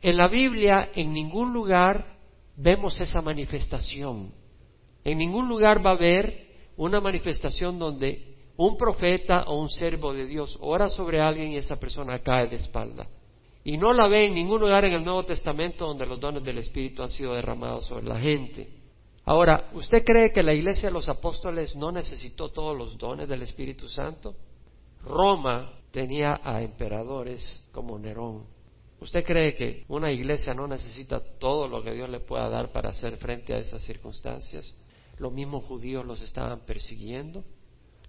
En 0.00 0.16
la 0.16 0.28
Biblia, 0.28 0.90
en 0.94 1.12
ningún 1.12 1.52
lugar 1.52 2.18
vemos 2.56 3.00
esa 3.00 3.22
manifestación. 3.22 4.32
En 5.04 5.18
ningún 5.18 5.48
lugar 5.48 5.84
va 5.84 5.90
a 5.90 5.94
haber 5.94 6.48
una 6.76 7.00
manifestación 7.00 7.78
donde 7.78 8.36
un 8.56 8.76
profeta 8.76 9.44
o 9.46 9.60
un 9.60 9.68
servo 9.68 10.12
de 10.12 10.26
Dios 10.26 10.58
ora 10.60 10.88
sobre 10.88 11.20
alguien 11.20 11.52
y 11.52 11.56
esa 11.56 11.76
persona 11.76 12.18
cae 12.18 12.48
de 12.48 12.56
espalda. 12.56 13.08
Y 13.64 13.76
no 13.76 13.92
la 13.92 14.08
ve 14.08 14.26
en 14.26 14.34
ningún 14.34 14.60
lugar 14.60 14.84
en 14.84 14.94
el 14.94 15.04
Nuevo 15.04 15.24
Testamento 15.24 15.86
donde 15.86 16.06
los 16.06 16.18
dones 16.18 16.42
del 16.42 16.58
Espíritu 16.58 17.02
han 17.02 17.10
sido 17.10 17.34
derramados 17.34 17.86
sobre 17.86 18.06
la 18.06 18.18
gente. 18.18 18.68
Ahora, 19.24 19.70
¿usted 19.74 20.04
cree 20.04 20.32
que 20.32 20.42
la 20.42 20.52
iglesia 20.52 20.88
de 20.88 20.94
los 20.94 21.08
apóstoles 21.08 21.76
no 21.76 21.92
necesitó 21.92 22.50
todos 22.50 22.76
los 22.76 22.98
dones 22.98 23.28
del 23.28 23.42
Espíritu 23.42 23.88
Santo? 23.88 24.34
Roma 25.04 25.72
tenía 25.92 26.40
a 26.42 26.60
emperadores 26.62 27.64
como 27.70 27.98
Nerón. 27.98 28.46
¿Usted 29.00 29.24
cree 29.24 29.54
que 29.54 29.84
una 29.88 30.10
iglesia 30.10 30.54
no 30.54 30.66
necesita 30.66 31.20
todo 31.38 31.68
lo 31.68 31.82
que 31.82 31.92
Dios 31.92 32.08
le 32.08 32.20
pueda 32.20 32.48
dar 32.48 32.72
para 32.72 32.90
hacer 32.90 33.16
frente 33.16 33.54
a 33.54 33.58
esas 33.58 33.82
circunstancias? 33.82 34.74
Los 35.18 35.32
mismos 35.32 35.64
judíos 35.64 36.04
los 36.04 36.20
estaban 36.20 36.60
persiguiendo, 36.60 37.44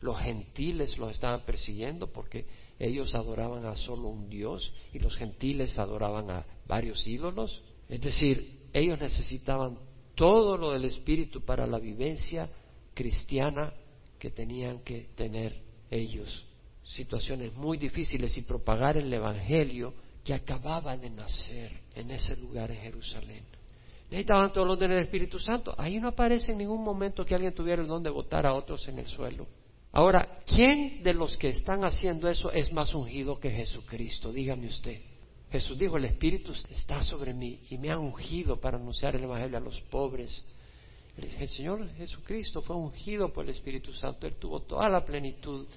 los 0.02 0.20
gentiles 0.20 0.98
los 0.98 1.12
estaban 1.12 1.42
persiguiendo 1.46 2.08
porque 2.12 2.46
ellos 2.80 3.14
adoraban 3.16 3.66
a 3.66 3.76
solo 3.76 4.10
un 4.10 4.30
Dios 4.30 4.74
y 4.94 5.00
los 5.00 5.16
gentiles 5.16 5.78
adoraban 5.78 6.30
a 6.30 6.46
varios 6.68 7.06
ídolos. 7.08 7.62
Es 7.88 8.02
decir, 8.02 8.68
ellos 8.74 9.00
necesitaban 9.00 9.78
todo 10.16 10.58
lo 10.58 10.72
del 10.72 10.86
Espíritu 10.86 11.42
para 11.42 11.66
la 11.68 11.80
vivencia 11.80 12.50
cristiana 12.94 13.74
que 14.20 14.32
tenían 14.32 14.80
que 14.80 15.10
tener 15.16 15.62
ellos. 15.90 16.46
Situaciones 16.84 17.54
muy 17.54 17.78
difíciles 17.78 18.38
y 18.38 18.42
propagar 18.42 18.98
el 18.98 19.14
Evangelio 19.14 19.94
que 20.24 20.34
acababa 20.34 20.98
de 20.98 21.10
nacer 21.10 21.72
en 21.96 22.12
ese 22.12 22.36
lugar 22.38 22.72
en 22.72 22.78
Jerusalén. 22.78 23.44
Necesitaban 24.10 24.52
todos 24.52 24.68
los 24.68 24.78
dones 24.78 24.98
del 24.98 25.06
Espíritu 25.06 25.40
Santo. 25.40 25.74
Ahí 25.78 26.00
no 26.00 26.10
aparece 26.10 26.52
en 26.52 26.60
ningún 26.60 26.84
momento 26.84 27.26
que 27.26 27.34
alguien 27.34 27.54
tuviera 27.54 27.82
el 27.82 27.88
don 27.88 28.04
de 28.04 28.10
votar 28.10 28.46
a 28.46 28.54
otros 28.54 28.88
en 28.88 29.00
el 29.00 29.08
suelo. 29.08 29.48
Ahora, 29.96 30.40
¿quién 30.48 31.04
de 31.04 31.14
los 31.14 31.38
que 31.38 31.50
están 31.50 31.84
haciendo 31.84 32.28
eso 32.28 32.52
es 32.52 32.74
más 32.74 32.96
ungido 32.96 33.40
que 33.40 33.52
Jesucristo? 33.52 34.34
Dígame 34.34 34.66
usted. 34.66 35.00
Jesús 35.52 35.78
dijo, 35.78 35.98
el 35.98 36.06
Espíritu 36.06 36.52
está 36.72 37.04
sobre 37.04 37.32
mí 37.32 37.60
y 37.70 37.78
me 37.78 37.92
ha 37.92 38.00
ungido 38.00 38.60
para 38.60 38.78
anunciar 38.78 39.16
el 39.16 39.24
Evangelio 39.24 39.58
a 39.58 39.62
los 39.62 39.80
pobres. 39.82 40.44
El 41.16 41.48
Señor 41.48 41.88
Jesucristo 41.94 42.64
fue 42.64 42.76
ungido 42.76 43.32
por 43.32 43.44
el 43.44 43.52
Espíritu 43.52 43.94
Santo. 43.94 44.26
Él 44.26 44.34
tuvo 44.40 44.62
toda 44.62 44.90
la 44.90 45.06
plenitud 45.06 45.68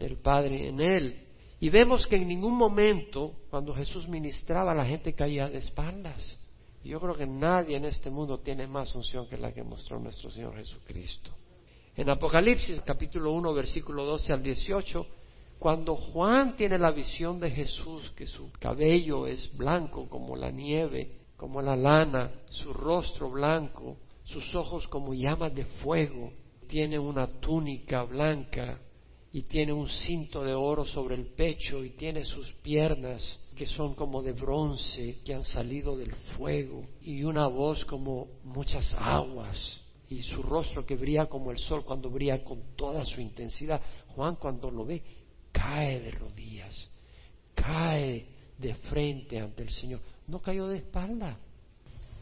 del 0.00 0.16
Padre 0.16 0.66
en 0.66 0.80
Él. 0.80 1.28
Y 1.60 1.68
vemos 1.68 2.08
que 2.08 2.16
en 2.16 2.26
ningún 2.26 2.56
momento, 2.56 3.36
cuando 3.50 3.72
Jesús 3.72 4.08
ministraba, 4.08 4.74
la 4.74 4.84
gente 4.84 5.14
caía 5.14 5.48
de 5.48 5.58
espaldas. 5.58 6.36
Yo 6.82 6.98
creo 6.98 7.14
que 7.14 7.26
nadie 7.26 7.76
en 7.76 7.84
este 7.84 8.10
mundo 8.10 8.40
tiene 8.40 8.66
más 8.66 8.92
unción 8.96 9.28
que 9.28 9.36
la 9.36 9.52
que 9.52 9.62
mostró 9.62 10.00
nuestro 10.00 10.28
Señor 10.28 10.56
Jesucristo. 10.56 11.30
En 12.00 12.08
Apocalipsis 12.08 12.80
capítulo 12.80 13.30
1 13.32 13.52
versículo 13.52 14.06
12 14.06 14.32
al 14.32 14.42
18, 14.42 15.06
cuando 15.58 15.94
Juan 15.96 16.56
tiene 16.56 16.78
la 16.78 16.92
visión 16.92 17.38
de 17.38 17.50
Jesús, 17.50 18.10
que 18.16 18.26
su 18.26 18.50
cabello 18.52 19.26
es 19.26 19.54
blanco 19.54 20.08
como 20.08 20.34
la 20.34 20.50
nieve, 20.50 21.18
como 21.36 21.60
la 21.60 21.76
lana, 21.76 22.30
su 22.48 22.72
rostro 22.72 23.28
blanco, 23.28 23.98
sus 24.24 24.54
ojos 24.54 24.88
como 24.88 25.12
llamas 25.12 25.54
de 25.54 25.66
fuego, 25.66 26.32
tiene 26.66 26.98
una 26.98 27.26
túnica 27.26 28.04
blanca 28.04 28.80
y 29.30 29.42
tiene 29.42 29.74
un 29.74 29.90
cinto 29.90 30.42
de 30.42 30.54
oro 30.54 30.86
sobre 30.86 31.16
el 31.16 31.26
pecho 31.26 31.84
y 31.84 31.90
tiene 31.90 32.24
sus 32.24 32.50
piernas 32.62 33.38
que 33.54 33.66
son 33.66 33.94
como 33.94 34.22
de 34.22 34.32
bronce, 34.32 35.18
que 35.22 35.34
han 35.34 35.44
salido 35.44 35.98
del 35.98 36.14
fuego, 36.14 36.82
y 37.02 37.24
una 37.24 37.46
voz 37.46 37.84
como 37.84 38.28
muchas 38.42 38.94
aguas, 38.94 39.82
y 40.10 40.22
su 40.22 40.42
rostro 40.42 40.84
que 40.84 40.96
brilla 40.96 41.26
como 41.26 41.52
el 41.52 41.58
sol 41.58 41.84
cuando 41.84 42.10
brilla 42.10 42.42
con 42.42 42.74
toda 42.76 43.04
su 43.06 43.20
intensidad. 43.20 43.80
Juan 44.08 44.34
cuando 44.36 44.68
lo 44.68 44.84
ve 44.84 45.02
cae 45.52 46.00
de 46.00 46.10
rodillas, 46.10 46.90
cae 47.54 48.26
de 48.58 48.74
frente 48.74 49.38
ante 49.38 49.62
el 49.62 49.70
Señor, 49.70 50.00
no 50.26 50.42
cayó 50.42 50.66
de 50.66 50.78
espalda. 50.78 51.38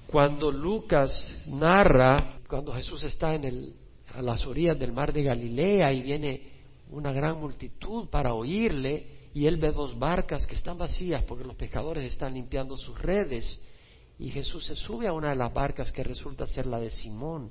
Cuando 0.07 0.51
Lucas 0.51 1.34
narra, 1.47 2.41
cuando 2.47 2.72
Jesús 2.74 3.03
está 3.05 3.34
en 3.34 3.45
el, 3.45 3.74
a 4.14 4.20
las 4.20 4.47
orillas 4.47 4.78
del 4.78 4.93
mar 4.93 5.12
de 5.12 5.22
Galilea 5.22 5.93
y 5.93 6.03
viene 6.03 6.43
una 6.91 7.12
gran 7.12 7.41
multitud 7.41 8.09
para 8.09 8.34
oírle 8.34 9.30
y 9.32 9.47
él 9.47 9.57
ve 9.57 9.72
dos 9.72 9.99
barcas 9.99 10.47
que 10.47 10.57
están 10.57 10.76
vacías 10.76 11.22
porque 11.24 11.45
los 11.45 11.57
pescadores 11.57 12.05
están 12.05 12.34
limpiando 12.34 12.76
sus 12.76 12.99
redes 12.99 13.61
y 14.18 14.30
Jesús 14.30 14.66
se 14.66 14.76
sube 14.76 15.07
a 15.07 15.12
una 15.12 15.30
de 15.30 15.36
las 15.36 15.53
barcas 15.53 15.91
que 15.91 16.03
resulta 16.03 16.47
ser 16.47 16.66
la 16.66 16.78
de 16.80 16.91
Simón 16.91 17.51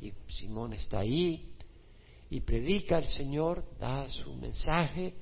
y 0.00 0.12
Simón 0.28 0.72
está 0.72 1.00
ahí 1.00 1.52
y 2.30 2.40
predica 2.40 2.98
el 2.98 3.06
Señor, 3.06 3.64
da 3.78 4.08
su 4.08 4.34
mensaje 4.34 5.14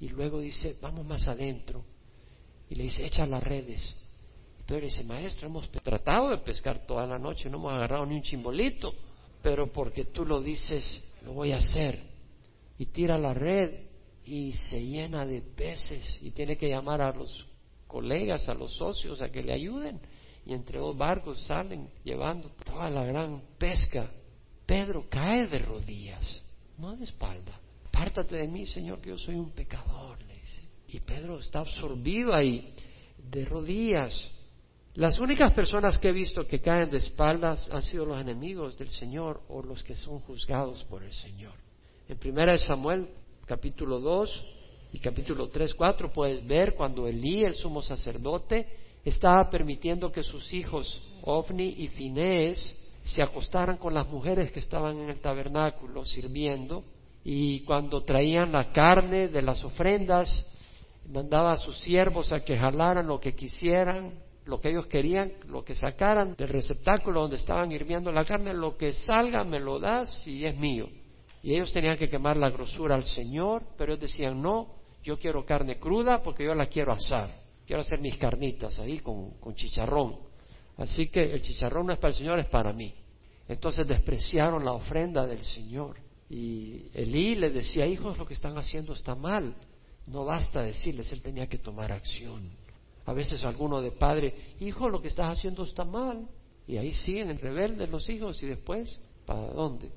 y 0.00 0.08
luego 0.08 0.40
dice, 0.40 0.76
vamos 0.80 1.04
más 1.06 1.26
adentro 1.28 1.84
y 2.68 2.74
le 2.74 2.84
dice, 2.84 3.06
echa 3.06 3.26
las 3.26 3.42
redes. 3.42 3.94
Pedro 4.66 4.86
dice, 4.86 5.02
maestro, 5.04 5.48
hemos 5.48 5.70
tratado 5.70 6.30
de 6.30 6.38
pescar 6.38 6.86
toda 6.86 7.06
la 7.06 7.18
noche, 7.18 7.50
no 7.50 7.58
hemos 7.58 7.72
agarrado 7.72 8.06
ni 8.06 8.16
un 8.16 8.22
chimbolito, 8.22 8.94
pero 9.42 9.72
porque 9.72 10.04
tú 10.06 10.24
lo 10.24 10.40
dices, 10.40 11.02
lo 11.22 11.32
voy 11.32 11.52
a 11.52 11.58
hacer 11.58 12.00
y 12.78 12.86
tira 12.86 13.18
la 13.18 13.34
red 13.34 13.86
y 14.24 14.52
se 14.52 14.80
llena 14.84 15.26
de 15.26 15.40
peces 15.40 16.18
y 16.22 16.30
tiene 16.30 16.56
que 16.56 16.68
llamar 16.68 17.00
a 17.00 17.12
los 17.12 17.46
colegas, 17.86 18.48
a 18.48 18.54
los 18.54 18.72
socios 18.72 19.20
a 19.20 19.30
que 19.30 19.42
le 19.42 19.52
ayuden. 19.52 20.00
Y 20.44 20.54
entre 20.54 20.78
dos 20.78 20.96
barcos 20.96 21.40
salen 21.44 21.88
llevando 22.02 22.50
toda 22.64 22.90
la 22.90 23.04
gran 23.04 23.42
pesca. 23.58 24.10
Pedro 24.66 25.06
cae 25.08 25.46
de 25.46 25.58
rodillas, 25.58 26.42
no 26.78 26.96
de 26.96 27.04
espalda. 27.04 27.60
Pártate 27.90 28.36
de 28.36 28.48
mí, 28.48 28.66
Señor, 28.66 29.00
que 29.00 29.10
yo 29.10 29.18
soy 29.18 29.36
un 29.36 29.50
pecador, 29.50 30.20
le 30.22 30.34
dice. 30.34 30.62
Y 30.88 31.00
Pedro 31.00 31.38
está 31.38 31.60
absorbido 31.60 32.34
ahí, 32.34 32.74
de 33.30 33.44
rodillas. 33.44 34.30
Las 34.94 35.18
únicas 35.20 35.52
personas 35.52 35.98
que 35.98 36.08
he 36.08 36.12
visto 36.12 36.46
que 36.46 36.60
caen 36.60 36.90
de 36.90 36.98
espaldas 36.98 37.68
han 37.70 37.82
sido 37.82 38.04
los 38.04 38.20
enemigos 38.20 38.76
del 38.76 38.90
Señor 38.90 39.42
o 39.48 39.62
los 39.62 39.82
que 39.82 39.94
son 39.94 40.20
juzgados 40.20 40.84
por 40.84 41.02
el 41.02 41.12
Señor. 41.12 41.54
En 42.08 42.18
primera 42.18 42.52
de 42.52 42.58
Samuel, 42.58 43.08
capítulo 43.46 44.00
2 44.00 44.44
y 44.92 44.98
capítulo 44.98 45.48
3, 45.48 45.74
4, 45.74 46.12
puedes 46.12 46.46
ver 46.46 46.74
cuando 46.74 47.06
Elí, 47.06 47.42
el 47.42 47.54
sumo 47.54 47.80
sacerdote, 47.82 48.81
estaba 49.04 49.50
permitiendo 49.50 50.12
que 50.12 50.22
sus 50.22 50.52
hijos, 50.52 51.02
Ofni 51.22 51.74
y 51.78 51.88
Finés, 51.88 52.78
se 53.04 53.22
acostaran 53.22 53.78
con 53.78 53.94
las 53.94 54.08
mujeres 54.08 54.52
que 54.52 54.60
estaban 54.60 54.98
en 54.98 55.10
el 55.10 55.20
tabernáculo 55.20 56.04
sirviendo, 56.04 56.84
y 57.24 57.60
cuando 57.60 58.02
traían 58.02 58.52
la 58.52 58.72
carne 58.72 59.28
de 59.28 59.42
las 59.42 59.62
ofrendas, 59.64 60.46
mandaba 61.08 61.52
a 61.52 61.56
sus 61.56 61.78
siervos 61.78 62.32
a 62.32 62.40
que 62.40 62.56
jalaran 62.56 63.06
lo 63.06 63.20
que 63.20 63.34
quisieran, 63.34 64.12
lo 64.44 64.60
que 64.60 64.70
ellos 64.70 64.86
querían, 64.86 65.32
lo 65.46 65.64
que 65.64 65.74
sacaran 65.74 66.34
del 66.36 66.48
receptáculo 66.48 67.22
donde 67.22 67.36
estaban 67.36 67.70
hirviendo 67.70 68.10
la 68.10 68.24
carne, 68.24 68.52
lo 68.54 68.76
que 68.76 68.92
salga 68.92 69.44
me 69.44 69.60
lo 69.60 69.78
das 69.78 70.26
y 70.26 70.44
es 70.44 70.56
mío. 70.56 70.88
Y 71.42 71.54
ellos 71.54 71.72
tenían 71.72 71.96
que 71.96 72.08
quemar 72.08 72.36
la 72.36 72.50
grosura 72.50 72.94
al 72.94 73.04
Señor, 73.04 73.64
pero 73.76 73.92
ellos 73.92 74.02
decían, 74.02 74.40
no, 74.40 74.68
yo 75.02 75.18
quiero 75.18 75.44
carne 75.44 75.78
cruda 75.78 76.22
porque 76.22 76.44
yo 76.44 76.54
la 76.54 76.66
quiero 76.66 76.92
asar. 76.92 77.41
Quiero 77.72 77.80
hacer 77.80 78.00
mis 78.00 78.18
carnitas 78.18 78.78
ahí 78.80 78.98
con, 78.98 79.32
chicharrón. 79.54 80.18
Así 80.76 81.08
que 81.08 81.32
el 81.32 81.40
chicharrón 81.40 81.86
no 81.86 81.94
es 81.94 81.98
para 81.98 82.10
el 82.10 82.18
Señor, 82.18 82.38
es 82.38 82.44
para 82.48 82.70
mí. 82.74 82.92
Entonces 83.48 83.86
despreciaron 83.86 84.62
la 84.62 84.74
ofrenda 84.74 85.26
del 85.26 85.42
Señor. 85.42 85.96
Y 86.28 86.90
Elí 86.92 87.34
les 87.34 87.54
decía, 87.54 87.86
hijos, 87.86 88.18
lo 88.18 88.26
que 88.26 88.34
están 88.34 88.58
haciendo 88.58 88.92
está 88.92 89.14
mal. 89.14 89.54
No 90.06 90.26
basta 90.26 90.60
decirles, 90.60 91.10
él 91.14 91.22
tenía 91.22 91.48
que 91.48 91.56
tomar 91.56 91.92
acción. 91.92 92.50
A 93.06 93.14
veces 93.14 93.42
alguno 93.42 93.80
de 93.80 93.92
padre, 93.92 94.54
hijo, 94.60 94.90
lo 94.90 95.00
que 95.00 95.08
estás 95.08 95.38
haciendo 95.38 95.64
está 95.64 95.82
mal. 95.82 96.28
Y 96.66 96.76
ahí 96.76 96.92
siguen 96.92 97.38
rebeldes 97.38 97.88
los 97.88 98.06
hijos 98.10 98.42
y 98.42 98.48
después, 98.48 99.00
¿para 99.24 99.46
dónde? 99.46 99.90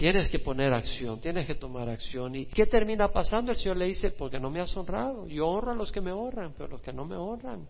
Tienes 0.00 0.30
que 0.30 0.38
poner 0.38 0.72
acción, 0.72 1.20
tienes 1.20 1.46
que 1.46 1.56
tomar 1.56 1.86
acción. 1.90 2.34
¿Y 2.34 2.46
qué 2.46 2.64
termina 2.64 3.08
pasando? 3.08 3.52
El 3.52 3.58
Señor 3.58 3.76
le 3.76 3.84
dice, 3.84 4.12
porque 4.12 4.40
no 4.40 4.48
me 4.48 4.58
has 4.58 4.74
honrado. 4.74 5.28
Yo 5.28 5.46
honro 5.46 5.72
a 5.72 5.74
los 5.74 5.92
que 5.92 6.00
me 6.00 6.10
honran, 6.10 6.54
pero 6.56 6.70
los 6.70 6.80
que 6.80 6.90
no 6.90 7.04
me 7.04 7.16
honran, 7.16 7.68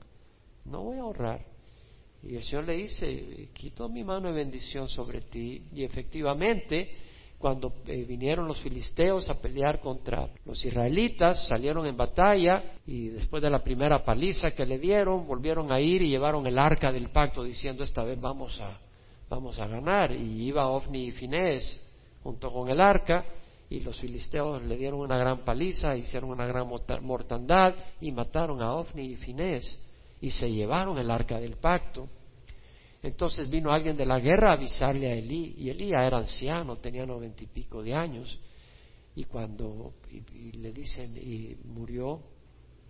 no 0.65 0.85
voy 0.85 0.99
a 0.99 1.07
honrar. 1.07 1.45
Y 2.23 2.37
el 2.37 2.43
Señor 2.45 2.67
le 2.67 2.75
dice, 2.75 3.49
quito 3.53 3.89
mi 3.89 4.05
mano 4.05 4.29
de 4.29 4.35
bendición 4.35 4.89
sobre 4.89 5.23
ti. 5.23 5.65
Y 5.75 5.83
efectivamente, 5.83 6.95
cuando 7.37 7.73
eh, 7.89 8.05
vinieron 8.05 8.47
los 8.47 8.61
filisteos 8.61 9.29
a 9.29 9.35
pelear 9.35 9.81
contra 9.81 10.29
los 10.45 10.65
israelitas, 10.65 11.49
salieron 11.49 11.85
en 11.85 11.97
batalla 11.97 12.75
y 12.87 13.09
después 13.09 13.43
de 13.43 13.51
la 13.51 13.65
primera 13.65 14.05
paliza 14.05 14.53
que 14.53 14.65
le 14.65 14.79
dieron, 14.79 15.27
volvieron 15.27 15.73
a 15.73 15.81
ir 15.81 16.01
y 16.03 16.11
llevaron 16.11 16.47
el 16.47 16.61
arca 16.61 16.93
del 16.93 17.09
pacto 17.09 17.43
diciendo, 17.43 17.83
esta 17.83 18.05
vez 18.05 18.21
vamos 18.21 18.61
a, 18.61 18.79
vamos 19.29 19.59
a 19.59 19.67
ganar. 19.67 20.13
Y 20.13 20.47
iba 20.47 20.69
Ofni 20.69 21.07
y 21.07 21.11
Finés 21.11 21.90
junto 22.23 22.53
con 22.53 22.69
el 22.69 22.81
arca 22.81 23.25
y 23.69 23.81
los 23.81 23.99
filisteos 24.01 24.63
le 24.65 24.77
dieron 24.77 25.01
una 25.01 25.17
gran 25.17 25.39
paliza, 25.45 25.97
hicieron 25.97 26.31
una 26.31 26.45
gran 26.47 26.69
mortandad 27.03 27.75
y 28.01 28.11
mataron 28.11 28.61
a 28.63 28.75
Ofni 28.75 29.13
y 29.13 29.17
Finés 29.17 29.79
y 30.21 30.31
se 30.31 30.51
llevaron 30.51 30.99
el 30.99 31.11
arca 31.11 31.39
del 31.39 31.57
pacto. 31.57 32.09
Entonces 33.03 33.49
vino 33.49 33.73
alguien 33.73 33.97
de 33.97 34.05
la 34.05 34.19
guerra 34.19 34.51
a 34.51 34.55
avisarle 34.55 35.09
a 35.09 35.15
Elí 35.15 35.55
y 35.57 35.71
Elí 35.71 35.89
ya 35.89 36.05
era 36.05 36.19
anciano, 36.19 36.77
tenía 36.77 37.07
noventa 37.07 37.45
y 37.45 37.47
pico 37.47 37.83
de 37.83 37.95
años 37.95 38.39
y 39.15 39.25
cuando 39.25 39.95
le 40.53 40.73
dicen 40.73 41.17
y 41.17 41.57
murió 41.65 42.21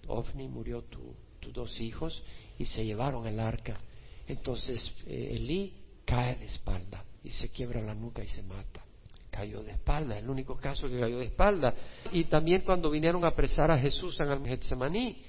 Ofni, 0.09 0.49
murió 0.49 0.83
tus 0.83 1.53
dos 1.53 1.79
hijos 1.81 2.23
y 2.59 2.65
se 2.65 2.85
llevaron 2.85 3.27
el 3.27 3.39
arca. 3.39 3.79
Entonces 4.27 4.93
eh, 5.07 5.33
Elí 5.37 5.75
cae 6.07 6.37
de 6.37 6.47
espalda 6.47 7.05
y 7.23 7.31
se 7.31 7.51
quiebra 7.51 7.83
la 7.83 7.95
nuca 7.95 8.25
y 8.25 8.29
se 8.29 8.43
mata 8.43 8.83
cayó 9.31 9.63
de 9.63 9.73
espalda, 9.73 10.19
el 10.19 10.29
único 10.29 10.57
caso 10.57 10.89
que 10.89 10.99
cayó 10.99 11.19
de 11.19 11.27
espalda. 11.27 11.75
Y 12.13 12.25
también 12.25 12.63
cuando 12.63 12.91
vinieron 12.91 13.25
a 13.25 13.29
apresar 13.29 13.71
a 13.71 13.79
Jesús 13.79 14.19
en 14.21 14.31
el 14.31 14.47
Getsemaní, 14.47 15.23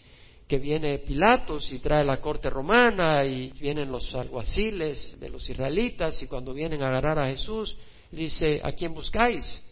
que 0.47 0.59
viene 0.59 0.99
Pilatos 0.99 1.71
y 1.71 1.79
trae 1.79 2.03
la 2.03 2.19
corte 2.19 2.49
romana 2.49 3.23
y 3.23 3.51
vienen 3.59 3.89
los 3.89 4.13
alguaciles 4.15 5.17
de 5.19 5.29
los 5.29 5.49
israelitas 5.49 6.21
y 6.21 6.27
cuando 6.27 6.53
vienen 6.53 6.83
a 6.83 6.89
agarrar 6.89 7.19
a 7.19 7.29
Jesús, 7.29 7.77
dice, 8.11 8.59
¿a 8.61 8.73
quién 8.73 8.93
buscáis? 8.93 9.63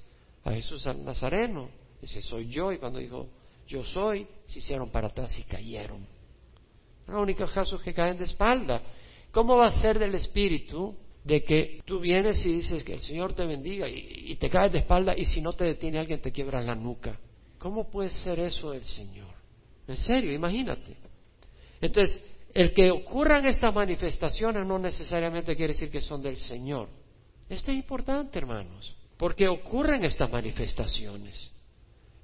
A 0.45 0.51
Jesús 0.51 0.87
al 0.87 1.03
Nazareno. 1.03 1.69
Dice, 2.01 2.21
soy 2.21 2.47
yo. 2.47 2.71
Y 2.71 2.77
cuando 2.77 2.99
dijo, 2.99 3.27
yo 3.67 3.83
soy, 3.83 4.25
se 4.47 4.59
hicieron 4.59 4.89
para 4.89 5.07
atrás 5.07 5.37
y 5.37 5.43
cayeron. 5.43 6.07
Los 7.07 7.21
únicos 7.21 7.51
casos 7.51 7.81
que 7.81 7.93
caen 7.93 8.17
de 8.17 8.23
espalda. 8.23 8.81
¿Cómo 9.31 9.57
va 9.57 9.67
a 9.67 9.81
ser 9.81 9.99
del 9.99 10.15
Espíritu 10.15 10.95
de 11.29 11.43
que 11.43 11.83
tú 11.85 11.99
vienes 11.99 12.43
y 12.43 12.53
dices 12.53 12.83
que 12.83 12.93
el 12.93 12.99
Señor 13.01 13.33
te 13.33 13.45
bendiga 13.45 13.87
y, 13.87 14.35
te 14.37 14.49
caes 14.49 14.71
de 14.71 14.79
espalda 14.79 15.15
y 15.15 15.25
si 15.25 15.41
no 15.41 15.53
te 15.53 15.63
detiene 15.63 15.99
alguien 15.99 16.19
te 16.19 16.31
quiebra 16.31 16.59
la 16.59 16.73
nuca. 16.73 17.19
¿Cómo 17.59 17.87
puede 17.87 18.09
ser 18.09 18.39
eso 18.39 18.71
del 18.71 18.83
Señor? 18.83 19.31
En 19.87 19.95
serio, 19.95 20.33
imagínate. 20.33 20.97
Entonces, 21.79 22.19
el 22.51 22.73
que 22.73 22.89
ocurran 22.89 23.45
estas 23.45 23.71
manifestaciones 23.75 24.65
no 24.65 24.79
necesariamente 24.79 25.55
quiere 25.55 25.73
decir 25.73 25.91
que 25.91 26.01
son 26.01 26.23
del 26.23 26.37
Señor. 26.37 26.89
Esto 27.47 27.69
es 27.69 27.77
importante, 27.77 28.39
hermanos, 28.39 28.95
porque 29.15 29.47
ocurren 29.47 30.03
estas 30.03 30.31
manifestaciones. 30.31 31.51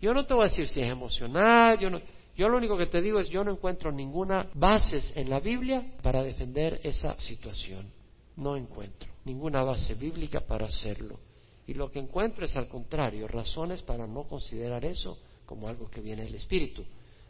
Yo 0.01 0.15
no 0.15 0.25
te 0.25 0.33
voy 0.33 0.47
a 0.47 0.49
decir 0.49 0.67
si 0.67 0.81
es 0.81 0.89
emocional, 0.89 1.77
yo, 1.77 1.91
no, 1.91 2.01
yo 2.35 2.49
lo 2.49 2.57
único 2.57 2.75
que 2.75 2.87
te 2.87 3.03
digo 3.03 3.19
es 3.19 3.29
yo 3.29 3.43
no 3.43 3.51
encuentro 3.51 3.91
ninguna 3.91 4.49
bases 4.55 5.15
en 5.15 5.29
la 5.29 5.39
Biblia 5.39 5.93
para 6.01 6.23
defender 6.23 6.79
esa 6.83 7.19
situación 7.21 7.94
no 8.37 8.55
encuentro 8.55 9.15
ninguna 9.25 9.63
base 9.63 9.95
bíblica 9.95 10.41
para 10.41 10.67
hacerlo. 10.67 11.19
Y 11.67 11.73
lo 11.73 11.91
que 11.91 11.99
encuentro 11.99 12.45
es 12.45 12.55
al 12.55 12.67
contrario, 12.67 13.27
razones 13.27 13.81
para 13.81 14.07
no 14.07 14.23
considerar 14.23 14.85
eso 14.85 15.17
como 15.45 15.67
algo 15.67 15.89
que 15.89 15.99
viene 15.99 16.23
del 16.23 16.35
Espíritu, 16.35 16.85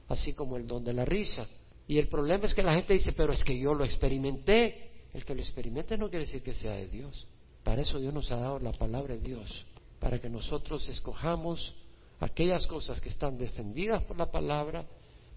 así 0.10 0.34
como 0.34 0.58
el 0.58 0.68
don 0.68 0.84
de 0.84 0.93
la 0.93 1.06
risa. 1.06 1.47
Y 1.88 1.97
el 1.97 2.08
problema 2.08 2.45
es 2.45 2.53
que 2.53 2.64
la 2.64 2.74
gente 2.74 2.93
dice, 2.93 3.14
pero 3.14 3.32
es 3.34 3.43
que 3.43 3.58
yo 3.58 3.74
lo 3.74 3.86
experimenté. 3.86 4.91
El 5.14 5.24
que 5.24 5.34
lo 5.34 5.41
experimente 5.41 5.97
no 5.97 6.10
quiere 6.10 6.26
decir 6.26 6.43
que 6.43 6.53
sea 6.53 6.74
de 6.74 6.88
Dios. 6.88 7.26
Para 7.64 7.82
eso 7.82 7.99
Dios 7.99 8.14
nos 8.14 8.30
ha 8.32 8.36
dado 8.36 8.60
la 8.60 8.74
palabra 8.74 9.16
de 9.16 9.22
Dios, 9.22 9.66
para 9.99 10.20
que 10.20 10.30
nosotros 10.30 10.88
escojamos 10.89 11.74
aquellas 12.20 12.68
cosas 12.68 12.99
que 12.99 13.10
están 13.10 13.38
defendidas 13.38 14.03
por 14.03 14.18
la 14.18 14.30
palabra, 14.30 14.86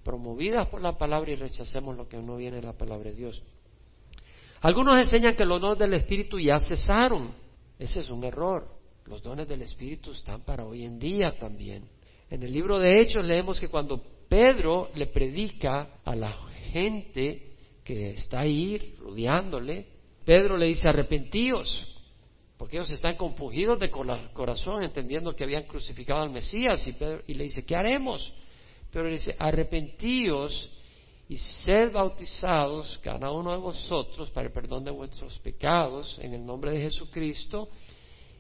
promovidas 0.03 0.67
por 0.69 0.83
la 0.83 0.99
palabra 0.99 1.31
y 1.31 1.37
rechacemos 1.37 1.97
lo 1.97 2.09
que 2.09 2.17
no 2.17 2.37
viene 2.37 2.57
de 2.57 2.67
la 2.67 2.77
palabra 2.77 3.11
de 3.11 3.17
Dios. 3.17 3.43
Algunos 4.61 4.99
enseñan 4.99 5.37
que 5.37 5.45
los 5.45 5.61
dones 5.61 5.79
del 5.79 5.95
Espíritu 5.95 6.39
ya 6.39 6.59
cesaron. 6.59 7.33
Ese 7.79 8.01
es 8.01 8.11
un 8.11 8.25
error. 8.25 8.69
Los 9.07 9.23
dones 9.23 9.49
del 9.49 9.63
Espíritu 9.63 10.11
están 10.13 10.43
para 10.43 10.65
hoy 10.65 10.85
en 10.85 10.99
día 10.99 11.39
también. 11.39 11.89
En 12.31 12.43
el 12.43 12.53
libro 12.53 12.79
de 12.79 13.01
Hechos 13.01 13.25
leemos 13.25 13.59
que 13.59 13.69
cuando 13.69 14.03
Pedro 14.29 14.91
le 14.95 15.07
predica 15.07 16.01
a 16.05 16.15
la 16.15 16.33
gente 16.73 17.57
que 17.85 18.11
está 18.11 18.41
ahí 18.41 18.97
rodeándole, 18.99 19.87
Pedro 20.25 20.59
le 20.59 20.67
dice 20.67 20.89
arrepentíos, 20.89 21.87
porque 22.59 22.77
ellos 22.77 22.91
están 22.91 23.17
compungidos 23.17 23.79
de 23.79 23.91
corazón, 23.91 24.83
entendiendo 24.83 25.35
que 25.35 25.45
habían 25.45 25.63
crucificado 25.63 26.21
al 26.21 26.31
Mesías, 26.31 26.87
y, 26.87 26.93
Pedro, 26.93 27.23
y 27.27 27.35
le 27.35 27.45
dice, 27.45 27.65
¿qué 27.65 27.77
haremos? 27.77 28.35
Pero 28.91 29.05
le 29.05 29.15
dice, 29.15 29.35
arrepentíos 29.39 30.71
y 31.29 31.37
sed 31.37 31.93
bautizados 31.93 32.99
cada 33.03 33.31
uno 33.31 33.53
de 33.53 33.59
vosotros 33.59 34.31
para 34.31 34.47
el 34.47 34.53
perdón 34.53 34.85
de 34.85 34.91
vuestros 34.91 35.39
pecados 35.41 36.19
en 36.21 36.33
el 36.33 36.45
nombre 36.45 36.73
de 36.73 36.81
Jesucristo 36.81 37.69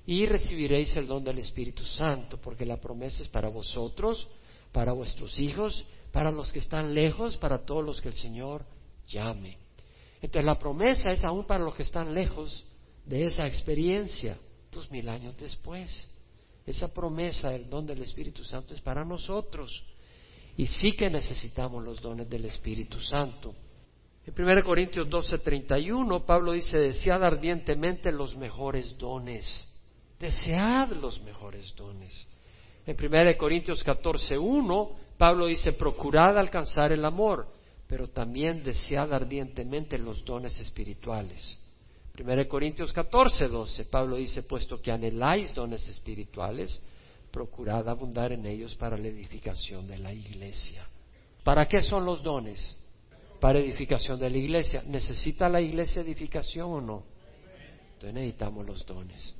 y 0.06 0.24
recibiréis 0.24 0.96
el 0.96 1.06
don 1.06 1.22
del 1.22 1.38
Espíritu 1.38 1.84
Santo, 1.84 2.38
porque 2.40 2.64
la 2.64 2.80
promesa 2.80 3.22
es 3.22 3.28
para 3.28 3.50
vosotros, 3.50 4.26
para 4.72 4.92
vuestros 4.92 5.38
hijos, 5.38 5.84
para 6.12 6.30
los 6.30 6.50
que 6.50 6.60
están 6.60 6.94
lejos, 6.94 7.36
para 7.36 7.58
todos 7.58 7.84
los 7.84 8.00
que 8.00 8.08
el 8.08 8.14
Señor 8.14 8.64
llame. 9.06 9.58
Entonces 10.22 10.46
la 10.46 10.58
promesa 10.58 11.10
es 11.10 11.24
aún 11.24 11.44
para 11.44 11.62
los 11.62 11.74
que 11.74 11.82
están 11.82 12.14
lejos 12.14 12.64
de 13.04 13.26
esa 13.26 13.46
experiencia, 13.46 14.38
dos 14.72 14.90
mil 14.90 15.10
años 15.10 15.36
después. 15.36 16.08
Esa 16.64 16.92
promesa 16.92 17.50
del 17.50 17.68
don 17.68 17.86
del 17.86 18.00
Espíritu 18.00 18.42
Santo 18.44 18.72
es 18.72 18.80
para 18.80 19.04
nosotros. 19.04 19.84
Y 20.58 20.66
sí 20.66 20.90
que 20.90 21.08
necesitamos 21.08 21.84
los 21.84 22.02
dones 22.02 22.28
del 22.28 22.44
Espíritu 22.46 22.98
Santo. 23.00 23.54
En 24.26 24.34
1 24.36 24.64
Corintios 24.64 25.08
12:31 25.08 26.24
Pablo 26.26 26.50
dice, 26.50 26.78
desead 26.78 27.22
ardientemente 27.22 28.10
los 28.10 28.36
mejores 28.36 28.98
dones. 28.98 29.68
Desead 30.18 30.90
los 31.00 31.22
mejores 31.22 31.72
dones. 31.76 32.26
En 32.84 32.96
1 32.96 33.38
Corintios 33.38 33.86
14:1 33.86 34.90
Pablo 35.16 35.46
dice, 35.46 35.74
procurad 35.74 36.36
alcanzar 36.36 36.90
el 36.90 37.04
amor, 37.04 37.46
pero 37.86 38.08
también 38.08 38.64
desead 38.64 39.12
ardientemente 39.12 39.96
los 39.96 40.24
dones 40.24 40.58
espirituales. 40.58 41.56
1 42.18 42.48
Corintios 42.48 42.92
14:12 42.92 43.88
Pablo 43.88 44.16
dice, 44.16 44.42
puesto 44.42 44.82
que 44.82 44.90
anheláis 44.90 45.54
dones 45.54 45.88
espirituales, 45.88 46.82
procurad 47.30 47.88
abundar 47.88 48.32
en 48.32 48.46
ellos 48.46 48.74
para 48.74 48.96
la 48.96 49.08
edificación 49.08 49.86
de 49.86 49.98
la 49.98 50.12
iglesia. 50.12 50.86
¿Para 51.44 51.66
qué 51.66 51.82
son 51.82 52.04
los 52.04 52.22
dones? 52.22 52.76
Para 53.40 53.58
edificación 53.58 54.18
de 54.18 54.30
la 54.30 54.38
iglesia. 54.38 54.82
¿Necesita 54.86 55.48
la 55.48 55.60
iglesia 55.60 56.02
edificación 56.02 56.70
o 56.70 56.80
no? 56.80 57.04
Entonces 57.94 58.14
necesitamos 58.14 58.66
los 58.66 58.86
dones. 58.86 59.34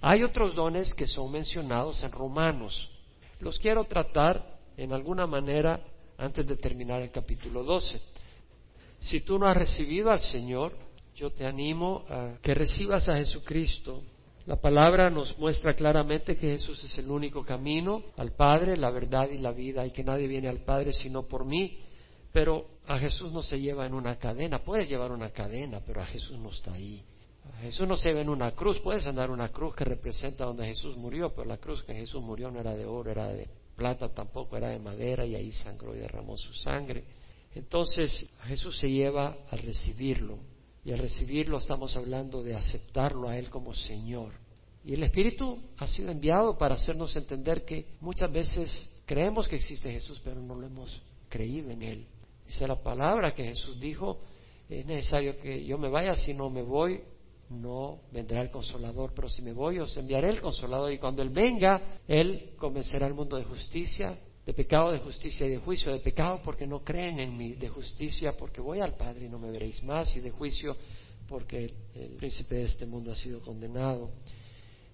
Hay 0.00 0.22
otros 0.22 0.54
dones 0.54 0.94
que 0.94 1.06
son 1.06 1.30
mencionados 1.30 2.02
en 2.02 2.10
Romanos. 2.10 2.90
Los 3.40 3.58
quiero 3.58 3.84
tratar 3.84 4.58
en 4.76 4.92
alguna 4.92 5.26
manera 5.26 5.80
antes 6.18 6.46
de 6.46 6.56
terminar 6.56 7.02
el 7.02 7.10
capítulo 7.10 7.62
12. 7.62 8.00
Si 9.00 9.20
tú 9.20 9.38
no 9.38 9.46
has 9.46 9.56
recibido 9.56 10.10
al 10.10 10.20
Señor, 10.20 10.76
yo 11.14 11.30
te 11.30 11.44
animo 11.44 12.04
a 12.08 12.38
que 12.40 12.54
recibas 12.54 13.08
a 13.08 13.16
Jesucristo 13.16 14.02
la 14.46 14.56
palabra 14.56 15.08
nos 15.08 15.38
muestra 15.38 15.74
claramente 15.74 16.36
que 16.36 16.50
Jesús 16.50 16.82
es 16.82 16.98
el 16.98 17.10
único 17.10 17.44
camino 17.44 18.02
al 18.16 18.32
Padre, 18.32 18.76
la 18.76 18.90
verdad 18.90 19.28
y 19.30 19.38
la 19.38 19.52
vida, 19.52 19.86
y 19.86 19.92
que 19.92 20.02
nadie 20.02 20.26
viene 20.26 20.48
al 20.48 20.64
Padre 20.64 20.92
sino 20.92 21.22
por 21.22 21.44
mí. 21.44 21.78
Pero 22.32 22.66
a 22.86 22.98
Jesús 22.98 23.30
no 23.30 23.42
se 23.42 23.60
lleva 23.60 23.86
en 23.86 23.94
una 23.94 24.16
cadena. 24.16 24.64
Puedes 24.64 24.88
llevar 24.88 25.12
una 25.12 25.30
cadena, 25.30 25.80
pero 25.86 26.00
a 26.00 26.06
Jesús 26.06 26.38
no 26.38 26.50
está 26.50 26.72
ahí. 26.72 27.04
A 27.54 27.62
Jesús 27.62 27.86
no 27.86 27.96
se 27.96 28.08
lleva 28.08 28.22
en 28.22 28.30
una 28.30 28.52
cruz. 28.52 28.80
Puedes 28.80 29.06
andar 29.06 29.30
una 29.30 29.50
cruz 29.50 29.76
que 29.76 29.84
representa 29.84 30.44
donde 30.44 30.66
Jesús 30.66 30.96
murió, 30.96 31.32
pero 31.34 31.46
la 31.46 31.58
cruz 31.58 31.82
que 31.84 31.94
Jesús 31.94 32.22
murió 32.22 32.50
no 32.50 32.58
era 32.58 32.74
de 32.74 32.86
oro, 32.86 33.10
era 33.10 33.28
de 33.28 33.48
plata 33.76 34.08
tampoco, 34.08 34.56
era 34.56 34.68
de 34.68 34.78
madera 34.78 35.24
y 35.24 35.34
ahí 35.34 35.52
sangró 35.52 35.94
y 35.94 35.98
derramó 35.98 36.36
su 36.36 36.52
sangre. 36.54 37.04
Entonces, 37.54 38.28
Jesús 38.44 38.78
se 38.78 38.90
lleva 38.90 39.36
al 39.50 39.58
recibirlo, 39.58 40.38
y 40.84 40.92
al 40.92 40.98
recibirlo 40.98 41.58
estamos 41.58 41.96
hablando 41.96 42.42
de 42.42 42.54
aceptarlo 42.54 43.28
a 43.28 43.38
Él 43.38 43.48
como 43.50 43.74
Señor. 43.74 44.32
Y 44.84 44.94
el 44.94 45.02
Espíritu 45.04 45.58
ha 45.78 45.86
sido 45.86 46.10
enviado 46.10 46.58
para 46.58 46.74
hacernos 46.74 47.14
entender 47.14 47.64
que 47.64 47.86
muchas 48.00 48.32
veces 48.32 48.90
creemos 49.06 49.46
que 49.48 49.56
existe 49.56 49.92
Jesús, 49.92 50.20
pero 50.24 50.40
no 50.40 50.56
lo 50.56 50.66
hemos 50.66 51.00
creído 51.28 51.70
en 51.70 51.82
Él. 51.82 52.06
Dice 52.46 52.66
la 52.66 52.82
palabra 52.82 53.32
que 53.32 53.44
Jesús 53.44 53.78
dijo, 53.78 54.18
es 54.68 54.84
necesario 54.84 55.38
que 55.38 55.64
yo 55.64 55.78
me 55.78 55.88
vaya, 55.88 56.14
si 56.16 56.34
no 56.34 56.50
me 56.50 56.62
voy, 56.62 57.00
no 57.48 58.00
vendrá 58.10 58.42
el 58.42 58.50
consolador, 58.50 59.12
pero 59.14 59.28
si 59.28 59.42
me 59.42 59.52
voy, 59.52 59.78
os 59.78 59.96
enviaré 59.96 60.30
el 60.30 60.40
consolador. 60.40 60.90
Y 60.92 60.98
cuando 60.98 61.22
Él 61.22 61.30
venga, 61.30 62.00
Él 62.08 62.54
convencerá 62.56 63.06
al 63.06 63.14
mundo 63.14 63.36
de 63.36 63.44
justicia, 63.44 64.18
de 64.44 64.52
pecado, 64.54 64.92
de 64.92 64.98
justicia 64.98 65.46
y 65.46 65.50
de 65.50 65.58
juicio, 65.58 65.92
de 65.92 66.00
pecado 66.00 66.40
porque 66.42 66.66
no 66.66 66.82
creen 66.82 67.20
en 67.20 67.36
mí, 67.36 67.52
de 67.54 67.68
justicia 67.68 68.36
porque 68.36 68.60
voy 68.60 68.80
al 68.80 68.96
Padre 68.96 69.26
y 69.26 69.28
no 69.28 69.38
me 69.38 69.50
veréis 69.50 69.82
más, 69.82 70.16
y 70.16 70.20
de 70.20 70.30
juicio 70.30 70.76
porque 71.28 71.72
el 71.94 72.16
príncipe 72.16 72.56
de 72.56 72.64
este 72.64 72.86
mundo 72.86 73.12
ha 73.12 73.16
sido 73.16 73.40
condenado. 73.40 74.10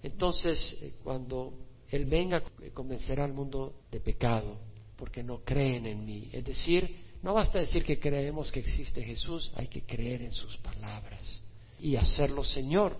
Entonces, 0.03 0.77
eh, 0.81 0.93
cuando 1.03 1.53
Él 1.89 2.05
venga, 2.05 2.41
convencerá 2.73 3.25
al 3.25 3.33
mundo 3.33 3.81
de 3.91 3.99
pecado, 3.99 4.57
porque 4.95 5.23
no 5.23 5.43
creen 5.43 5.85
en 5.87 6.05
mí. 6.05 6.29
Es 6.31 6.45
decir, 6.45 7.09
no 7.21 7.33
basta 7.33 7.59
decir 7.59 7.83
que 7.83 7.99
creemos 7.99 8.51
que 8.51 8.59
existe 8.59 9.01
Jesús, 9.03 9.51
hay 9.55 9.67
que 9.67 9.81
creer 9.81 10.21
en 10.21 10.31
sus 10.31 10.57
palabras 10.57 11.41
y 11.79 11.95
hacerlo 11.95 12.43
Señor. 12.43 12.97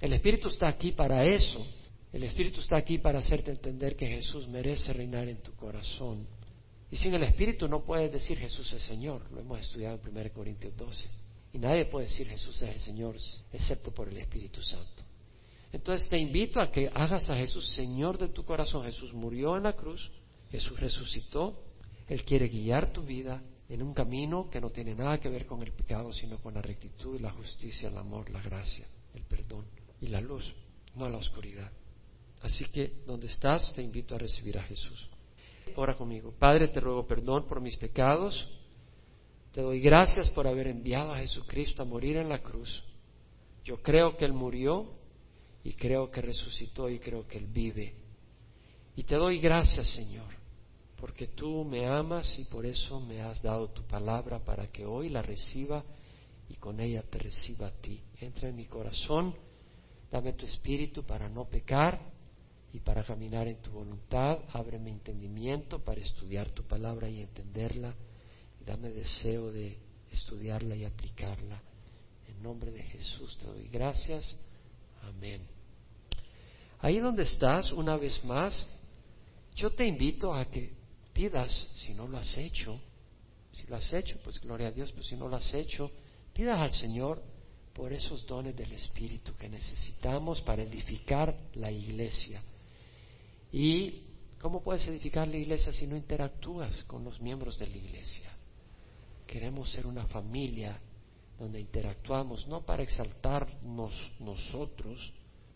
El 0.00 0.12
Espíritu 0.12 0.48
está 0.48 0.68
aquí 0.68 0.92
para 0.92 1.24
eso. 1.24 1.66
El 2.12 2.22
Espíritu 2.22 2.60
está 2.60 2.76
aquí 2.76 2.98
para 2.98 3.18
hacerte 3.18 3.50
entender 3.50 3.94
que 3.94 4.06
Jesús 4.06 4.48
merece 4.48 4.92
reinar 4.92 5.28
en 5.28 5.42
tu 5.42 5.52
corazón. 5.54 6.26
Y 6.90 6.96
sin 6.96 7.14
el 7.14 7.22
Espíritu 7.22 7.68
no 7.68 7.84
puedes 7.84 8.10
decir 8.10 8.38
Jesús 8.38 8.72
es 8.72 8.82
Señor. 8.82 9.30
Lo 9.30 9.40
hemos 9.40 9.60
estudiado 9.60 10.00
en 10.02 10.16
1 10.16 10.32
Corintios 10.32 10.74
12. 10.76 11.08
Y 11.52 11.58
nadie 11.58 11.84
puede 11.84 12.06
decir 12.06 12.26
Jesús 12.26 12.60
es 12.62 12.70
el 12.70 12.80
Señor 12.80 13.16
excepto 13.52 13.92
por 13.92 14.08
el 14.08 14.16
Espíritu 14.16 14.62
Santo. 14.62 15.04
Entonces 15.70 16.08
te 16.08 16.18
invito 16.18 16.60
a 16.60 16.70
que 16.70 16.90
hagas 16.94 17.28
a 17.28 17.36
Jesús 17.36 17.68
Señor 17.74 18.16
de 18.16 18.28
tu 18.28 18.44
corazón. 18.44 18.84
Jesús 18.84 19.12
murió 19.12 19.56
en 19.58 19.64
la 19.64 19.74
cruz, 19.74 20.10
Jesús 20.50 20.80
resucitó, 20.80 21.62
Él 22.08 22.24
quiere 22.24 22.48
guiar 22.48 22.90
tu 22.90 23.02
vida 23.02 23.42
en 23.68 23.82
un 23.82 23.92
camino 23.92 24.48
que 24.48 24.62
no 24.62 24.70
tiene 24.70 24.94
nada 24.94 25.18
que 25.18 25.28
ver 25.28 25.44
con 25.44 25.62
el 25.62 25.72
pecado, 25.72 26.10
sino 26.10 26.38
con 26.38 26.54
la 26.54 26.62
rectitud, 26.62 27.20
la 27.20 27.30
justicia, 27.32 27.90
el 27.90 27.98
amor, 27.98 28.30
la 28.30 28.40
gracia, 28.40 28.86
el 29.14 29.24
perdón 29.24 29.66
y 30.00 30.06
la 30.06 30.22
luz, 30.22 30.54
no 30.94 31.06
la 31.10 31.18
oscuridad. 31.18 31.70
Así 32.42 32.64
que 32.66 33.02
donde 33.06 33.26
estás, 33.26 33.72
te 33.72 33.82
invito 33.82 34.14
a 34.14 34.18
recibir 34.18 34.58
a 34.58 34.62
Jesús. 34.62 35.08
Ora 35.76 35.96
conmigo. 35.96 36.32
Padre, 36.38 36.68
te 36.68 36.80
ruego 36.80 37.06
perdón 37.06 37.46
por 37.46 37.60
mis 37.60 37.76
pecados. 37.76 38.48
Te 39.52 39.60
doy 39.60 39.80
gracias 39.80 40.28
por 40.30 40.46
haber 40.46 40.68
enviado 40.68 41.12
a 41.12 41.18
Jesucristo 41.18 41.82
a 41.82 41.86
morir 41.86 42.16
en 42.16 42.28
la 42.28 42.40
cruz. 42.40 42.82
Yo 43.64 43.82
creo 43.82 44.16
que 44.16 44.24
Él 44.24 44.32
murió 44.32 44.92
y 45.64 45.72
creo 45.72 46.10
que 46.10 46.22
resucitó 46.22 46.88
y 46.88 46.98
creo 46.98 47.26
que 47.26 47.38
Él 47.38 47.46
vive. 47.46 47.94
Y 48.94 49.02
te 49.04 49.16
doy 49.16 49.38
gracias, 49.38 49.88
Señor, 49.88 50.32
porque 50.96 51.28
tú 51.28 51.64
me 51.64 51.86
amas 51.86 52.38
y 52.38 52.44
por 52.44 52.66
eso 52.66 53.00
me 53.00 53.20
has 53.20 53.42
dado 53.42 53.68
tu 53.68 53.82
palabra 53.82 54.38
para 54.44 54.66
que 54.68 54.84
hoy 54.84 55.08
la 55.08 55.22
reciba 55.22 55.84
y 56.48 56.54
con 56.54 56.80
ella 56.80 57.02
te 57.02 57.18
reciba 57.18 57.68
a 57.68 57.72
ti. 57.72 58.02
Entra 58.20 58.48
en 58.48 58.56
mi 58.56 58.66
corazón, 58.66 59.34
dame 60.10 60.32
tu 60.32 60.46
espíritu 60.46 61.04
para 61.04 61.28
no 61.28 61.44
pecar 61.44 62.17
y 62.72 62.80
para 62.80 63.02
caminar 63.04 63.48
en 63.48 63.60
tu 63.62 63.70
voluntad. 63.70 64.38
Abre 64.52 64.78
mi 64.78 64.90
entendimiento 64.90 65.78
para 65.78 66.00
estudiar 66.00 66.50
tu 66.50 66.64
palabra 66.64 67.08
y 67.08 67.20
entenderla. 67.20 67.94
Y 68.60 68.64
dame 68.64 68.90
deseo 68.90 69.50
de 69.50 69.78
estudiarla 70.10 70.76
y 70.76 70.84
aplicarla. 70.84 71.62
En 72.28 72.42
nombre 72.42 72.70
de 72.70 72.82
Jesús 72.82 73.36
te 73.38 73.46
doy 73.46 73.68
gracias. 73.68 74.36
Amén. 75.02 75.42
Ahí 76.80 76.98
donde 76.98 77.24
estás, 77.24 77.72
una 77.72 77.96
vez 77.96 78.22
más, 78.24 78.66
yo 79.56 79.70
te 79.70 79.86
invito 79.86 80.32
a 80.32 80.44
que 80.44 80.72
pidas, 81.12 81.68
si 81.74 81.94
no 81.94 82.06
lo 82.06 82.18
has 82.18 82.36
hecho, 82.36 82.80
si 83.52 83.66
lo 83.66 83.76
has 83.76 83.92
hecho, 83.92 84.16
pues 84.22 84.40
gloria 84.40 84.68
a 84.68 84.70
Dios, 84.70 84.92
pero 84.92 85.02
si 85.02 85.16
no 85.16 85.26
lo 85.26 85.34
has 85.34 85.52
hecho, 85.52 85.90
pidas 86.32 86.60
al 86.60 86.72
Señor 86.72 87.20
por 87.72 87.92
esos 87.92 88.24
dones 88.26 88.54
del 88.54 88.72
Espíritu 88.72 89.34
que 89.34 89.48
necesitamos 89.48 90.40
para 90.42 90.62
edificar 90.62 91.36
la 91.54 91.72
iglesia. 91.72 92.40
¿Y 93.52 94.02
cómo 94.40 94.62
puedes 94.62 94.86
edificar 94.86 95.26
la 95.28 95.36
iglesia 95.36 95.72
si 95.72 95.86
no 95.86 95.96
interactúas 95.96 96.84
con 96.84 97.04
los 97.04 97.20
miembros 97.20 97.58
de 97.58 97.66
la 97.66 97.76
iglesia? 97.76 98.30
Queremos 99.26 99.70
ser 99.70 99.86
una 99.86 100.06
familia 100.06 100.80
donde 101.38 101.60
interactuamos 101.60 102.46
no 102.46 102.62
para 102.62 102.82
exaltarnos 102.82 104.12
nosotros, 104.20 105.12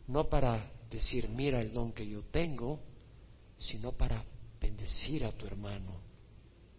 no 0.07 0.29
para 0.29 0.71
decir, 0.91 1.29
mira 1.29 1.61
el 1.61 1.73
don 1.73 1.93
que 1.93 2.07
yo 2.07 2.23
tengo, 2.25 2.81
sino 3.59 3.93
para 3.93 4.25
bendecir 4.61 5.25
a 5.25 5.33
tu 5.33 5.47
hermano, 5.47 5.93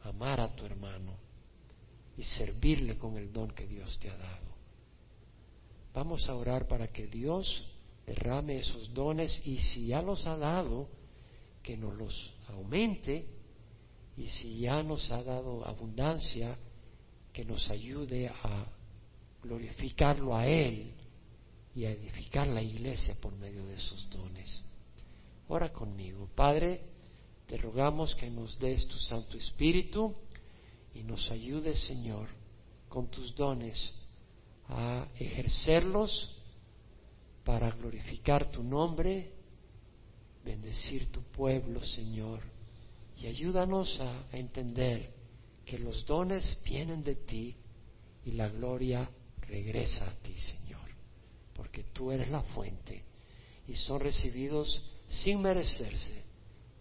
amar 0.03 0.39
a 0.39 0.55
tu 0.55 0.65
hermano 0.65 1.13
y 2.17 2.23
servirle 2.23 2.97
con 2.97 3.17
el 3.17 3.31
don 3.31 3.51
que 3.51 3.67
Dios 3.67 3.97
te 3.99 4.09
ha 4.09 4.17
dado. 4.17 4.53
Vamos 5.93 6.27
a 6.29 6.35
orar 6.35 6.67
para 6.67 6.87
que 6.87 7.07
Dios 7.07 7.65
derrame 8.05 8.57
esos 8.57 8.93
dones 8.93 9.41
y 9.45 9.57
si 9.57 9.87
ya 9.87 10.01
los 10.01 10.25
ha 10.25 10.37
dado, 10.37 10.87
que 11.63 11.77
nos 11.77 11.95
los 11.95 12.33
aumente 12.49 13.25
y 14.17 14.27
si 14.27 14.59
ya 14.59 14.83
nos 14.83 15.09
ha 15.09 15.23
dado 15.23 15.65
abundancia, 15.65 16.57
que 17.31 17.45
nos 17.45 17.69
ayude 17.71 18.27
a 18.27 18.67
glorificarlo 19.41 20.35
a 20.35 20.45
Él 20.45 20.93
y 21.73 21.85
a 21.85 21.91
edificar 21.91 22.45
la 22.47 22.61
iglesia 22.61 23.15
por 23.19 23.35
medio 23.35 23.65
de 23.65 23.79
sus 23.79 24.07
dones. 24.09 24.61
Ora 25.47 25.73
conmigo, 25.73 26.29
Padre, 26.35 26.81
te 27.47 27.57
rogamos 27.57 28.13
que 28.15 28.29
nos 28.29 28.59
des 28.59 28.87
tu 28.87 28.97
Santo 28.99 29.37
Espíritu 29.37 30.13
y 30.93 31.03
nos 31.03 31.31
ayudes, 31.31 31.79
Señor, 31.85 32.27
con 32.87 33.09
tus 33.09 33.33
dones 33.35 33.93
a 34.67 35.07
ejercerlos 35.15 36.35
para 37.43 37.71
glorificar 37.71 38.51
tu 38.51 38.63
nombre, 38.63 39.33
bendecir 40.43 41.11
tu 41.11 41.21
pueblo, 41.23 41.83
Señor, 41.83 42.41
y 43.17 43.27
ayúdanos 43.27 43.99
a, 43.99 44.37
entender 44.37 45.11
que 45.65 45.79
los 45.79 46.05
dones 46.05 46.57
vienen 46.63 47.03
de 47.03 47.15
ti 47.15 47.55
y 48.25 48.31
la 48.31 48.49
gloria 48.49 49.09
regresa 49.41 50.09
a 50.09 50.13
ti, 50.15 50.35
Señor, 50.37 50.89
porque 51.53 51.83
tú 51.83 52.11
eres 52.11 52.29
la 52.29 52.41
fuente 52.41 53.03
y 53.67 53.75
son 53.75 53.99
recibidos 53.99 54.83
sin 55.07 55.41
merecerse 55.41 56.23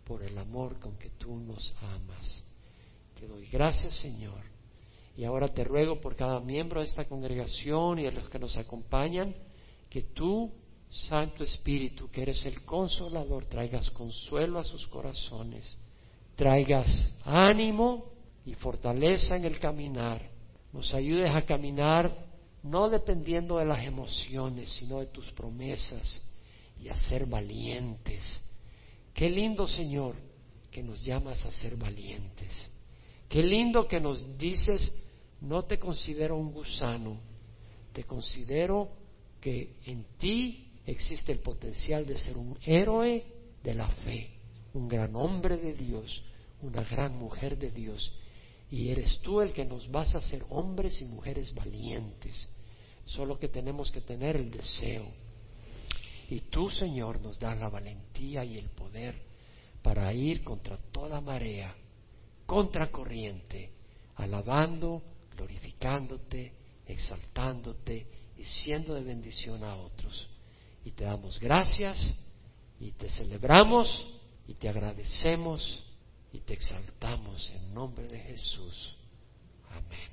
por 0.04 0.22
el 0.22 0.36
amor 0.38 0.80
con 0.80 0.96
que 0.96 1.10
tú 1.10 1.36
nos 1.36 1.72
amas. 1.80 2.42
Te 3.18 3.26
doy 3.28 3.46
gracias, 3.46 3.94
Señor. 3.96 4.42
Y 5.16 5.24
ahora 5.24 5.48
te 5.48 5.62
ruego 5.62 6.00
por 6.00 6.16
cada 6.16 6.40
miembro 6.40 6.80
de 6.80 6.86
esta 6.86 7.04
congregación 7.04 7.98
y 7.98 8.04
de 8.04 8.12
los 8.12 8.28
que 8.30 8.38
nos 8.38 8.56
acompañan, 8.56 9.34
que 9.90 10.02
tú, 10.02 10.50
Santo 10.92 11.42
Espíritu, 11.42 12.10
que 12.10 12.20
eres 12.20 12.44
el 12.44 12.62
consolador, 12.64 13.46
traigas 13.46 13.90
consuelo 13.90 14.58
a 14.58 14.64
sus 14.64 14.86
corazones, 14.86 15.74
traigas 16.36 16.86
ánimo 17.24 18.12
y 18.44 18.52
fortaleza 18.54 19.36
en 19.36 19.46
el 19.46 19.58
caminar, 19.58 20.30
nos 20.70 20.92
ayudes 20.92 21.30
a 21.30 21.46
caminar 21.46 22.26
no 22.62 22.90
dependiendo 22.90 23.56
de 23.56 23.64
las 23.64 23.84
emociones, 23.86 24.68
sino 24.70 25.00
de 25.00 25.06
tus 25.06 25.32
promesas 25.32 26.22
y 26.78 26.88
a 26.88 26.96
ser 26.96 27.24
valientes. 27.26 28.22
Qué 29.14 29.30
lindo, 29.30 29.66
Señor, 29.66 30.14
que 30.70 30.82
nos 30.82 31.02
llamas 31.02 31.44
a 31.46 31.50
ser 31.52 31.76
valientes. 31.76 32.70
Qué 33.28 33.42
lindo 33.42 33.88
que 33.88 33.98
nos 33.98 34.36
dices, 34.36 34.92
no 35.40 35.64
te 35.64 35.78
considero 35.78 36.36
un 36.36 36.52
gusano, 36.52 37.18
te 37.94 38.04
considero 38.04 38.90
que 39.40 39.76
en 39.86 40.04
ti 40.18 40.71
existe 40.86 41.32
el 41.32 41.38
potencial 41.38 42.06
de 42.06 42.18
ser 42.18 42.36
un 42.36 42.58
héroe 42.64 43.24
de 43.62 43.74
la 43.74 43.88
fe, 43.88 44.30
un 44.74 44.88
gran 44.88 45.14
hombre 45.14 45.56
de 45.56 45.74
Dios, 45.74 46.22
una 46.60 46.82
gran 46.82 47.16
mujer 47.18 47.58
de 47.58 47.70
Dios. 47.70 48.12
Y 48.70 48.88
eres 48.88 49.18
tú 49.20 49.40
el 49.40 49.52
que 49.52 49.64
nos 49.64 49.90
vas 49.90 50.14
a 50.14 50.18
hacer 50.18 50.44
hombres 50.48 51.00
y 51.00 51.04
mujeres 51.04 51.54
valientes. 51.54 52.48
Solo 53.04 53.38
que 53.38 53.48
tenemos 53.48 53.90
que 53.90 54.00
tener 54.00 54.36
el 54.36 54.50
deseo. 54.50 55.06
Y 56.30 56.40
tú, 56.40 56.70
Señor, 56.70 57.20
nos 57.20 57.38
das 57.38 57.58
la 57.58 57.68
valentía 57.68 58.44
y 58.44 58.56
el 58.56 58.70
poder 58.70 59.14
para 59.82 60.12
ir 60.14 60.42
contra 60.42 60.78
toda 60.78 61.20
marea, 61.20 61.74
contra 62.46 62.90
corriente, 62.90 63.70
alabando, 64.14 65.02
glorificándote, 65.36 66.52
exaltándote 66.86 68.06
y 68.38 68.44
siendo 68.44 68.94
de 68.94 69.02
bendición 69.02 69.64
a 69.64 69.76
otros 69.76 70.28
y 70.84 70.92
te 70.92 71.04
damos 71.04 71.38
gracias 71.38 72.14
y 72.80 72.92
te 72.92 73.08
celebramos 73.08 74.06
y 74.46 74.54
te 74.54 74.68
agradecemos 74.68 75.84
y 76.32 76.40
te 76.40 76.54
exaltamos 76.54 77.50
en 77.50 77.74
nombre 77.74 78.08
de 78.08 78.18
Jesús. 78.18 78.96
Amén. 79.70 80.11